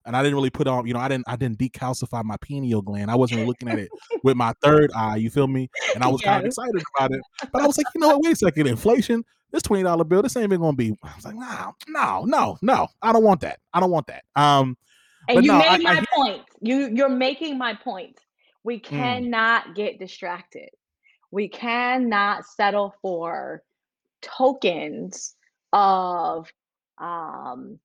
and 0.08 0.16
I 0.16 0.24
didn't 0.24 0.36
really 0.36 0.50
put 0.50 0.68
on, 0.68 0.88
you 0.88 0.94
know, 0.94 1.00
I 1.00 1.10
didn't 1.10 1.26
I 1.28 1.36
didn't 1.36 1.60
decalcify 1.60 2.24
my 2.24 2.38
pineal 2.38 2.82
gland. 2.82 3.12
I 3.12 3.16
wasn't 3.16 3.46
looking 3.48 3.68
at 3.68 3.78
it 3.78 3.90
with 4.24 4.38
my 4.38 4.54
third 4.64 4.90
eye. 4.96 5.18
You 5.18 5.30
feel 5.30 5.48
me? 5.48 5.70
And 5.94 6.04
I 6.04 6.08
was 6.08 6.22
yes. 6.22 6.30
kind 6.30 6.40
of 6.40 6.48
excited 6.48 6.84
about 6.96 7.12
it. 7.12 7.22
But 7.52 7.62
I 7.62 7.68
was 7.68 7.78
like, 7.78 7.88
you 7.94 8.02
know 8.02 8.08
what? 8.08 8.22
Wait 8.24 8.34
a 8.34 8.36
second. 8.38 8.68
Inflation. 8.68 9.24
This 9.52 9.64
twenty 9.64 9.84
dollar 9.84 10.06
bill. 10.06 10.22
This 10.22 10.36
ain't 10.36 10.46
even 10.46 10.62
gonna 10.62 10.76
be. 10.76 10.98
I 11.04 11.14
was 11.16 11.26
like, 11.26 11.36
no, 11.36 11.76
no, 11.88 12.26
no, 12.26 12.58
no. 12.62 12.88
I 13.02 13.14
don't 13.14 13.24
want 13.24 13.42
that. 13.42 13.60
I 13.74 13.80
don't 13.80 13.92
want 13.92 14.08
that. 14.08 14.24
Um. 14.36 14.78
And 15.30 15.44
you 15.44 15.52
no, 15.52 15.60
made 15.60 15.68
I, 15.68 15.78
my 15.78 15.98
I, 15.98 16.06
point. 16.16 16.42
You 16.62 16.90
you're 16.94 17.10
making 17.10 17.58
my 17.58 17.74
point. 17.74 18.18
We 18.64 18.80
mm. 18.80 18.84
cannot 18.84 19.68
mm. 19.68 19.76
get 19.76 20.00
distracted. 20.00 20.70
We 21.32 21.50
cannot 21.50 22.46
settle 22.46 22.96
for 23.02 23.62
tokens 24.22 25.36
of 25.74 26.52
um 26.98 27.80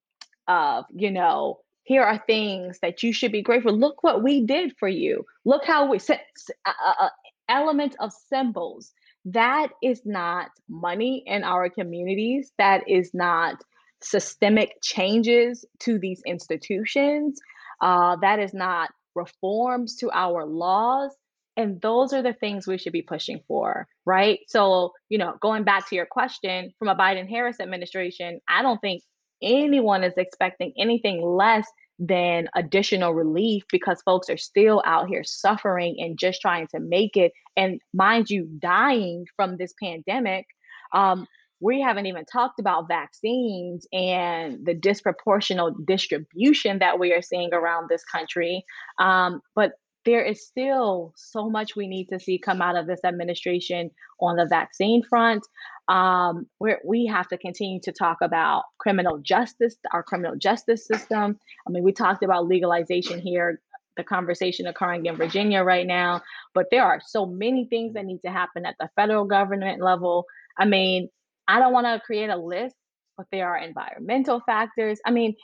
of 0.48 0.84
you 0.94 1.10
know 1.10 1.61
here 1.84 2.02
are 2.02 2.22
things 2.26 2.78
that 2.80 3.02
you 3.02 3.12
should 3.12 3.32
be 3.32 3.42
grateful. 3.42 3.76
Look 3.76 4.02
what 4.02 4.22
we 4.22 4.44
did 4.44 4.74
for 4.78 4.88
you. 4.88 5.24
Look 5.44 5.64
how 5.64 5.90
we 5.90 5.98
set 5.98 6.24
uh, 6.64 7.08
elements 7.48 7.96
of 8.00 8.12
symbols. 8.12 8.92
That 9.24 9.68
is 9.82 10.02
not 10.04 10.50
money 10.68 11.22
in 11.26 11.44
our 11.44 11.68
communities. 11.68 12.52
That 12.58 12.88
is 12.88 13.12
not 13.14 13.62
systemic 14.00 14.76
changes 14.82 15.64
to 15.80 15.98
these 15.98 16.22
institutions. 16.26 17.40
Uh, 17.80 18.16
that 18.22 18.38
is 18.38 18.54
not 18.54 18.90
reforms 19.14 19.96
to 19.96 20.10
our 20.12 20.44
laws. 20.46 21.12
And 21.56 21.80
those 21.82 22.12
are 22.12 22.22
the 22.22 22.32
things 22.32 22.66
we 22.66 22.78
should 22.78 22.94
be 22.94 23.02
pushing 23.02 23.40
for, 23.46 23.86
right? 24.06 24.40
So, 24.48 24.92
you 25.10 25.18
know, 25.18 25.34
going 25.40 25.64
back 25.64 25.88
to 25.88 25.94
your 25.94 26.06
question 26.06 26.72
from 26.78 26.88
a 26.88 26.94
Biden 26.94 27.28
Harris 27.28 27.60
administration, 27.60 28.40
I 28.48 28.62
don't 28.62 28.80
think 28.80 29.02
anyone 29.42 30.04
is 30.04 30.14
expecting 30.16 30.72
anything 30.78 31.22
less 31.22 31.66
than 31.98 32.48
additional 32.56 33.12
relief 33.12 33.62
because 33.70 34.02
folks 34.02 34.28
are 34.28 34.36
still 34.36 34.82
out 34.84 35.08
here 35.08 35.22
suffering 35.24 35.96
and 35.98 36.18
just 36.18 36.40
trying 36.40 36.66
to 36.68 36.80
make 36.80 37.16
it 37.16 37.32
and 37.56 37.80
mind 37.92 38.28
you 38.28 38.48
dying 38.58 39.24
from 39.36 39.56
this 39.56 39.72
pandemic 39.80 40.46
um, 40.92 41.26
we 41.62 41.80
haven't 41.80 42.06
even 42.06 42.24
talked 42.24 42.58
about 42.58 42.88
vaccines 42.88 43.86
and 43.92 44.66
the 44.66 44.74
disproportional 44.74 45.72
distribution 45.86 46.80
that 46.80 46.98
we 46.98 47.12
are 47.12 47.22
seeing 47.22 47.54
around 47.54 47.88
this 47.88 48.02
country. 48.04 48.64
Um, 48.98 49.40
but 49.54 49.72
there 50.04 50.24
is 50.24 50.44
still 50.46 51.12
so 51.16 51.48
much 51.48 51.76
we 51.76 51.86
need 51.86 52.08
to 52.08 52.18
see 52.18 52.38
come 52.38 52.60
out 52.60 52.76
of 52.76 52.86
this 52.86 53.00
administration 53.04 53.90
on 54.20 54.36
the 54.36 54.46
vaccine 54.46 55.02
front. 55.08 55.46
Um, 55.88 56.46
where 56.58 56.80
we 56.84 57.06
have 57.06 57.28
to 57.28 57.38
continue 57.38 57.80
to 57.80 57.92
talk 57.92 58.18
about 58.22 58.62
criminal 58.78 59.18
justice, 59.18 59.76
our 59.92 60.02
criminal 60.02 60.36
justice 60.36 60.86
system. 60.86 61.38
I 61.66 61.70
mean, 61.70 61.82
we 61.82 61.92
talked 61.92 62.22
about 62.22 62.46
legalization 62.46 63.20
here, 63.20 63.60
the 63.96 64.04
conversation 64.04 64.66
occurring 64.66 65.06
in 65.06 65.16
Virginia 65.16 65.62
right 65.62 65.86
now, 65.86 66.22
but 66.54 66.66
there 66.70 66.84
are 66.84 67.00
so 67.04 67.26
many 67.26 67.66
things 67.66 67.94
that 67.94 68.06
need 68.06 68.20
to 68.24 68.30
happen 68.30 68.64
at 68.64 68.76
the 68.78 68.88
federal 68.96 69.24
government 69.24 69.82
level. 69.82 70.24
I 70.56 70.64
mean, 70.64 71.08
I 71.48 71.58
don't 71.58 71.72
want 71.72 71.86
to 71.86 72.00
create 72.04 72.30
a 72.30 72.36
list, 72.36 72.76
but 73.16 73.26
there 73.32 73.48
are 73.48 73.58
environmental 73.58 74.40
factors. 74.46 75.00
I 75.04 75.10
mean, 75.10 75.34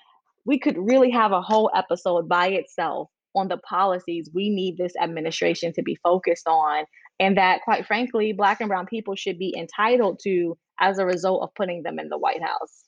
we 0.46 0.58
could 0.58 0.78
really 0.78 1.10
have 1.10 1.32
a 1.32 1.42
whole 1.42 1.70
episode 1.74 2.28
by 2.28 2.48
itself 2.48 3.10
on 3.34 3.48
the 3.48 3.58
policies 3.58 4.28
we 4.34 4.50
need 4.50 4.76
this 4.76 4.92
administration 5.00 5.72
to 5.72 5.82
be 5.82 5.96
focused 6.02 6.46
on 6.46 6.84
and 7.20 7.36
that 7.36 7.60
quite 7.62 7.86
frankly 7.86 8.32
black 8.32 8.60
and 8.60 8.68
brown 8.68 8.86
people 8.86 9.14
should 9.14 9.38
be 9.38 9.54
entitled 9.56 10.18
to 10.22 10.56
as 10.80 10.98
a 10.98 11.06
result 11.06 11.42
of 11.42 11.54
putting 11.54 11.82
them 11.82 11.98
in 11.98 12.08
the 12.08 12.18
white 12.18 12.42
house. 12.42 12.84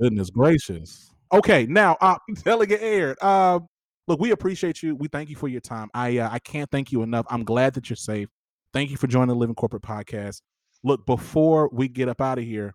Goodness 0.00 0.30
gracious. 0.30 1.10
Okay 1.32 1.66
now 1.66 1.96
uh 2.00 2.16
delegate 2.44 2.82
Aird 2.82 3.16
uh 3.20 3.60
look 4.08 4.20
we 4.20 4.30
appreciate 4.30 4.82
you. 4.82 4.96
We 4.96 5.08
thank 5.08 5.30
you 5.30 5.36
for 5.36 5.48
your 5.48 5.60
time. 5.60 5.90
I 5.94 6.18
uh, 6.18 6.28
i 6.30 6.38
can't 6.38 6.70
thank 6.70 6.92
you 6.92 7.02
enough. 7.02 7.26
I'm 7.30 7.44
glad 7.44 7.74
that 7.74 7.88
you're 7.88 7.96
safe. 7.96 8.28
Thank 8.72 8.90
you 8.90 8.96
for 8.96 9.06
joining 9.06 9.28
the 9.28 9.36
living 9.36 9.54
corporate 9.54 9.82
podcast. 9.82 10.40
Look 10.82 11.06
before 11.06 11.70
we 11.72 11.88
get 11.88 12.08
up 12.08 12.20
out 12.20 12.38
of 12.38 12.44
here 12.44 12.74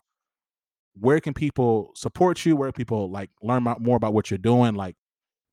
where 0.99 1.19
can 1.19 1.33
people 1.33 1.91
support 1.95 2.45
you? 2.45 2.55
Where 2.55 2.71
people 2.71 3.09
like 3.09 3.29
learn 3.41 3.63
more 3.79 3.97
about 3.97 4.13
what 4.13 4.29
you're 4.29 4.37
doing? 4.37 4.75
Like, 4.75 4.95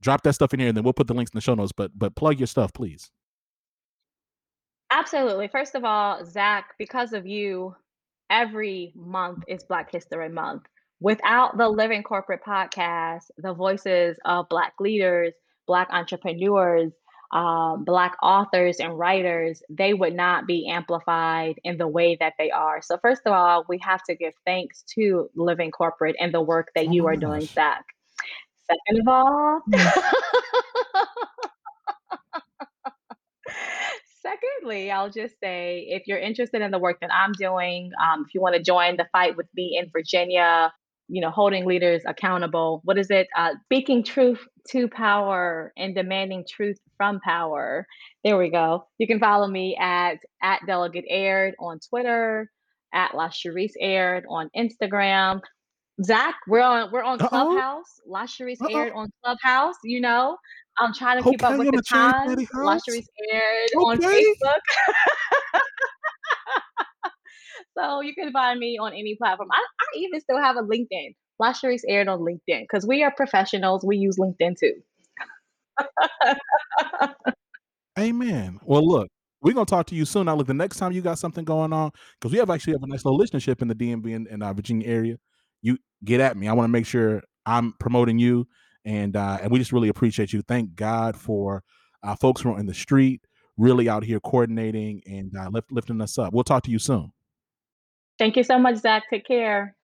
drop 0.02 0.22
that 0.22 0.34
stuff 0.34 0.52
in 0.54 0.60
here, 0.60 0.68
and 0.68 0.76
then 0.76 0.84
we'll 0.84 0.92
put 0.92 1.06
the 1.06 1.14
links 1.14 1.30
in 1.32 1.36
the 1.36 1.42
show 1.42 1.54
notes. 1.54 1.72
But 1.72 1.92
but 1.96 2.14
plug 2.16 2.38
your 2.38 2.46
stuff, 2.46 2.72
please. 2.72 3.10
Absolutely. 4.90 5.48
First 5.48 5.74
of 5.74 5.84
all, 5.84 6.24
Zach, 6.24 6.74
because 6.78 7.12
of 7.12 7.26
you, 7.26 7.74
every 8.30 8.92
month 8.94 9.42
is 9.48 9.64
Black 9.64 9.90
History 9.90 10.28
Month. 10.28 10.62
Without 11.00 11.58
the 11.58 11.68
Living 11.68 12.02
Corporate 12.02 12.40
podcast, 12.46 13.24
the 13.36 13.52
voices 13.52 14.16
of 14.24 14.48
Black 14.48 14.74
leaders, 14.80 15.34
Black 15.66 15.88
entrepreneurs, 15.90 16.92
um, 17.32 17.84
Black 17.84 18.16
authors 18.22 18.78
and 18.78 18.98
writers, 18.98 19.62
they 19.68 19.94
would 19.94 20.14
not 20.14 20.46
be 20.46 20.68
amplified 20.68 21.58
in 21.64 21.76
the 21.78 21.88
way 21.88 22.16
that 22.20 22.34
they 22.38 22.50
are. 22.50 22.80
So, 22.82 22.98
first 22.98 23.22
of 23.26 23.32
all, 23.32 23.64
we 23.68 23.78
have 23.82 24.02
to 24.04 24.14
give 24.14 24.34
thanks 24.44 24.82
to 24.94 25.28
Living 25.34 25.70
Corporate 25.70 26.16
and 26.20 26.32
the 26.32 26.40
work 26.40 26.68
that 26.74 26.86
oh 26.88 26.92
you 26.92 27.06
are 27.06 27.16
doing, 27.16 27.42
Zach. 27.42 27.84
Second 28.66 29.00
of 29.00 29.08
all, 29.08 29.60
mm. 29.70 29.92
secondly, 34.22 34.90
I'll 34.90 35.10
just 35.10 35.38
say 35.40 35.86
if 35.88 36.06
you're 36.06 36.18
interested 36.18 36.62
in 36.62 36.70
the 36.70 36.78
work 36.78 37.00
that 37.00 37.12
I'm 37.12 37.32
doing, 37.32 37.92
um, 38.02 38.24
if 38.26 38.34
you 38.34 38.40
want 38.40 38.56
to 38.56 38.62
join 38.62 38.96
the 38.96 39.06
fight 39.12 39.36
with 39.36 39.46
me 39.54 39.78
in 39.80 39.90
Virginia, 39.90 40.72
you 41.08 41.20
know, 41.20 41.30
holding 41.30 41.64
leaders 41.66 42.02
accountable. 42.06 42.80
What 42.84 42.98
is 42.98 43.10
it? 43.10 43.28
Uh, 43.36 43.54
speaking 43.64 44.02
truth 44.02 44.40
to 44.70 44.88
power 44.88 45.72
and 45.76 45.94
demanding 45.94 46.44
truth 46.48 46.78
from 46.96 47.20
power. 47.20 47.86
There 48.24 48.36
we 48.36 48.50
go. 48.50 48.86
You 48.98 49.06
can 49.06 49.20
follow 49.20 49.46
me 49.46 49.76
at 49.80 50.18
at 50.42 50.60
Delegate 50.66 51.04
Aird 51.08 51.54
on 51.60 51.78
Twitter, 51.88 52.50
at 52.92 53.12
Lashrecse 53.12 53.72
Aird 53.80 54.24
on 54.28 54.50
Instagram. 54.56 55.40
Zach, 56.02 56.34
we're 56.46 56.60
on 56.60 56.90
we're 56.92 57.02
on 57.02 57.20
Uh-oh. 57.20 57.28
Clubhouse. 57.28 58.00
Lashrecse 58.10 58.58
Aird 58.70 58.92
on 58.94 59.08
Clubhouse. 59.24 59.76
You 59.84 60.00
know, 60.00 60.36
I'm 60.78 60.92
trying 60.92 61.22
to 61.22 61.30
keep 61.30 61.42
up 61.42 61.58
with 61.58 61.70
the 61.70 61.82
times. 61.88 62.36
Lashrecse 62.54 63.06
Aird 63.32 63.70
okay. 63.74 63.78
on 63.78 63.98
Facebook. 63.98 64.60
So 67.78 68.00
you 68.00 68.14
can 68.14 68.32
find 68.32 68.58
me 68.58 68.78
on 68.80 68.92
any 68.92 69.16
platform. 69.16 69.48
I 69.52 69.62
even 69.96 70.20
still 70.20 70.38
have 70.38 70.56
a 70.56 70.62
LinkedIn. 70.62 71.14
Lashrecse 71.40 71.82
Aird 71.88 72.08
on 72.08 72.20
LinkedIn 72.20 72.62
because 72.62 72.86
we 72.86 73.02
are 73.02 73.10
professionals. 73.10 73.84
We 73.84 73.96
use 73.96 74.16
LinkedIn 74.16 74.56
too. 74.58 74.74
Amen. 77.98 78.58
Well, 78.64 78.86
look, 78.86 79.08
we're 79.42 79.52
gonna 79.52 79.66
talk 79.66 79.86
to 79.86 79.94
you 79.94 80.04
soon. 80.04 80.26
Now, 80.26 80.34
look, 80.34 80.46
the 80.46 80.54
next 80.54 80.76
time 80.78 80.92
you 80.92 81.02
got 81.02 81.18
something 81.18 81.44
going 81.44 81.72
on, 81.72 81.90
because 82.18 82.32
we 82.32 82.38
have 82.38 82.50
actually 82.50 82.74
have 82.74 82.82
a 82.82 82.86
nice 82.86 83.04
little 83.04 83.18
listenership 83.18 83.62
in 83.62 83.68
the 83.68 83.74
DMV 83.74 84.16
and, 84.16 84.26
and 84.28 84.42
uh, 84.42 84.52
Virginia 84.52 84.88
area. 84.88 85.16
You 85.62 85.78
get 86.04 86.20
at 86.20 86.36
me. 86.36 86.48
I 86.48 86.52
want 86.52 86.64
to 86.64 86.72
make 86.72 86.86
sure 86.86 87.22
I'm 87.44 87.74
promoting 87.78 88.18
you, 88.18 88.48
and 88.84 89.16
uh, 89.16 89.38
and 89.42 89.50
we 89.50 89.58
just 89.58 89.72
really 89.72 89.88
appreciate 89.88 90.32
you. 90.32 90.42
Thank 90.42 90.74
God 90.74 91.16
for 91.16 91.62
uh, 92.02 92.16
folks 92.16 92.40
who 92.40 92.52
are 92.52 92.58
in 92.58 92.66
the 92.66 92.74
street, 92.74 93.22
really 93.56 93.88
out 93.88 94.04
here 94.04 94.20
coordinating 94.20 95.02
and 95.06 95.32
uh, 95.36 95.48
lift, 95.50 95.70
lifting 95.70 96.00
us 96.00 96.18
up. 96.18 96.32
We'll 96.32 96.44
talk 96.44 96.62
to 96.64 96.70
you 96.70 96.78
soon. 96.78 97.12
Thank 98.18 98.36
you 98.36 98.42
so 98.42 98.58
much, 98.58 98.76
Zach. 98.76 99.04
Take 99.10 99.26
care. 99.26 99.75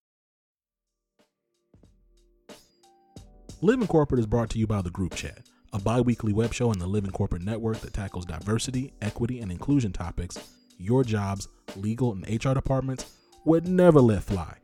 Living 3.63 3.87
Corporate 3.87 4.19
is 4.19 4.27
brought 4.27 4.49
to 4.49 4.59
you 4.59 4.67
by 4.67 4.81
the 4.81 4.89
Group 4.89 5.15
Chat, 5.15 5.47
a 5.71 5.79
bi 5.79 6.01
weekly 6.01 6.33
web 6.33 6.53
show 6.53 6.73
in 6.73 6.79
the 6.79 6.85
Living 6.85 7.11
Corporate 7.11 7.43
network 7.43 7.79
that 7.79 7.93
tackles 7.93 8.25
diversity, 8.25 8.91
equity, 9.01 9.39
and 9.39 9.49
inclusion 9.49 9.93
topics 9.93 10.37
your 10.77 11.01
jobs, 11.01 11.47
legal, 11.77 12.11
and 12.11 12.27
HR 12.27 12.51
departments 12.53 13.13
would 13.45 13.65
never 13.65 14.01
let 14.01 14.21
fly. 14.23 14.57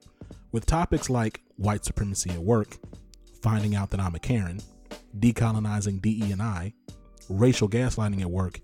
With 0.52 0.66
topics 0.66 1.10
like 1.10 1.40
white 1.56 1.86
supremacy 1.86 2.32
at 2.32 2.40
work, 2.40 2.78
finding 3.42 3.74
out 3.74 3.90
that 3.92 4.02
I'm 4.02 4.16
a 4.16 4.20
Karen, 4.20 4.60
decolonizing 5.18 6.02
DE&I, 6.02 6.74
racial 7.30 7.70
gaslighting 7.70 8.20
at 8.20 8.30
work, 8.30 8.60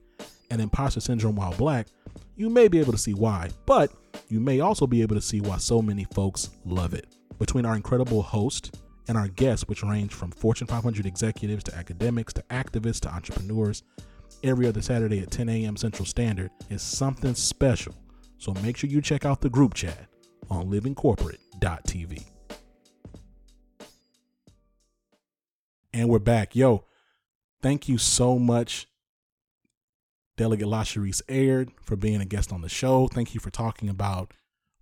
and 0.52 0.60
imposter 0.60 1.00
syndrome 1.00 1.38
while 1.38 1.54
black, 1.54 1.88
you 2.36 2.50
may 2.50 2.68
be 2.68 2.82
able 2.82 2.92
to 2.92 2.98
see 2.98 3.14
why, 3.14 3.52
but 3.66 3.90
you 4.28 4.42
may 4.42 4.60
also 4.60 4.86
be 4.86 5.02
able 5.02 5.16
to 5.16 5.22
see 5.22 5.40
why 5.40 5.56
so 5.56 5.82
many 5.82 6.04
folks 6.14 6.50
love 6.66 6.94
it. 6.94 7.08
Between 7.40 7.66
our 7.66 7.78
incredible 7.78 8.22
host 8.22 8.82
and 9.08 9.18
our 9.18 9.28
guests, 9.28 9.68
which 9.68 9.84
range 9.84 10.14
from 10.14 10.32
Fortune 10.32 10.68
500 10.68 11.06
executives 11.06 11.64
to 11.66 11.76
academics 11.76 12.34
to 12.34 12.42
activists 12.44 13.02
to 13.02 13.14
entrepreneurs, 13.14 13.84
every 14.44 14.68
other 14.68 14.82
Saturday 14.82 15.20
at 15.20 15.32
10 15.32 15.50
a.m. 15.50 15.78
Central 15.78 16.06
Standard 16.06 16.52
is 16.70 16.82
something 16.82 17.36
special. 17.36 17.94
So 18.38 18.54
make 18.62 18.78
sure 18.78 18.90
you 18.90 19.02
check 19.02 19.26
out 19.26 19.42
the 19.42 19.50
group 19.50 19.74
chat 19.74 20.08
on 20.50 20.70
livingcorporate.tv. 20.70 22.24
And 25.94 26.10
we're 26.10 26.20
back. 26.20 26.56
Yo, 26.56 26.86
thank 27.62 27.88
you 27.88 27.98
so 27.98 28.38
much 28.38 28.88
Delegate 30.38 30.68
Lashrecse 30.68 31.22
Aird 31.30 31.72
for 31.82 31.96
being 31.96 32.20
a 32.20 32.26
guest 32.26 32.52
on 32.52 32.62
the 32.62 32.70
show. 32.70 33.08
Thank 33.08 33.34
you 33.34 33.40
for 33.40 33.50
talking 33.50 33.88
about 33.88 34.34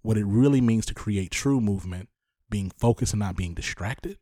what 0.01 0.17
it 0.17 0.25
really 0.25 0.61
means 0.61 0.85
to 0.87 0.93
create 0.93 1.31
true 1.31 1.61
movement, 1.61 2.09
being 2.53 2.71
focused 2.77 3.13
and 3.13 3.19
not 3.19 3.35
being 3.35 3.55
distracted. 3.55 4.19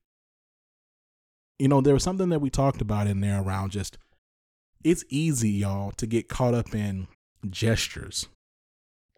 You 1.60 1.68
know, 1.68 1.82
there 1.82 1.94
was 1.94 2.04
something 2.04 2.30
that 2.30 2.40
we 2.40 2.50
talked 2.50 2.80
about 2.80 3.06
in 3.06 3.20
there 3.20 3.42
around 3.42 3.72
just 3.72 3.98
it's 4.86 5.04
easy, 5.10 5.50
y'all, 5.50 5.92
to 5.92 6.08
get 6.08 6.30
caught 6.30 6.54
up 6.54 6.74
in 6.74 7.08
gestures. 7.50 8.30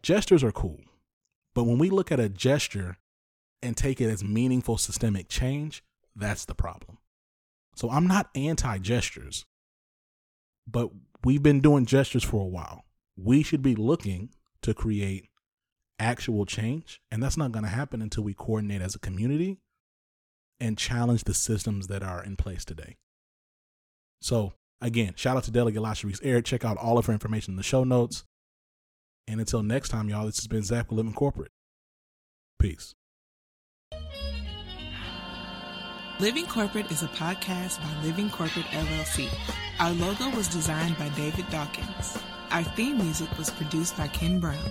Gestures 0.02 0.42
are 0.42 0.50
cool. 0.50 0.80
But 1.54 1.64
when 1.64 1.78
we 1.78 1.90
look 1.90 2.10
at 2.10 2.18
a 2.18 2.28
gesture 2.28 2.98
and 3.62 3.76
take 3.76 4.00
it 4.00 4.10
as 4.10 4.24
meaningful 4.24 4.78
systemic 4.78 5.28
change, 5.28 5.84
that's 6.16 6.44
the 6.44 6.54
problem. 6.56 6.98
So 7.76 7.90
I'm 7.90 8.08
not 8.08 8.30
anti 8.34 8.78
gestures, 8.78 9.46
but 10.66 10.90
we've 11.22 11.42
been 11.42 11.60
doing 11.60 11.86
gestures 11.86 12.24
for 12.24 12.42
a 12.42 12.48
while. 12.48 12.82
We 13.16 13.44
should 13.44 13.62
be 13.62 13.76
looking 13.76 14.30
to 14.62 14.74
create 14.74 15.28
actual 15.98 16.46
change. 16.46 17.00
And 17.10 17.22
that's 17.22 17.36
not 17.36 17.52
going 17.52 17.64
to 17.64 17.70
happen 17.70 18.02
until 18.02 18.24
we 18.24 18.34
coordinate 18.34 18.82
as 18.82 18.94
a 18.94 18.98
community 18.98 19.58
and 20.60 20.78
challenge 20.78 21.24
the 21.24 21.34
systems 21.34 21.88
that 21.88 22.02
are 22.02 22.22
in 22.22 22.36
place 22.36 22.64
today. 22.64 22.96
So, 24.20 24.54
again, 24.80 25.14
shout 25.16 25.36
out 25.36 25.44
to 25.44 25.50
Delegate 25.50 25.82
Lashrecse 25.82 26.20
Aird. 26.22 26.44
Check 26.44 26.64
out 26.64 26.76
all 26.78 26.98
of 26.98 27.06
her 27.06 27.12
information 27.12 27.52
in 27.52 27.56
the 27.56 27.62
show 27.62 27.84
notes. 27.84 28.24
And 29.26 29.40
until 29.40 29.62
next 29.62 29.88
time, 29.88 30.08
y'all, 30.08 30.26
this 30.26 30.36
has 30.36 30.46
been 30.46 30.62
Zach 30.62 30.90
with 30.90 30.98
Living 30.98 31.14
Corporate. 31.14 31.50
Peace. 32.58 32.94
Living 36.20 36.46
Corporate 36.46 36.90
is 36.92 37.02
a 37.02 37.08
podcast 37.08 37.80
by 37.80 38.06
Living 38.06 38.30
Corporate 38.30 38.66
LLC. 38.66 39.28
Our 39.80 39.90
logo 39.92 40.30
was 40.36 40.46
designed 40.48 40.96
by 40.96 41.08
David 41.10 41.48
Dawkins. 41.50 42.18
Our 42.50 42.62
theme 42.62 42.98
music 42.98 43.36
was 43.36 43.50
produced 43.50 43.96
by 43.96 44.06
Ken 44.08 44.38
Brown. 44.38 44.70